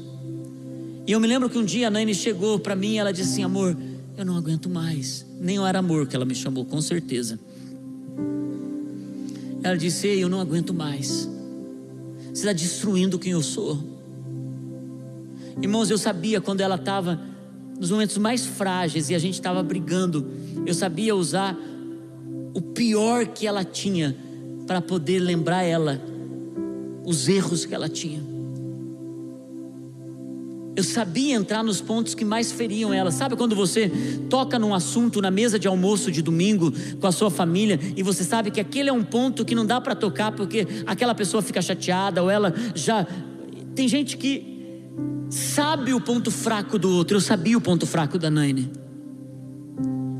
E 1.06 1.12
eu 1.12 1.20
me 1.20 1.28
lembro 1.28 1.48
que 1.48 1.56
um 1.56 1.64
dia 1.64 1.86
a 1.86 1.90
Nani 1.90 2.12
chegou 2.12 2.58
para 2.58 2.74
mim 2.74 2.94
e 2.94 2.98
ela 2.98 3.12
disse 3.12 3.34
assim: 3.34 3.44
Amor, 3.44 3.76
eu 4.18 4.24
não 4.24 4.36
aguento 4.36 4.68
mais. 4.68 5.24
Nem 5.40 5.64
era 5.64 5.78
amor 5.78 6.08
que 6.08 6.16
ela 6.16 6.24
me 6.24 6.34
chamou, 6.34 6.64
com 6.64 6.82
certeza. 6.82 7.38
Ela 9.62 9.76
disse: 9.76 10.08
Ei, 10.08 10.20
eu 10.20 10.28
não 10.28 10.40
aguento 10.40 10.74
mais. 10.74 11.28
Você 12.24 12.40
está 12.40 12.52
destruindo 12.52 13.16
quem 13.16 13.30
eu 13.30 13.42
sou. 13.42 13.78
Irmãos, 15.62 15.88
eu 15.88 15.98
sabia 15.98 16.40
quando 16.40 16.62
ela 16.62 16.74
estava 16.74 17.20
nos 17.78 17.92
momentos 17.92 18.18
mais 18.18 18.44
frágeis 18.44 19.08
e 19.08 19.14
a 19.14 19.20
gente 19.20 19.34
estava 19.34 19.62
brigando, 19.62 20.26
eu 20.66 20.74
sabia 20.74 21.14
usar 21.14 21.56
o 22.54 22.60
pior 22.60 23.26
que 23.26 23.46
ela 23.46 23.64
tinha 23.64 24.16
para 24.66 24.80
poder 24.80 25.18
lembrar 25.20 25.62
ela 25.62 26.00
os 27.04 27.28
erros 27.28 27.64
que 27.64 27.74
ela 27.74 27.88
tinha. 27.88 28.30
Eu 30.76 30.84
sabia 30.84 31.34
entrar 31.34 31.62
nos 31.62 31.80
pontos 31.80 32.14
que 32.14 32.24
mais 32.24 32.52
feriam 32.52 32.94
ela. 32.94 33.10
Sabe 33.10 33.36
quando 33.36 33.54
você 33.54 33.90
toca 34.30 34.58
num 34.58 34.72
assunto 34.72 35.20
na 35.20 35.30
mesa 35.30 35.58
de 35.58 35.68
almoço 35.68 36.10
de 36.10 36.22
domingo 36.22 36.72
com 37.00 37.06
a 37.06 37.12
sua 37.12 37.30
família 37.30 37.78
e 37.96 38.02
você 38.02 38.24
sabe 38.24 38.50
que 38.50 38.60
aquele 38.60 38.88
é 38.88 38.92
um 38.92 39.02
ponto 39.02 39.44
que 39.44 39.54
não 39.54 39.66
dá 39.66 39.80
para 39.80 39.94
tocar 39.94 40.32
porque 40.32 40.66
aquela 40.86 41.14
pessoa 41.14 41.42
fica 41.42 41.60
chateada 41.60 42.22
ou 42.22 42.30
ela 42.30 42.54
já. 42.74 43.06
Tem 43.74 43.88
gente 43.88 44.16
que 44.16 44.82
sabe 45.28 45.92
o 45.92 46.00
ponto 46.00 46.30
fraco 46.30 46.78
do 46.78 46.90
outro. 46.90 47.16
Eu 47.16 47.20
sabia 47.20 47.58
o 47.58 47.60
ponto 47.60 47.86
fraco 47.86 48.18
da 48.18 48.30
Naine. 48.30 48.70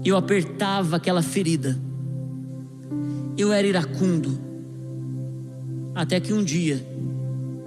Eu 0.05 0.17
apertava 0.17 0.97
aquela 0.97 1.23
ferida. 1.23 1.79
Eu 3.41 3.55
era 3.55 3.67
iracundo. 3.67 4.39
Até 5.95 6.21
que 6.21 6.31
um 6.31 6.45
dia, 6.45 6.87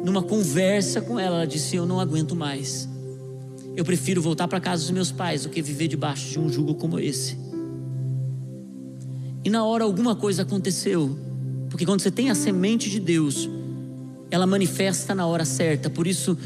numa 0.05 0.21
conversa 0.21 1.01
com 1.01 1.19
ela, 1.19 1.38
ela 1.38 1.47
disse: 1.47 1.76
Eu 1.76 1.88
não 1.88 1.99
aguento 1.99 2.36
mais. 2.36 2.88
Eu 3.76 3.84
prefiro 3.84 4.21
voltar 4.21 4.47
para 4.47 4.59
casa 4.59 4.84
dos 4.84 4.91
meus 4.91 5.11
pais 5.11 5.41
do 5.41 5.49
que 5.49 5.63
viver 5.63 5.88
debaixo 5.88 6.30
de 6.30 6.39
um 6.39 6.47
jugo 6.47 6.76
como 6.76 6.99
esse. 6.99 7.36
E 9.43 9.49
na 9.49 9.65
hora 9.65 9.84
alguma 9.84 10.15
coisa 10.15 10.43
aconteceu. 10.43 11.17
Porque 11.71 11.88
quando 11.88 12.01
você 12.01 12.11
tem 12.11 12.30
a 12.30 12.36
semente 12.36 12.88
de 12.88 12.99
Deus, 12.99 13.49
ela 14.30 14.45
manifesta 14.45 15.15
na 15.15 15.26
hora 15.26 15.43
certa. 15.43 15.89
Por 15.89 16.05
isso, 16.05 16.38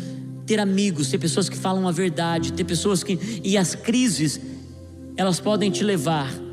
ter 0.45 0.57
amigos, 0.57 1.09
ter 1.09 1.17
pessoas 1.17 1.49
que 1.49 1.57
falam 1.57 1.85
a 1.85 1.91
verdade, 1.91 2.53
ter 2.53 2.63
pessoas 2.63 3.03
que. 3.03 3.19
E 3.43 3.57
as 3.57 3.75
crises, 3.75 4.39
elas 5.17 5.37
podem 5.37 5.69
te 5.69 5.83
levar 5.83 6.46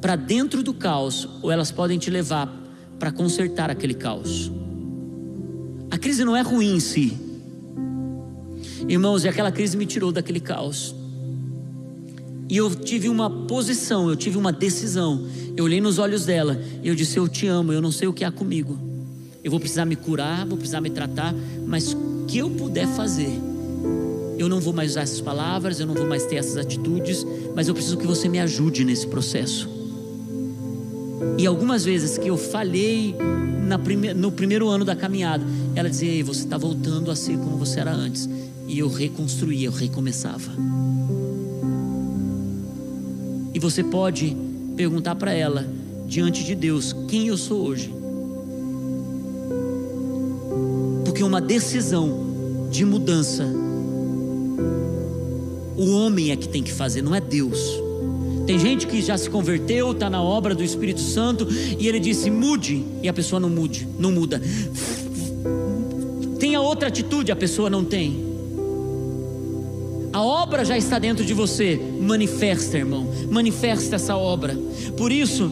para 0.00 0.16
dentro 0.16 0.62
do 0.62 0.72
caos, 0.72 1.28
ou 1.42 1.50
elas 1.50 1.70
podem 1.70 1.98
te 1.98 2.10
levar 2.10 2.50
para 2.98 3.10
consertar 3.10 3.70
aquele 3.70 3.94
caos. 3.94 4.50
A 5.90 5.98
crise 5.98 6.24
não 6.24 6.36
é 6.36 6.40
ruim 6.40 6.76
em 6.76 6.80
si. 6.80 7.16
Irmãos, 8.88 9.24
e 9.24 9.28
aquela 9.28 9.50
crise 9.52 9.76
me 9.76 9.86
tirou 9.86 10.12
daquele 10.12 10.40
caos. 10.40 10.94
E 12.48 12.56
eu 12.56 12.74
tive 12.74 13.08
uma 13.08 13.30
posição, 13.30 14.08
eu 14.08 14.16
tive 14.16 14.36
uma 14.36 14.52
decisão. 14.52 15.26
Eu 15.56 15.64
olhei 15.64 15.80
nos 15.80 15.98
olhos 15.98 16.24
dela 16.24 16.60
e 16.82 16.88
eu 16.88 16.94
disse: 16.94 17.16
Eu 17.16 17.28
te 17.28 17.46
amo, 17.46 17.72
eu 17.72 17.80
não 17.80 17.92
sei 17.92 18.08
o 18.08 18.12
que 18.12 18.24
há 18.24 18.30
comigo. 18.30 18.78
Eu 19.42 19.50
vou 19.50 19.60
precisar 19.60 19.84
me 19.84 19.96
curar, 19.96 20.44
vou 20.46 20.56
precisar 20.56 20.80
me 20.80 20.90
tratar, 20.90 21.34
mas 21.66 21.92
o 21.92 22.26
que 22.26 22.38
eu 22.38 22.50
puder 22.50 22.86
fazer, 22.88 23.32
eu 24.38 24.48
não 24.48 24.60
vou 24.60 24.72
mais 24.72 24.92
usar 24.92 25.02
essas 25.02 25.20
palavras, 25.20 25.80
eu 25.80 25.86
não 25.86 25.94
vou 25.94 26.06
mais 26.06 26.26
ter 26.26 26.36
essas 26.36 26.56
atitudes, 26.56 27.24
mas 27.54 27.68
eu 27.68 27.74
preciso 27.74 27.96
que 27.96 28.06
você 28.06 28.28
me 28.28 28.38
ajude 28.38 28.84
nesse 28.84 29.06
processo. 29.06 29.79
E 31.36 31.46
algumas 31.46 31.84
vezes 31.84 32.16
que 32.18 32.28
eu 32.28 32.36
falhei 32.36 33.14
prime 33.78 34.14
no 34.14 34.32
primeiro 34.32 34.68
ano 34.68 34.84
da 34.84 34.96
caminhada, 34.96 35.44
ela 35.74 35.88
dizia: 35.88 36.10
Ei, 36.10 36.22
você 36.22 36.40
está 36.40 36.56
voltando 36.56 37.10
a 37.10 37.16
ser 37.16 37.36
como 37.38 37.56
você 37.56 37.80
era 37.80 37.92
antes. 37.92 38.28
E 38.66 38.78
eu 38.78 38.88
reconstruía, 38.88 39.66
eu 39.66 39.72
recomeçava. 39.72 40.50
E 43.52 43.58
você 43.58 43.82
pode 43.82 44.36
perguntar 44.76 45.16
para 45.16 45.32
ela, 45.32 45.66
diante 46.06 46.44
de 46.44 46.54
Deus, 46.54 46.94
quem 47.08 47.26
eu 47.26 47.36
sou 47.36 47.66
hoje. 47.66 47.92
Porque 51.04 51.22
uma 51.22 51.40
decisão 51.40 52.68
de 52.70 52.84
mudança, 52.84 53.44
o 55.76 55.90
homem 55.90 56.30
é 56.30 56.36
que 56.36 56.48
tem 56.48 56.62
que 56.62 56.72
fazer, 56.72 57.02
não 57.02 57.14
é 57.14 57.20
Deus. 57.20 57.60
Tem 58.50 58.58
gente 58.58 58.88
que 58.88 59.00
já 59.00 59.16
se 59.16 59.30
converteu, 59.30 59.92
está 59.92 60.10
na 60.10 60.20
obra 60.20 60.56
do 60.56 60.64
Espírito 60.64 60.98
Santo 60.98 61.46
e 61.78 61.86
ele 61.86 62.00
disse 62.00 62.28
mude 62.32 62.84
e 63.00 63.08
a 63.08 63.12
pessoa 63.12 63.38
não 63.38 63.48
mude, 63.48 63.86
não 63.96 64.10
muda. 64.10 64.42
Tenha 66.40 66.60
outra 66.60 66.88
atitude, 66.88 67.30
a 67.30 67.36
pessoa 67.36 67.70
não 67.70 67.84
tem. 67.84 68.24
A 70.12 70.20
obra 70.20 70.64
já 70.64 70.76
está 70.76 70.98
dentro 70.98 71.24
de 71.24 71.32
você. 71.32 71.80
Manifesta, 72.00 72.76
irmão. 72.76 73.06
Manifesta 73.30 73.94
essa 73.94 74.16
obra. 74.16 74.58
Por 74.96 75.12
isso, 75.12 75.48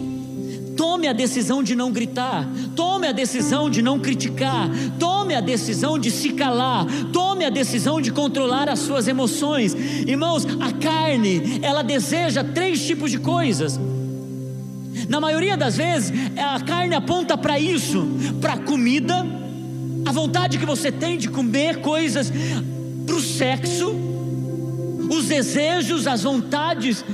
tome 0.78 1.08
a 1.08 1.12
decisão 1.12 1.60
de 1.60 1.74
não 1.74 1.90
gritar. 1.90 2.48
Tome 2.76 3.08
a 3.08 3.12
decisão 3.12 3.68
de 3.68 3.82
não 3.82 3.98
criticar. 3.98 4.70
Tome 4.96 5.34
a 5.34 5.40
decisão 5.40 5.98
de 5.98 6.08
se 6.08 6.30
calar. 6.30 6.86
Tome 7.12 7.44
a 7.44 7.50
decisão 7.50 8.00
de 8.00 8.12
controlar 8.12 8.68
as 8.68 8.78
suas 8.78 9.08
emoções. 9.08 9.74
Irmãos, 9.74 10.46
a 10.60 10.72
carne, 10.72 11.58
ela 11.62 11.82
deseja 11.82 12.44
três 12.44 12.86
tipos 12.86 13.10
de 13.10 13.18
coisas. 13.18 13.78
Na 15.08 15.20
maioria 15.20 15.56
das 15.56 15.76
vezes, 15.76 16.12
a 16.36 16.60
carne 16.60 16.94
aponta 16.94 17.36
para 17.36 17.58
isso, 17.58 18.06
para 18.40 18.56
comida, 18.58 19.26
a 20.06 20.12
vontade 20.12 20.58
que 20.58 20.66
você 20.66 20.92
tem 20.92 21.18
de 21.18 21.28
comer 21.28 21.80
coisas, 21.80 22.32
para 23.04 23.16
o 23.16 23.20
sexo 23.20 24.08
os 25.10 25.26
desejos, 25.26 26.06
as 26.06 26.22
vontades, 26.22 27.04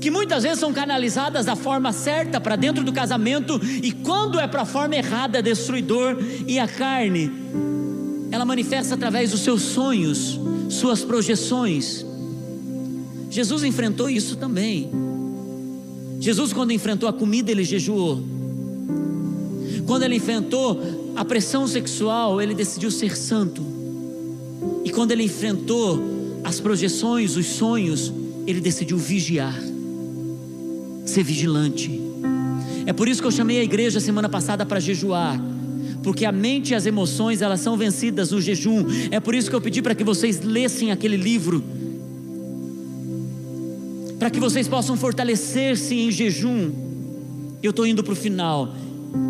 que 0.00 0.10
muitas 0.10 0.42
vezes 0.42 0.58
são 0.58 0.72
canalizadas 0.72 1.46
da 1.46 1.56
forma 1.56 1.92
certa 1.92 2.40
para 2.40 2.56
dentro 2.56 2.84
do 2.84 2.92
casamento, 2.92 3.60
e 3.82 3.92
quando 3.92 4.38
é 4.38 4.46
para 4.46 4.62
a 4.62 4.66
forma 4.66 4.96
errada, 4.96 5.38
é 5.38 5.42
destruidor, 5.42 6.18
e 6.46 6.58
a 6.58 6.68
carne, 6.68 7.30
ela 8.30 8.44
manifesta 8.44 8.94
através 8.94 9.30
dos 9.30 9.40
seus 9.40 9.62
sonhos, 9.62 10.38
suas 10.68 11.02
projeções. 11.02 12.04
Jesus 13.30 13.64
enfrentou 13.64 14.08
isso 14.08 14.36
também. 14.36 14.90
Jesus, 16.20 16.52
quando 16.52 16.72
enfrentou 16.72 17.08
a 17.08 17.12
comida, 17.12 17.50
ele 17.50 17.64
jejuou. 17.64 18.22
Quando 19.86 20.02
ele 20.02 20.16
enfrentou 20.16 21.12
a 21.14 21.24
pressão 21.24 21.66
sexual, 21.66 22.40
ele 22.42 22.54
decidiu 22.54 22.90
ser 22.90 23.16
santo. 23.16 23.62
E 24.84 24.90
quando 24.90 25.12
ele 25.12 25.24
enfrentou 25.24 26.02
as 26.44 26.60
projeções, 26.60 27.36
os 27.36 27.46
sonhos, 27.46 28.12
ele 28.46 28.60
decidiu 28.60 28.96
vigiar, 28.96 29.60
ser 31.06 31.22
vigilante. 31.22 32.00
É 32.84 32.92
por 32.92 33.08
isso 33.08 33.20
que 33.20 33.26
eu 33.26 33.32
chamei 33.32 33.58
a 33.58 33.64
igreja 33.64 33.98
semana 34.00 34.28
passada 34.28 34.66
para 34.66 34.78
jejuar, 34.78 35.40
porque 36.02 36.24
a 36.24 36.32
mente 36.32 36.72
e 36.72 36.74
as 36.74 36.84
emoções 36.84 37.40
elas 37.40 37.60
são 37.60 37.76
vencidas 37.76 38.30
no 38.30 38.40
jejum. 38.40 38.84
É 39.10 39.18
por 39.18 39.34
isso 39.34 39.48
que 39.48 39.56
eu 39.56 39.60
pedi 39.60 39.80
para 39.80 39.94
que 39.94 40.04
vocês 40.04 40.42
lessem 40.42 40.92
aquele 40.92 41.16
livro, 41.16 41.64
para 44.18 44.30
que 44.30 44.38
vocês 44.38 44.68
possam 44.68 44.96
fortalecer-se 44.96 45.94
em 45.94 46.10
jejum. 46.10 46.70
Eu 47.62 47.70
estou 47.70 47.86
indo 47.86 48.04
para 48.04 48.12
o 48.12 48.16
final. 48.16 48.74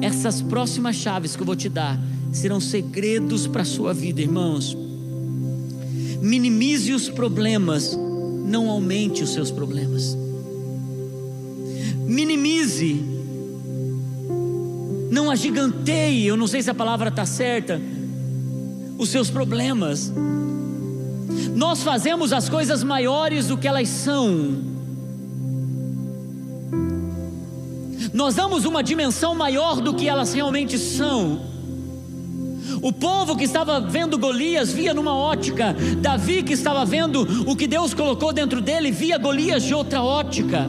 Essas 0.00 0.42
próximas 0.42 0.96
chaves 0.96 1.36
que 1.36 1.42
eu 1.42 1.46
vou 1.46 1.56
te 1.56 1.68
dar 1.68 2.00
serão 2.32 2.60
segredos 2.60 3.46
para 3.46 3.62
a 3.62 3.64
sua 3.64 3.94
vida, 3.94 4.20
irmãos 4.20 4.76
minimize 6.26 6.92
os 6.92 7.08
problemas, 7.08 7.96
não 8.44 8.68
aumente 8.68 9.22
os 9.22 9.32
seus 9.32 9.50
problemas. 9.50 10.16
Minimize, 12.06 13.04
não 15.10 15.30
agiganteie, 15.30 16.26
eu 16.26 16.36
não 16.36 16.46
sei 16.46 16.62
se 16.62 16.70
a 16.70 16.74
palavra 16.74 17.08
está 17.08 17.26
certa, 17.26 17.80
os 18.98 19.08
seus 19.08 19.30
problemas. 19.30 20.12
Nós 21.54 21.82
fazemos 21.82 22.32
as 22.32 22.48
coisas 22.48 22.82
maiores 22.82 23.48
do 23.48 23.56
que 23.56 23.66
elas 23.66 23.88
são. 23.88 24.76
Nós 28.12 28.34
damos 28.34 28.64
uma 28.64 28.82
dimensão 28.82 29.34
maior 29.34 29.80
do 29.80 29.94
que 29.94 30.08
elas 30.08 30.32
realmente 30.32 30.78
são. 30.78 31.40
O 32.82 32.92
povo 32.92 33.36
que 33.36 33.44
estava 33.44 33.80
vendo 33.80 34.18
Golias 34.18 34.72
via 34.72 34.94
numa 34.94 35.14
ótica, 35.14 35.74
Davi 35.98 36.42
que 36.42 36.52
estava 36.52 36.84
vendo 36.84 37.26
o 37.50 37.56
que 37.56 37.66
Deus 37.66 37.94
colocou 37.94 38.32
dentro 38.32 38.60
dele 38.60 38.90
via 38.90 39.18
Golias 39.18 39.62
de 39.62 39.74
outra 39.74 40.02
ótica. 40.02 40.68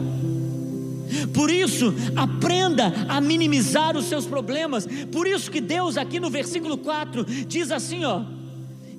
Por 1.33 1.49
isso, 1.49 1.93
aprenda 2.15 2.93
a 3.07 3.19
minimizar 3.21 3.95
os 3.95 4.05
seus 4.05 4.25
problemas. 4.25 4.87
Por 5.11 5.27
isso 5.27 5.51
que 5.51 5.61
Deus 5.61 5.97
aqui 5.97 6.19
no 6.19 6.29
versículo 6.29 6.77
4 6.77 7.25
diz 7.45 7.71
assim, 7.71 8.03
ó: 8.05 8.23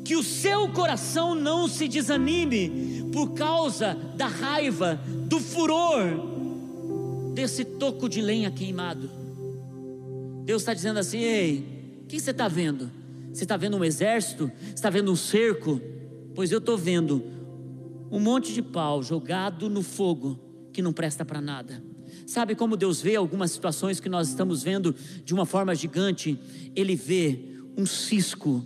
que 0.09 0.17
o 0.17 0.23
seu 0.23 0.69
coração 0.71 1.35
não 1.35 1.69
se 1.69 1.87
desanime 1.87 3.11
por 3.13 3.35
causa 3.35 3.95
da 4.17 4.27
raiva, 4.27 4.99
do 5.27 5.39
furor 5.39 6.01
desse 7.35 7.63
toco 7.63 8.09
de 8.09 8.23
lenha 8.23 8.51
queimado. 8.51 9.11
Deus 10.45 10.63
está 10.63 10.73
dizendo 10.73 10.99
assim: 10.99 11.19
ei, 11.19 12.01
o 12.03 12.07
que 12.07 12.19
você 12.19 12.31
está 12.31 12.49
vendo? 12.49 12.91
Você 13.31 13.45
está 13.45 13.59
vendo 13.59 13.77
um 13.77 13.85
exército? 13.85 14.51
Está 14.75 14.89
vendo 14.89 15.13
um 15.13 15.17
cerco? 15.17 15.79
Pois 16.35 16.51
eu 16.51 16.59
estou 16.59 16.79
vendo 16.79 17.23
um 18.11 18.19
monte 18.19 18.55
de 18.55 18.63
pau 18.63 19.03
jogado 19.03 19.69
no 19.69 19.83
fogo 19.83 20.39
que 20.73 20.81
não 20.81 20.93
presta 20.93 21.23
para 21.23 21.41
nada. 21.41 21.83
Sabe 22.27 22.55
como 22.55 22.77
Deus 22.77 23.01
vê 23.01 23.17
algumas 23.17 23.51
situações 23.51 24.01
que 24.01 24.09
nós 24.09 24.29
estamos 24.29 24.63
vendo 24.63 24.95
de 25.25 25.35
uma 25.35 25.47
forma 25.47 25.75
gigante? 25.75 26.39
Ele 26.75 26.95
vê 26.95 27.41
um 27.77 27.87
cisco 27.87 28.65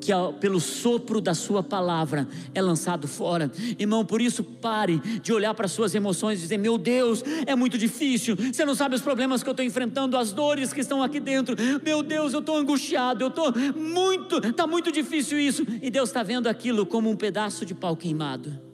que 0.00 0.12
pelo 0.40 0.60
sopro 0.60 1.20
da 1.20 1.34
sua 1.34 1.62
palavra 1.62 2.26
é 2.54 2.62
lançado 2.62 3.06
fora. 3.08 3.50
Irmão, 3.78 4.04
por 4.04 4.20
isso 4.20 4.42
pare 4.42 4.98
de 5.22 5.32
olhar 5.32 5.52
para 5.54 5.68
suas 5.68 5.94
emoções 5.94 6.38
e 6.38 6.42
dizer: 6.42 6.56
"Meu 6.56 6.78
Deus, 6.78 7.22
é 7.46 7.54
muito 7.54 7.76
difícil. 7.76 8.36
Você 8.36 8.64
não 8.64 8.74
sabe 8.74 8.94
os 8.94 9.02
problemas 9.02 9.42
que 9.42 9.48
eu 9.48 9.52
estou 9.52 9.66
enfrentando, 9.66 10.16
as 10.16 10.32
dores 10.32 10.72
que 10.72 10.80
estão 10.80 11.02
aqui 11.02 11.20
dentro. 11.20 11.56
Meu 11.84 12.02
Deus, 12.02 12.32
eu 12.32 12.40
estou 12.40 12.56
angustiado, 12.56 13.24
eu 13.24 13.28
estou 13.28 13.52
muito, 13.76 14.38
está 14.38 14.66
muito 14.66 14.90
difícil 14.90 15.38
isso". 15.38 15.66
E 15.82 15.90
Deus 15.90 16.08
está 16.08 16.22
vendo 16.22 16.46
aquilo 16.46 16.86
como 16.86 17.10
um 17.10 17.16
pedaço 17.16 17.66
de 17.66 17.74
pau 17.74 17.96
queimado. 17.96 18.67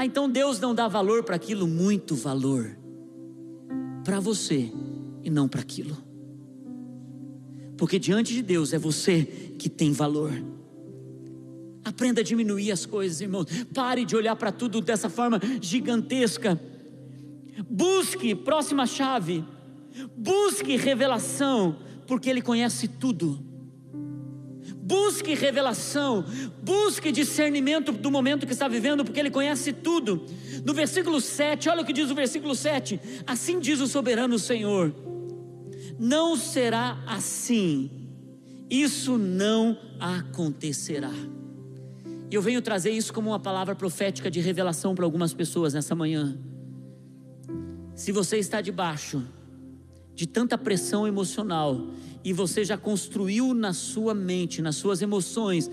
Ah, 0.00 0.06
então 0.06 0.30
Deus 0.30 0.58
não 0.58 0.74
dá 0.74 0.88
valor 0.88 1.22
para 1.22 1.36
aquilo, 1.36 1.66
muito 1.66 2.14
valor 2.14 2.76
para 4.04 4.18
você 4.18 4.72
e 5.22 5.28
não 5.28 5.46
para 5.46 5.60
aquilo 5.60 6.10
porque 7.80 7.98
diante 7.98 8.34
de 8.34 8.42
Deus 8.42 8.74
é 8.74 8.78
você 8.78 9.22
que 9.58 9.66
tem 9.66 9.90
valor. 9.90 10.30
Aprenda 11.82 12.20
a 12.20 12.22
diminuir 12.22 12.70
as 12.70 12.84
coisas, 12.84 13.22
irmão. 13.22 13.42
Pare 13.72 14.04
de 14.04 14.14
olhar 14.14 14.36
para 14.36 14.52
tudo 14.52 14.82
dessa 14.82 15.08
forma 15.08 15.40
gigantesca. 15.62 16.60
Busque, 17.70 18.34
próxima 18.34 18.86
chave. 18.86 19.42
Busque 20.14 20.76
revelação, 20.76 21.78
porque 22.06 22.28
Ele 22.28 22.42
conhece 22.42 22.86
tudo. 22.86 23.42
Busque 24.90 25.34
revelação, 25.34 26.24
busque 26.64 27.12
discernimento 27.12 27.92
do 27.92 28.10
momento 28.10 28.44
que 28.44 28.52
está 28.52 28.66
vivendo, 28.66 29.04
porque 29.04 29.20
Ele 29.20 29.30
conhece 29.30 29.72
tudo. 29.72 30.26
No 30.64 30.74
versículo 30.74 31.20
7, 31.20 31.68
olha 31.68 31.82
o 31.82 31.84
que 31.86 31.92
diz 31.92 32.10
o 32.10 32.14
versículo 32.14 32.56
7: 32.56 33.00
Assim 33.24 33.60
diz 33.60 33.78
o 33.80 33.86
soberano 33.86 34.36
Senhor 34.36 34.92
não 36.00 36.34
será 36.34 36.98
assim. 37.06 37.90
Isso 38.70 39.18
não 39.18 39.76
acontecerá. 40.00 41.12
E 42.30 42.34
eu 42.34 42.40
venho 42.40 42.62
trazer 42.62 42.90
isso 42.90 43.12
como 43.12 43.28
uma 43.30 43.38
palavra 43.38 43.74
profética 43.74 44.30
de 44.30 44.40
revelação 44.40 44.94
para 44.94 45.04
algumas 45.04 45.34
pessoas 45.34 45.74
nessa 45.74 45.94
manhã. 45.94 46.38
Se 47.94 48.12
você 48.12 48.38
está 48.38 48.62
debaixo 48.62 49.22
de 50.14 50.26
tanta 50.26 50.56
pressão 50.56 51.06
emocional 51.06 51.88
e 52.24 52.32
você 52.32 52.64
já 52.64 52.76
construiu 52.76 53.54
na 53.54 53.72
sua 53.72 54.14
mente, 54.14 54.60
nas 54.60 54.76
suas 54.76 55.02
emoções, 55.02 55.70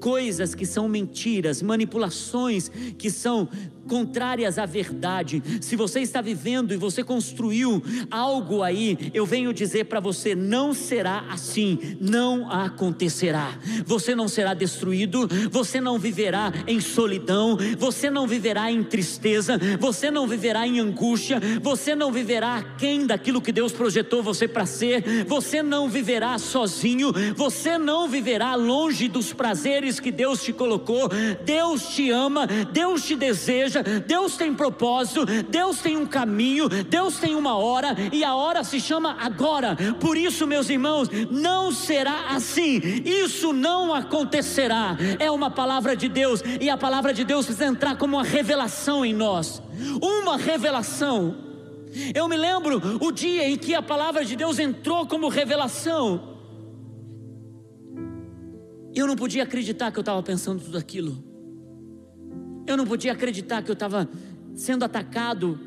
coisas 0.00 0.54
que 0.54 0.66
são 0.66 0.88
mentiras, 0.88 1.62
manipulações 1.62 2.68
que 2.98 3.10
são 3.10 3.48
contrárias 3.86 4.58
à 4.58 4.66
verdade. 4.66 5.42
Se 5.60 5.76
você 5.76 6.00
está 6.00 6.20
vivendo 6.20 6.74
e 6.74 6.76
você 6.76 7.02
construiu 7.02 7.82
algo 8.10 8.62
aí, 8.62 9.10
eu 9.14 9.24
venho 9.24 9.52
dizer 9.52 9.84
para 9.84 10.00
você: 10.00 10.34
não 10.34 10.74
será 10.74 11.24
assim, 11.30 11.78
não 12.00 12.50
acontecerá. 12.50 13.58
Você 13.86 14.14
não 14.14 14.28
será 14.28 14.54
destruído, 14.54 15.28
você 15.50 15.80
não 15.80 15.98
viverá 15.98 16.52
em 16.66 16.80
solidão, 16.80 17.56
você 17.78 18.10
não 18.10 18.26
viverá 18.26 18.70
em 18.70 18.82
tristeza, 18.82 19.58
você 19.78 20.10
não 20.10 20.26
viverá 20.26 20.66
em 20.66 20.80
angústia, 20.80 21.40
você 21.62 21.94
não 21.94 22.12
viverá 22.12 22.56
aquém 22.56 23.06
daquilo 23.06 23.40
que 23.40 23.52
Deus 23.52 23.72
projetou 23.72 24.22
você 24.22 24.48
para 24.48 24.66
ser, 24.66 25.24
você 25.24 25.62
não 25.62 25.85
viverá 25.88 26.38
sozinho, 26.38 27.12
você 27.34 27.78
não 27.78 28.08
viverá 28.08 28.54
longe 28.54 29.08
dos 29.08 29.32
prazeres 29.32 30.00
que 30.00 30.10
Deus 30.10 30.42
te 30.42 30.52
colocou. 30.52 31.08
Deus 31.44 31.88
te 31.88 32.10
ama, 32.10 32.46
Deus 32.46 33.04
te 33.04 33.16
deseja, 33.16 33.82
Deus 33.82 34.36
tem 34.36 34.54
propósito, 34.54 35.24
Deus 35.48 35.78
tem 35.78 35.96
um 35.96 36.06
caminho, 36.06 36.68
Deus 36.68 37.18
tem 37.18 37.34
uma 37.34 37.56
hora 37.56 37.96
e 38.12 38.24
a 38.24 38.34
hora 38.34 38.64
se 38.64 38.80
chama 38.80 39.16
agora. 39.20 39.76
Por 40.00 40.16
isso, 40.16 40.46
meus 40.46 40.68
irmãos, 40.68 41.08
não 41.30 41.72
será 41.72 42.28
assim. 42.30 42.80
Isso 43.04 43.52
não 43.52 43.94
acontecerá. 43.94 44.96
É 45.18 45.30
uma 45.30 45.50
palavra 45.50 45.96
de 45.96 46.08
Deus 46.08 46.42
e 46.60 46.68
a 46.68 46.76
palavra 46.76 47.12
de 47.12 47.24
Deus 47.24 47.46
precisa 47.46 47.66
entrar 47.66 47.96
como 47.96 48.16
uma 48.16 48.24
revelação 48.24 49.04
em 49.04 49.14
nós. 49.14 49.62
Uma 50.00 50.36
revelação. 50.36 51.45
Eu 52.14 52.28
me 52.28 52.36
lembro 52.36 52.80
o 53.00 53.10
dia 53.10 53.48
em 53.48 53.56
que 53.56 53.74
a 53.74 53.82
palavra 53.82 54.24
de 54.24 54.36
Deus 54.36 54.58
entrou 54.58 55.06
como 55.06 55.28
revelação. 55.28 56.36
Eu 58.94 59.06
não 59.06 59.16
podia 59.16 59.42
acreditar 59.42 59.90
que 59.92 59.98
eu 59.98 60.02
estava 60.02 60.22
pensando 60.22 60.62
tudo 60.62 60.78
aquilo. 60.78 61.22
Eu 62.66 62.76
não 62.76 62.86
podia 62.86 63.12
acreditar 63.12 63.62
que 63.62 63.70
eu 63.70 63.74
estava 63.74 64.08
sendo 64.54 64.84
atacado. 64.84 65.58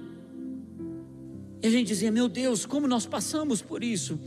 E 1.61 1.67
a 1.67 1.69
gente 1.69 1.87
dizia: 1.87 2.11
Meu 2.11 2.27
Deus, 2.27 2.65
como 2.65 2.87
nós 2.87 3.05
passamos 3.05 3.61
por 3.61 3.83
isso? 3.83 4.19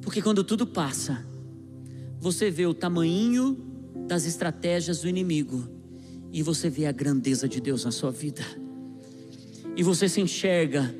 Porque 0.00 0.22
quando 0.22 0.42
tudo 0.42 0.66
passa, 0.66 1.24
você 2.18 2.50
vê 2.50 2.66
o 2.66 2.74
tamanho 2.74 3.56
das 4.06 4.24
estratégias 4.26 5.00
do 5.00 5.08
inimigo 5.08 5.68
e 6.32 6.42
você 6.42 6.70
vê 6.70 6.86
a 6.86 6.92
grandeza 6.92 7.48
de 7.48 7.60
Deus 7.60 7.84
na 7.84 7.90
sua 7.90 8.10
vida. 8.10 8.42
E 9.76 9.82
você 9.82 10.08
se 10.08 10.20
enxerga 10.20 10.94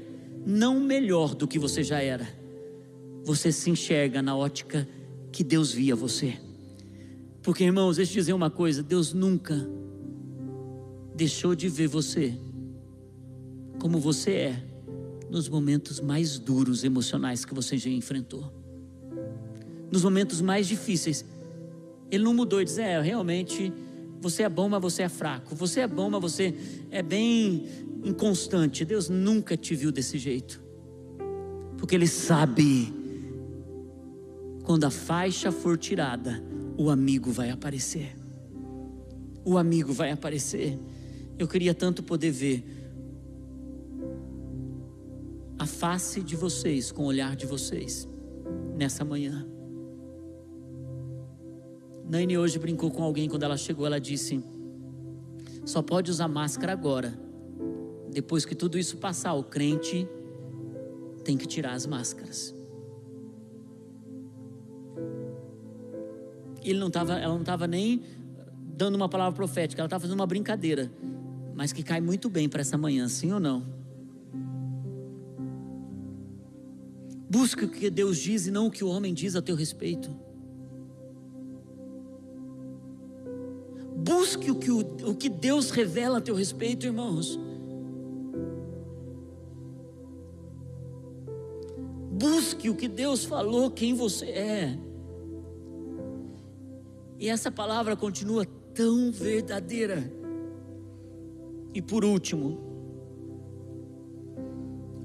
não 0.47 0.81
melhor 0.81 1.35
do 1.35 1.47
que 1.47 1.59
você 1.59 1.83
já 1.83 2.01
era. 2.01 2.29
Você 3.25 3.53
se 3.53 3.71
enxerga 3.71 4.23
na 4.23 4.37
ótica 4.37 4.89
que 5.31 5.45
Deus 5.45 5.73
via 5.73 5.95
você. 5.95 6.39
Porque, 7.43 7.65
irmãos, 7.65 7.97
deixa 7.97 8.13
eu 8.13 8.17
dizer 8.17 8.33
uma 8.33 8.51
coisa: 8.51 8.83
Deus 8.83 9.13
nunca 9.13 9.69
deixou 11.15 11.55
de 11.55 11.69
ver 11.69 11.87
você 11.87 12.35
como 13.79 13.99
você 13.99 14.33
é 14.33 14.63
nos 15.31 15.49
momentos 15.49 16.01
mais 16.01 16.39
duros 16.39 16.83
emocionais 16.85 17.45
que 17.45 17.55
você 17.55 17.79
já 17.79 17.89
enfrentou. 17.89 18.53
Nos 19.91 20.03
momentos 20.03 20.41
mais 20.41 20.67
difíceis, 20.67 21.25
Ele 22.11 22.25
não 22.25 22.35
mudou 22.35 22.61
e 22.61 22.65
diz: 22.65 22.79
É, 22.79 23.01
realmente, 23.01 23.73
você 24.21 24.43
é 24.43 24.49
bom, 24.49 24.69
mas 24.69 24.83
você 24.83 25.03
é 25.03 25.09
fraco. 25.09 25.55
Você 25.55 25.81
é 25.81 25.87
bom, 25.87 26.11
mas 26.11 26.21
você 26.21 26.55
é 26.91 27.03
bem 27.03 27.67
inconstante. 28.05 28.85
Deus 28.85 29.09
nunca 29.09 29.57
te 29.57 29.75
viu 29.75 29.93
desse 29.93 30.19
jeito. 30.19 30.63
Porque 31.77 31.95
Ele 31.95 32.07
sabe 32.07 32.93
quando 34.65 34.85
a 34.85 34.91
faixa 34.91 35.51
for 35.51 35.77
tirada, 35.77 36.43
o 36.77 36.91
amigo 36.91 37.31
vai 37.31 37.51
aparecer. 37.51 38.17
O 39.45 39.57
amigo 39.57 39.93
vai 39.93 40.11
aparecer. 40.11 40.79
Eu 41.39 41.49
queria 41.49 41.75
tanto 41.75 42.03
poder 42.03 42.31
ver 42.31 42.65
a 45.59 45.67
face 45.67 46.23
de 46.23 46.37
vocês 46.37 46.93
com 46.93 47.03
o 47.03 47.07
olhar 47.07 47.35
de 47.35 47.47
vocês 47.47 48.09
nessa 48.77 49.05
manhã. 49.05 49.47
Naine 52.09 52.39
hoje 52.39 52.59
brincou 52.59 52.91
com 52.91 53.03
alguém 53.03 53.29
quando 53.29 53.43
ela 53.43 53.57
chegou, 53.57 53.87
ela 53.87 54.01
disse: 54.01 54.43
só 55.65 55.83
pode 55.83 56.11
usar 56.11 56.29
máscara 56.29 56.73
agora. 56.73 57.30
Depois 58.13 58.45
que 58.45 58.55
tudo 58.55 58.79
isso 58.79 58.97
passar, 58.97 59.35
o 59.35 59.45
crente 59.45 60.09
tem 61.25 61.37
que 61.37 61.47
tirar 61.47 61.73
as 61.73 61.87
máscaras. 61.87 62.55
ele 66.63 66.79
não 66.79 66.91
tava, 66.91 67.15
ela 67.15 67.33
não 67.33 67.41
estava 67.41 67.67
nem 67.67 68.03
dando 68.77 68.95
uma 68.95 69.09
palavra 69.09 69.35
profética, 69.35 69.81
ela 69.81 69.87
estava 69.87 70.03
fazendo 70.03 70.19
uma 70.19 70.27
brincadeira, 70.27 70.91
mas 71.55 71.73
que 71.73 71.83
cai 71.83 72.01
muito 72.01 72.29
bem 72.29 72.49
para 72.49 72.61
essa 72.61 72.77
manhã, 72.77 73.09
sim 73.09 73.33
ou 73.33 73.41
não? 73.41 73.65
Busca 77.29 77.65
o 77.65 77.69
que 77.69 77.89
Deus 77.91 78.19
diz 78.19 78.47
e 78.47 78.51
não 78.51 78.67
o 78.67 78.71
que 78.71 78.83
o 78.83 78.89
homem 78.89 79.15
diz 79.15 79.37
a 79.37 79.43
teu 79.43 79.55
respeito. 79.55 80.11
Busque 83.97 84.51
o 84.51 84.55
que, 84.57 84.71
o, 84.71 84.81
o 84.81 85.15
que 85.15 85.29
Deus 85.29 85.71
revela 85.71 86.19
a 86.19 86.21
teu 86.21 86.35
respeito, 86.35 86.87
irmãos. 86.87 87.39
Busque 92.61 92.69
o 92.69 92.75
que 92.75 92.89
Deus 92.89 93.25
falou, 93.25 93.71
quem 93.71 93.95
você 93.95 94.27
é. 94.27 94.79
E 97.19 97.27
essa 97.27 97.51
palavra 97.51 97.97
continua 97.97 98.45
tão 98.75 99.11
verdadeira. 99.11 100.13
E 101.73 101.81
por 101.81 102.05
último, 102.05 102.61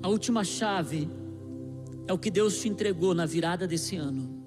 a 0.04 0.10
última 0.10 0.44
chave 0.44 1.08
é 2.06 2.12
o 2.12 2.20
que 2.20 2.30
Deus 2.30 2.60
te 2.60 2.68
entregou 2.68 3.14
na 3.14 3.26
virada 3.26 3.66
desse 3.66 3.96
ano. 3.96 4.46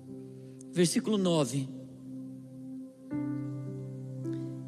Versículo 0.71 1.17
9. 1.17 1.67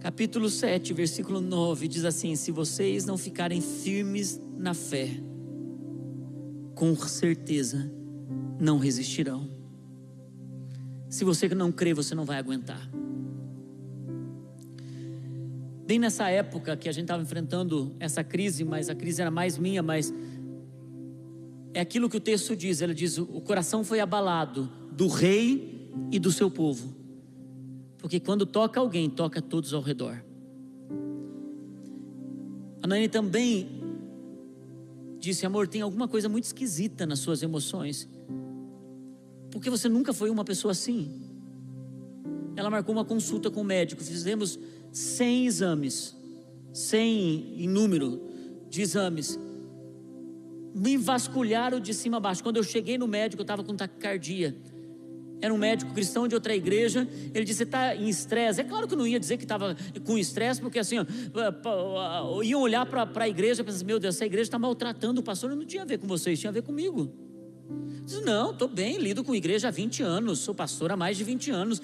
Capítulo 0.01 0.49
7, 0.49 0.95
versículo 0.95 1.43
9 1.43 1.87
diz 1.87 2.07
assim: 2.07 2.35
Se 2.37 2.51
vocês 2.51 3.05
não 3.05 3.19
ficarem 3.19 3.61
firmes 3.61 4.41
na 4.57 4.73
fé, 4.73 5.11
com 6.75 6.97
certeza 6.97 8.00
não 8.61 8.79
resistirão. 8.79 9.49
Se 11.09 11.25
você 11.25 11.49
não 11.49 11.73
crê, 11.73 11.93
você 11.95 12.15
não 12.15 12.25
vai 12.25 12.39
aguentar. 12.39 12.89
Bem 15.87 15.99
nessa 15.99 16.29
época 16.29 16.77
que 16.77 16.89
a 16.89 16.93
gente 16.93 17.05
estava 17.05 17.21
enfrentando 17.21 17.97
essa 17.99 18.23
crise, 18.23 18.63
mas 18.63 18.89
a 18.89 18.95
crise 18.95 19.21
era 19.21 19.31
mais 19.31 19.59
minha, 19.59 19.83
mas 19.83 20.15
é 21.75 21.81
aquilo 21.81 22.09
que 22.09 22.17
o 22.17 22.21
texto 22.21 22.55
diz. 22.55 22.81
Ele 22.81 22.95
diz: 22.95 23.19
o 23.19 23.41
coração 23.41 23.83
foi 23.83 23.99
abalado 23.99 24.71
do 24.93 25.09
rei 25.09 25.91
e 26.13 26.21
do 26.21 26.31
seu 26.31 26.49
povo, 26.49 26.95
porque 27.99 28.21
quando 28.21 28.47
toca 28.47 28.79
alguém, 28.79 29.11
toca 29.11 29.43
todos 29.43 29.75
ao 29.75 29.83
redor. 29.83 30.23
A 32.81 32.87
Nani 32.87 33.09
também 33.09 33.83
disse: 35.19 35.45
amor, 35.45 35.67
tem 35.67 35.81
alguma 35.81 36.07
coisa 36.07 36.29
muito 36.29 36.45
esquisita 36.45 37.05
nas 37.05 37.19
suas 37.19 37.43
emoções. 37.43 38.09
Porque 39.51 39.69
você 39.69 39.89
nunca 39.89 40.13
foi 40.13 40.31
uma 40.31 40.45
pessoa 40.45 40.73
assim. 40.73 41.21
Ela 42.57 42.71
marcou 42.71 42.95
uma 42.95 43.05
consulta 43.05 43.51
com 43.51 43.61
o 43.61 43.65
médico, 43.65 44.03
fizemos 44.03 44.59
100 44.93 45.47
exames, 45.47 46.17
100 46.73 47.65
em 47.65 47.69
número 47.69 48.21
de 48.69 48.83
exames. 48.83 49.39
Me 50.75 50.97
vasculharam 50.97 51.81
de 51.81 51.93
cima 51.93 52.19
a 52.19 52.21
baixo. 52.21 52.43
Quando 52.43 52.59
eu 52.59 52.63
cheguei 52.63 52.97
no 52.97 53.09
médico, 53.09 53.41
eu 53.41 53.45
estava 53.45 53.65
com 53.65 53.75
taquicardia. 53.75 54.57
Era 55.43 55.55
um 55.55 55.59
médico 55.59 55.93
cristão 55.93 56.29
de 56.29 56.35
outra 56.35 56.55
igreja. 56.55 57.09
Ele 57.35 57.45
disse: 57.45 57.63
está 57.63 57.97
em 57.97 58.09
estresse. 58.09 58.61
É 58.61 58.65
claro 58.65 58.87
que 58.87 58.95
eu 58.95 58.99
não 58.99 59.07
ia 59.07 59.19
dizer 59.19 59.37
que 59.37 59.45
estava 59.45 59.75
com 60.05 60.19
estresse, 60.19 60.61
porque 60.61 60.79
assim, 60.79 60.97
ó, 60.99 62.43
iam 62.43 62.61
olhar 62.61 62.85
para 62.87 63.09
a 63.15 63.29
igreja 63.29 63.63
e 63.63 63.65
pensar: 63.65 63.85
meu 63.85 63.99
Deus, 63.99 64.17
essa 64.17 64.27
igreja 64.27 64.43
está 64.43 64.59
maltratando 64.59 65.21
o 65.21 65.25
pastor. 65.25 65.57
Não 65.57 65.65
tinha 65.65 65.83
a 65.83 65.87
ver 65.87 65.99
com 65.99 66.07
vocês, 66.07 66.39
tinha 66.39 66.51
a 66.51 66.53
ver 66.53 66.63
comigo. 66.63 67.30
Diz, 68.05 68.25
não, 68.25 68.51
estou 68.51 68.67
bem, 68.67 68.99
lido 68.99 69.23
com 69.23 69.35
igreja 69.35 69.69
há 69.69 69.71
20 69.71 70.03
anos, 70.03 70.41
sou 70.41 70.55
pastor 70.55 70.91
há 70.91 70.97
mais 70.97 71.17
de 71.17 71.23
20 71.23 71.51
anos, 71.53 71.81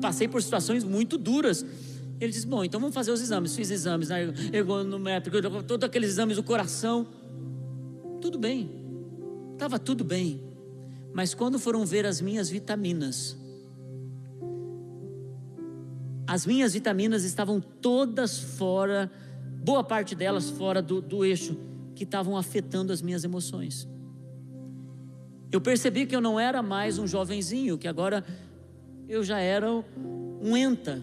passei 0.00 0.28
por 0.28 0.42
situações 0.42 0.84
muito 0.84 1.16
duras. 1.16 1.64
Ele 2.20 2.32
diz: 2.32 2.44
Bom, 2.44 2.64
então 2.64 2.80
vamos 2.80 2.94
fazer 2.94 3.10
os 3.10 3.20
exames. 3.20 3.54
Fiz 3.54 3.70
exames, 3.70 4.08
né, 4.08 4.32
ergonométrico, 4.52 5.62
todos 5.62 5.86
aqueles 5.86 6.10
exames 6.10 6.36
do 6.36 6.42
coração. 6.42 7.06
Tudo 8.20 8.38
bem, 8.38 8.70
estava 9.52 9.78
tudo 9.78 10.04
bem. 10.04 10.40
Mas 11.12 11.32
quando 11.32 11.58
foram 11.58 11.86
ver 11.86 12.04
as 12.04 12.20
minhas 12.20 12.50
vitaminas, 12.50 13.36
as 16.26 16.44
minhas 16.44 16.74
vitaminas 16.74 17.24
estavam 17.24 17.60
todas 17.60 18.38
fora, 18.38 19.10
boa 19.64 19.82
parte 19.82 20.14
delas 20.14 20.50
fora 20.50 20.82
do, 20.82 21.00
do 21.00 21.24
eixo, 21.24 21.56
que 21.94 22.04
estavam 22.04 22.36
afetando 22.36 22.92
as 22.92 23.00
minhas 23.00 23.24
emoções. 23.24 23.88
Eu 25.50 25.60
percebi 25.60 26.06
que 26.06 26.14
eu 26.14 26.20
não 26.20 26.38
era 26.38 26.62
mais 26.62 26.98
um 26.98 27.06
jovenzinho, 27.06 27.78
que 27.78 27.86
agora 27.86 28.24
eu 29.08 29.22
já 29.22 29.38
era 29.38 29.70
um 29.70 30.56
enta. 30.56 31.00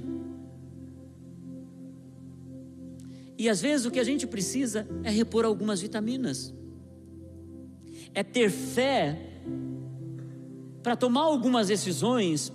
E 3.37 3.49
às 3.49 3.61
vezes 3.61 3.85
o 3.85 3.91
que 3.91 3.99
a 3.99 4.03
gente 4.03 4.27
precisa 4.27 4.87
é 5.03 5.09
repor 5.09 5.45
algumas 5.45 5.81
vitaminas, 5.81 6.53
é 8.13 8.23
ter 8.23 8.49
fé 8.49 9.19
para 10.81 10.95
tomar 10.95 11.21
algumas 11.21 11.67
decisões 11.67 12.51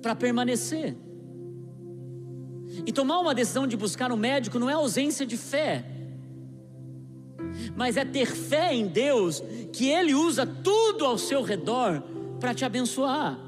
para 0.00 0.14
permanecer. 0.14 0.94
E 2.86 2.92
tomar 2.92 3.18
uma 3.18 3.34
decisão 3.34 3.66
de 3.66 3.76
buscar 3.76 4.12
um 4.12 4.16
médico 4.16 4.58
não 4.58 4.68
é 4.68 4.74
ausência 4.74 5.26
de 5.26 5.36
fé, 5.36 5.84
mas 7.76 7.96
é 7.96 8.04
ter 8.04 8.26
fé 8.26 8.74
em 8.74 8.86
Deus, 8.86 9.42
que 9.72 9.88
Ele 9.88 10.14
usa 10.14 10.46
tudo 10.46 11.04
ao 11.04 11.18
seu 11.18 11.42
redor 11.42 12.02
para 12.40 12.54
te 12.54 12.64
abençoar. 12.64 13.38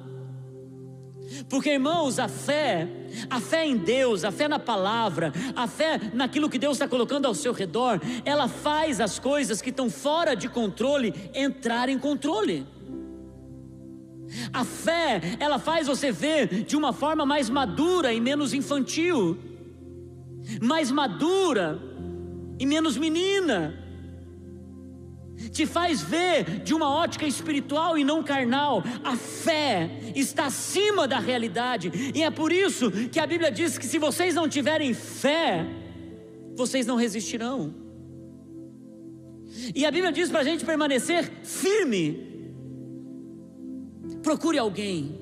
Porque, 1.48 1.70
irmãos, 1.70 2.18
a 2.18 2.28
fé, 2.28 2.88
a 3.28 3.40
fé 3.40 3.66
em 3.66 3.76
Deus, 3.76 4.24
a 4.24 4.30
fé 4.30 4.46
na 4.46 4.58
palavra, 4.58 5.32
a 5.56 5.66
fé 5.66 6.00
naquilo 6.12 6.48
que 6.48 6.58
Deus 6.58 6.76
está 6.76 6.86
colocando 6.86 7.26
ao 7.26 7.34
seu 7.34 7.52
redor, 7.52 8.00
ela 8.24 8.46
faz 8.46 9.00
as 9.00 9.18
coisas 9.18 9.60
que 9.60 9.70
estão 9.70 9.90
fora 9.90 10.34
de 10.34 10.48
controle 10.48 11.12
entrar 11.34 11.88
em 11.88 11.98
controle. 11.98 12.66
A 14.52 14.64
fé, 14.64 15.20
ela 15.38 15.58
faz 15.58 15.86
você 15.86 16.10
ver 16.10 16.64
de 16.64 16.76
uma 16.76 16.92
forma 16.92 17.26
mais 17.26 17.50
madura 17.50 18.12
e 18.12 18.20
menos 18.20 18.52
infantil, 18.52 19.38
mais 20.62 20.90
madura 20.90 21.80
e 22.58 22.66
menos 22.66 22.96
menina 22.96 23.83
te 25.50 25.66
faz 25.66 26.02
ver 26.02 26.60
de 26.62 26.74
uma 26.74 26.88
ótica 26.88 27.26
espiritual 27.26 27.96
e 27.98 28.04
não 28.04 28.22
carnal. 28.22 28.82
A 29.02 29.16
fé 29.16 29.90
está 30.14 30.46
acima 30.46 31.06
da 31.06 31.18
realidade, 31.18 31.90
e 32.14 32.22
é 32.22 32.30
por 32.30 32.52
isso 32.52 32.90
que 32.90 33.18
a 33.18 33.26
Bíblia 33.26 33.50
diz 33.50 33.78
que 33.78 33.86
se 33.86 33.98
vocês 33.98 34.34
não 34.34 34.48
tiverem 34.48 34.94
fé, 34.94 35.66
vocês 36.56 36.86
não 36.86 36.96
resistirão. 36.96 37.74
E 39.74 39.84
a 39.86 39.90
Bíblia 39.90 40.12
diz 40.12 40.30
para 40.30 40.40
a 40.40 40.44
gente 40.44 40.64
permanecer 40.64 41.30
firme. 41.42 42.34
Procure 44.22 44.58
alguém. 44.58 45.20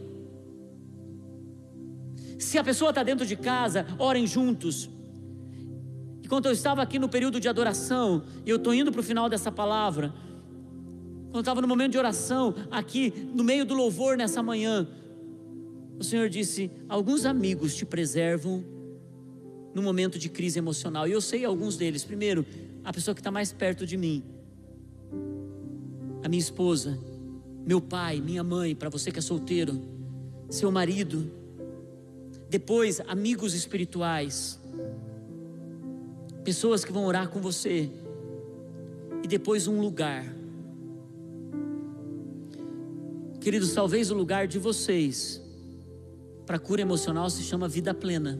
Se 2.38 2.58
a 2.58 2.64
pessoa 2.64 2.90
está 2.90 3.02
dentro 3.02 3.26
de 3.26 3.36
casa, 3.36 3.86
orem 3.98 4.26
juntos. 4.26 4.90
Enquanto 6.32 6.46
eu 6.46 6.52
estava 6.52 6.80
aqui 6.80 6.98
no 6.98 7.10
período 7.10 7.38
de 7.38 7.46
adoração, 7.46 8.22
e 8.46 8.48
eu 8.48 8.56
estou 8.56 8.72
indo 8.72 8.90
para 8.90 9.02
o 9.02 9.04
final 9.04 9.28
dessa 9.28 9.52
palavra, 9.52 10.14
quando 11.24 11.34
eu 11.34 11.40
estava 11.40 11.60
no 11.60 11.68
momento 11.68 11.92
de 11.92 11.98
oração, 11.98 12.54
aqui 12.70 13.12
no 13.34 13.44
meio 13.44 13.66
do 13.66 13.74
louvor 13.74 14.16
nessa 14.16 14.42
manhã, 14.42 14.88
o 15.98 16.02
Senhor 16.02 16.30
disse: 16.30 16.70
Alguns 16.88 17.26
amigos 17.26 17.76
te 17.76 17.84
preservam 17.84 18.64
no 19.74 19.82
momento 19.82 20.18
de 20.18 20.30
crise 20.30 20.58
emocional. 20.58 21.06
E 21.06 21.12
eu 21.12 21.20
sei 21.20 21.44
alguns 21.44 21.76
deles. 21.76 22.02
Primeiro, 22.02 22.46
a 22.82 22.94
pessoa 22.94 23.14
que 23.14 23.20
está 23.20 23.30
mais 23.30 23.52
perto 23.52 23.86
de 23.86 23.98
mim, 23.98 24.24
a 26.24 26.30
minha 26.30 26.40
esposa, 26.40 26.98
meu 27.66 27.78
pai, 27.78 28.22
minha 28.22 28.42
mãe, 28.42 28.74
para 28.74 28.88
você 28.88 29.12
que 29.12 29.18
é 29.18 29.22
solteiro, 29.22 29.78
seu 30.48 30.72
marido. 30.72 31.30
Depois, 32.48 33.02
amigos 33.06 33.52
espirituais 33.54 34.61
pessoas 36.44 36.84
que 36.84 36.92
vão 36.92 37.04
orar 37.04 37.28
com 37.28 37.40
você, 37.40 37.90
e 39.22 39.28
depois 39.28 39.66
um 39.68 39.80
lugar. 39.80 40.24
Queridos, 43.40 43.72
talvez 43.72 44.10
o 44.10 44.14
lugar 44.14 44.46
de 44.46 44.58
vocês 44.58 45.40
para 46.46 46.58
cura 46.58 46.82
emocional 46.82 47.30
se 47.30 47.42
chama 47.42 47.68
vida 47.68 47.94
plena. 47.94 48.38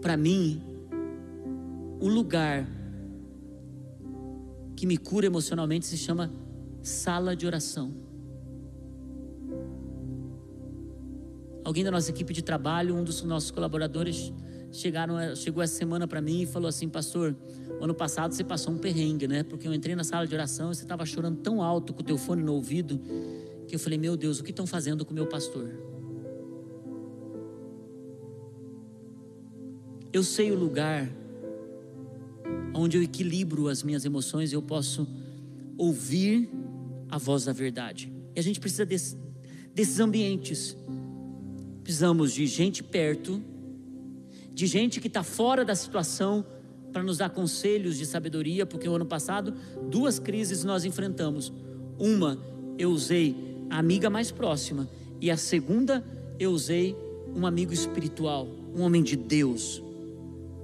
Para 0.00 0.16
mim, 0.16 0.62
o 2.00 2.08
lugar 2.08 2.66
que 4.76 4.86
me 4.86 4.96
cura 4.96 5.26
emocionalmente 5.26 5.86
se 5.86 5.96
chama 5.96 6.32
sala 6.82 7.36
de 7.36 7.46
oração. 7.46 7.92
Alguém 11.62 11.84
da 11.84 11.90
nossa 11.90 12.10
equipe 12.10 12.32
de 12.32 12.42
trabalho, 12.42 12.96
um 12.96 13.04
dos 13.04 13.22
nossos 13.22 13.50
colaboradores, 13.50 14.32
chegaram, 14.72 15.34
chegou 15.34 15.62
essa 15.62 15.74
semana 15.74 16.06
para 16.06 16.20
mim 16.20 16.42
e 16.42 16.46
falou 16.46 16.68
assim, 16.68 16.88
pastor, 16.88 17.36
ano 17.80 17.94
passado 17.94 18.32
você 18.32 18.44
passou 18.44 18.72
um 18.74 18.78
perrengue, 18.78 19.26
né? 19.26 19.42
Porque 19.42 19.66
eu 19.66 19.74
entrei 19.74 19.94
na 19.94 20.04
sala 20.04 20.26
de 20.26 20.34
oração 20.34 20.70
e 20.70 20.74
você 20.74 20.82
estava 20.82 21.04
chorando 21.04 21.38
tão 21.38 21.62
alto 21.62 21.92
com 21.92 22.00
o 22.02 22.04
teu 22.04 22.18
fone 22.18 22.42
no 22.42 22.54
ouvido 22.54 23.00
que 23.66 23.74
eu 23.76 23.78
falei, 23.78 23.98
meu 23.98 24.16
Deus, 24.16 24.40
o 24.40 24.44
que 24.44 24.50
estão 24.50 24.66
fazendo 24.66 25.04
com 25.04 25.12
o 25.12 25.14
meu 25.14 25.26
pastor? 25.26 25.70
Eu 30.12 30.24
sei 30.24 30.50
o 30.50 30.58
lugar 30.58 31.08
onde 32.74 32.96
eu 32.96 33.02
equilibro 33.02 33.68
as 33.68 33.82
minhas 33.84 34.04
emoções 34.04 34.50
e 34.50 34.56
eu 34.56 34.62
posso 34.62 35.06
ouvir 35.78 36.50
a 37.08 37.16
voz 37.16 37.44
da 37.44 37.52
verdade. 37.52 38.12
E 38.34 38.40
a 38.40 38.42
gente 38.42 38.58
precisa 38.58 38.84
desse, 38.84 39.16
desses 39.72 40.00
ambientes. 40.00 40.76
Precisamos 41.84 42.32
de 42.32 42.46
gente 42.46 42.82
perto 42.82 43.40
de 44.60 44.66
gente 44.66 45.00
que 45.00 45.06
está 45.06 45.22
fora 45.22 45.64
da 45.64 45.74
situação 45.74 46.44
para 46.92 47.02
nos 47.02 47.16
dar 47.16 47.30
conselhos 47.30 47.96
de 47.96 48.04
sabedoria, 48.04 48.66
porque 48.66 48.86
o 48.86 48.94
ano 48.94 49.06
passado 49.06 49.54
duas 49.88 50.18
crises 50.18 50.64
nós 50.64 50.84
enfrentamos. 50.84 51.50
Uma 51.98 52.38
eu 52.76 52.90
usei 52.90 53.34
a 53.70 53.78
amiga 53.78 54.10
mais 54.10 54.30
próxima 54.30 54.86
e 55.18 55.30
a 55.30 55.36
segunda 55.38 56.04
eu 56.38 56.50
usei 56.50 56.94
um 57.34 57.46
amigo 57.46 57.72
espiritual, 57.72 58.46
um 58.76 58.82
homem 58.82 59.02
de 59.02 59.16
Deus. 59.16 59.82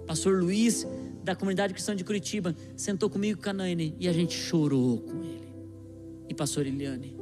Pastor 0.07 0.43
Luiz 0.43 0.87
da 1.25 1.35
comunidade 1.35 1.73
cristã 1.73 1.97
de 1.97 2.05
Curitiba 2.05 2.55
sentou 2.77 3.09
comigo 3.09 3.41
com 3.43 3.49
a 3.49 3.55
Naine 3.55 3.97
e 3.99 4.09
a 4.09 4.13
gente 4.13 4.37
chorou 4.37 4.99
com 4.99 5.23
ele. 5.25 5.55
E 6.29 6.35
pastor 6.35 6.67
Eliane, 6.67 7.17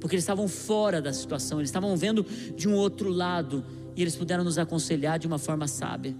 porque 0.00 0.16
eles 0.16 0.22
estavam 0.22 0.48
fora 0.48 1.02
da 1.02 1.12
situação, 1.12 1.58
eles 1.58 1.68
estavam 1.68 1.94
vendo 1.94 2.24
de 2.56 2.66
um 2.66 2.74
outro 2.74 3.10
lado 3.10 3.62
e 3.96 4.02
eles 4.02 4.16
puderam 4.16 4.42
nos 4.42 4.58
aconselhar 4.58 5.18
de 5.18 5.26
uma 5.26 5.38
forma 5.38 5.68
sábia. 5.68 6.16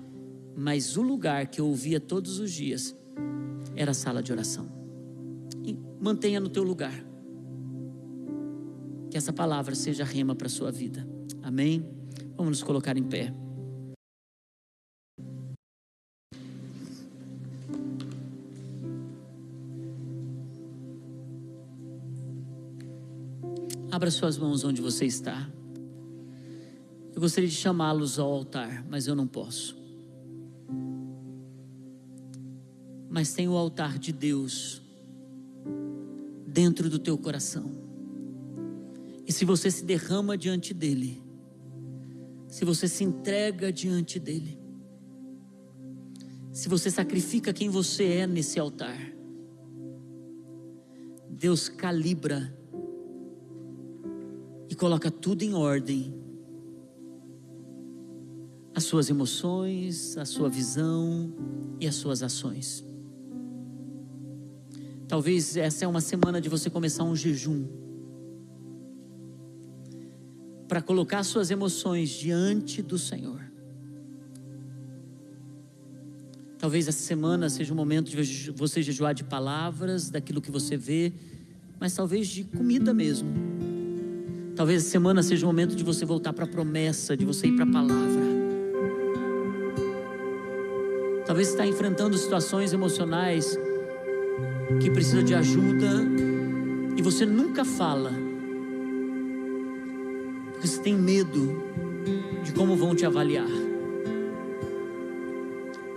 Mas 0.56 0.96
o 0.96 1.02
lugar 1.02 1.46
que 1.46 1.60
eu 1.60 1.66
ouvia 1.66 1.98
todos 1.98 2.38
os 2.38 2.52
dias 2.52 2.96
era 3.74 3.90
a 3.90 3.94
sala 3.94 4.22
de 4.22 4.32
oração. 4.32 4.68
E 5.64 5.76
mantenha 6.00 6.38
no 6.38 6.48
teu 6.48 6.62
lugar. 6.62 6.94
Que 9.10 9.16
essa 9.16 9.32
palavra 9.32 9.74
seja 9.74 10.04
rema 10.04 10.34
para 10.34 10.46
a 10.46 10.50
sua 10.50 10.70
vida. 10.70 11.06
Amém? 11.42 11.84
Vamos 12.36 12.58
nos 12.58 12.62
colocar 12.62 12.96
em 12.96 13.02
pé. 13.02 13.34
Abra 23.90 24.10
suas 24.10 24.36
mãos 24.36 24.64
onde 24.64 24.82
você 24.82 25.06
está. 25.06 25.48
Eu 27.14 27.20
gostaria 27.20 27.48
de 27.48 27.54
chamá-los 27.54 28.18
ao 28.18 28.30
altar, 28.30 28.84
mas 28.88 29.06
eu 29.06 29.14
não 29.14 29.26
posso. 29.26 29.76
Mas 33.08 33.32
tem 33.32 33.48
o 33.48 33.56
altar 33.56 33.98
de 33.98 34.12
Deus 34.12 34.82
dentro 36.44 36.90
do 36.90 36.98
teu 36.98 37.16
coração. 37.16 37.70
E 39.24 39.32
se 39.32 39.44
você 39.44 39.70
se 39.70 39.84
derrama 39.84 40.36
diante 40.36 40.74
dele, 40.74 41.22
se 42.48 42.64
você 42.64 42.88
se 42.88 43.04
entrega 43.04 43.72
diante 43.72 44.18
dele, 44.18 44.58
se 46.50 46.68
você 46.68 46.90
sacrifica 46.90 47.52
quem 47.52 47.68
você 47.68 48.04
é 48.04 48.26
nesse 48.26 48.58
altar, 48.58 48.98
Deus 51.30 51.68
calibra 51.68 52.52
e 54.68 54.74
coloca 54.74 55.10
tudo 55.12 55.42
em 55.42 55.54
ordem 55.54 56.23
as 58.74 58.84
suas 58.84 59.08
emoções, 59.08 60.16
a 60.18 60.24
sua 60.24 60.48
visão 60.48 61.32
e 61.80 61.86
as 61.86 61.94
suas 61.94 62.22
ações. 62.22 62.84
Talvez 65.06 65.56
essa 65.56 65.84
é 65.84 65.88
uma 65.88 66.00
semana 66.00 66.40
de 66.40 66.48
você 66.48 66.68
começar 66.68 67.04
um 67.04 67.14
jejum 67.14 67.66
para 70.66 70.82
colocar 70.82 71.22
suas 71.22 71.50
emoções 71.50 72.10
diante 72.10 72.82
do 72.82 72.98
Senhor. 72.98 73.40
Talvez 76.58 76.88
essa 76.88 77.02
semana 77.02 77.50
seja 77.50 77.72
o 77.72 77.76
momento 77.76 78.10
de 78.10 78.50
você 78.50 78.82
jejuar 78.82 79.14
de 79.14 79.22
palavras, 79.22 80.08
daquilo 80.08 80.40
que 80.40 80.50
você 80.50 80.76
vê, 80.76 81.12
mas 81.78 81.94
talvez 81.94 82.26
de 82.26 82.42
comida 82.42 82.94
mesmo. 82.94 83.28
Talvez 84.56 84.86
a 84.86 84.88
semana 84.88 85.22
seja 85.22 85.44
o 85.44 85.48
momento 85.48 85.76
de 85.76 85.84
você 85.84 86.04
voltar 86.04 86.32
para 86.32 86.44
a 86.44 86.48
promessa, 86.48 87.16
de 87.16 87.24
você 87.24 87.48
ir 87.48 87.54
para 87.54 87.64
a 87.64 87.70
palavra. 87.70 88.33
Talvez 91.34 91.48
está 91.48 91.66
enfrentando 91.66 92.16
situações 92.16 92.72
emocionais 92.72 93.58
que 94.80 94.88
precisa 94.88 95.20
de 95.20 95.34
ajuda 95.34 95.88
e 96.96 97.02
você 97.02 97.26
nunca 97.26 97.64
fala. 97.64 98.12
Porque 100.52 100.68
você 100.68 100.80
tem 100.80 100.94
medo 100.94 101.60
de 102.44 102.52
como 102.52 102.76
vão 102.76 102.94
te 102.94 103.04
avaliar. 103.04 103.48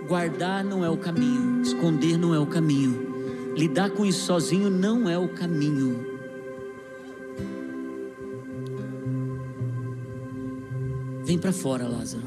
Guardar 0.08 0.64
não 0.64 0.84
é 0.84 0.90
o 0.90 0.96
caminho, 0.96 1.62
esconder 1.62 2.18
não 2.18 2.34
é 2.34 2.38
o 2.40 2.46
caminho, 2.46 3.54
lidar 3.56 3.90
com 3.90 4.04
isso 4.04 4.26
sozinho 4.26 4.68
não 4.68 5.08
é 5.08 5.16
o 5.16 5.28
caminho. 5.28 6.04
Vem 11.22 11.38
para 11.38 11.52
fora, 11.52 11.86
Lázaro. 11.86 12.26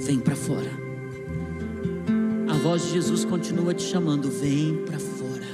Vem 0.00 0.18
para 0.18 0.34
fora. 0.34 0.85
A 2.56 2.58
voz 2.58 2.86
de 2.86 2.92
Jesus 2.92 3.22
continua 3.22 3.74
te 3.74 3.82
chamando. 3.82 4.30
Vem 4.30 4.82
para 4.86 4.98
fora. 4.98 5.46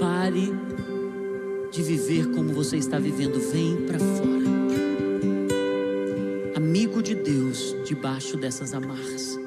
Pare 0.00 0.52
de 1.70 1.80
viver 1.80 2.32
como 2.32 2.52
você 2.52 2.76
está 2.76 2.98
vivendo. 2.98 3.38
Vem 3.52 3.86
para 3.86 4.00
fora. 4.00 4.50
Amigo 6.56 7.00
de 7.00 7.14
Deus 7.14 7.76
debaixo 7.86 8.36
dessas 8.36 8.74
amarras. 8.74 9.39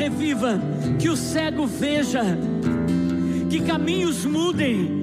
Reviva, 0.00 0.58
que 0.98 1.10
o 1.10 1.16
cego 1.16 1.66
veja, 1.66 2.22
que 3.50 3.60
caminhos 3.60 4.24
mudem, 4.24 4.98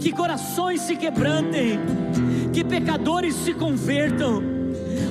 que 0.00 0.10
corações 0.10 0.80
se 0.80 0.96
quebrantem, 0.96 1.78
que 2.52 2.64
pecadores 2.64 3.36
se 3.36 3.54
convertam. 3.54 4.42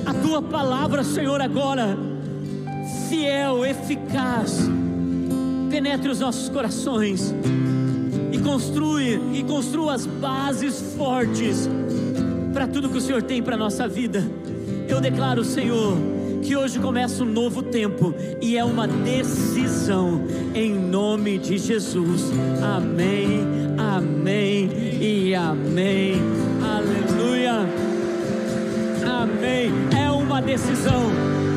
A 0.04 0.12
tua 0.12 0.42
palavra, 0.42 1.02
Senhor, 1.02 1.40
agora, 1.40 1.96
fiel, 3.08 3.64
eficaz, 3.64 4.68
penetre 5.70 6.10
os 6.10 6.20
nossos 6.20 6.50
corações 6.50 7.34
e 8.30 8.38
e 9.32 9.42
construa 9.44 9.94
as 9.94 10.04
bases 10.04 10.94
fortes 10.94 11.68
para 12.52 12.66
tudo 12.66 12.90
que 12.90 12.98
o 12.98 13.00
Senhor 13.00 13.22
tem 13.22 13.42
para 13.42 13.56
nossa 13.56 13.88
vida. 13.88 14.22
Eu 14.88 15.00
declaro, 15.00 15.44
Senhor, 15.44 15.96
que 16.42 16.56
hoje 16.56 16.78
começa 16.78 17.22
um 17.22 17.26
novo 17.26 17.62
tempo 17.62 18.14
e 18.40 18.56
é 18.56 18.64
uma 18.64 18.86
decisão 18.86 20.22
em 20.54 20.72
nome 20.72 21.38
de 21.38 21.58
Jesus. 21.58 22.30
Amém, 22.62 23.46
amém 23.76 24.70
e 25.00 25.34
amém. 25.34 26.14
Aleluia. 26.62 27.66
Amém. 29.22 29.72
É 29.96 30.10
uma 30.10 30.40
decisão, 30.40 31.10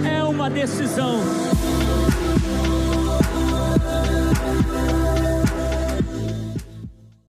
é 0.05 0.23
uma 0.23 0.49
decisão. 0.49 1.50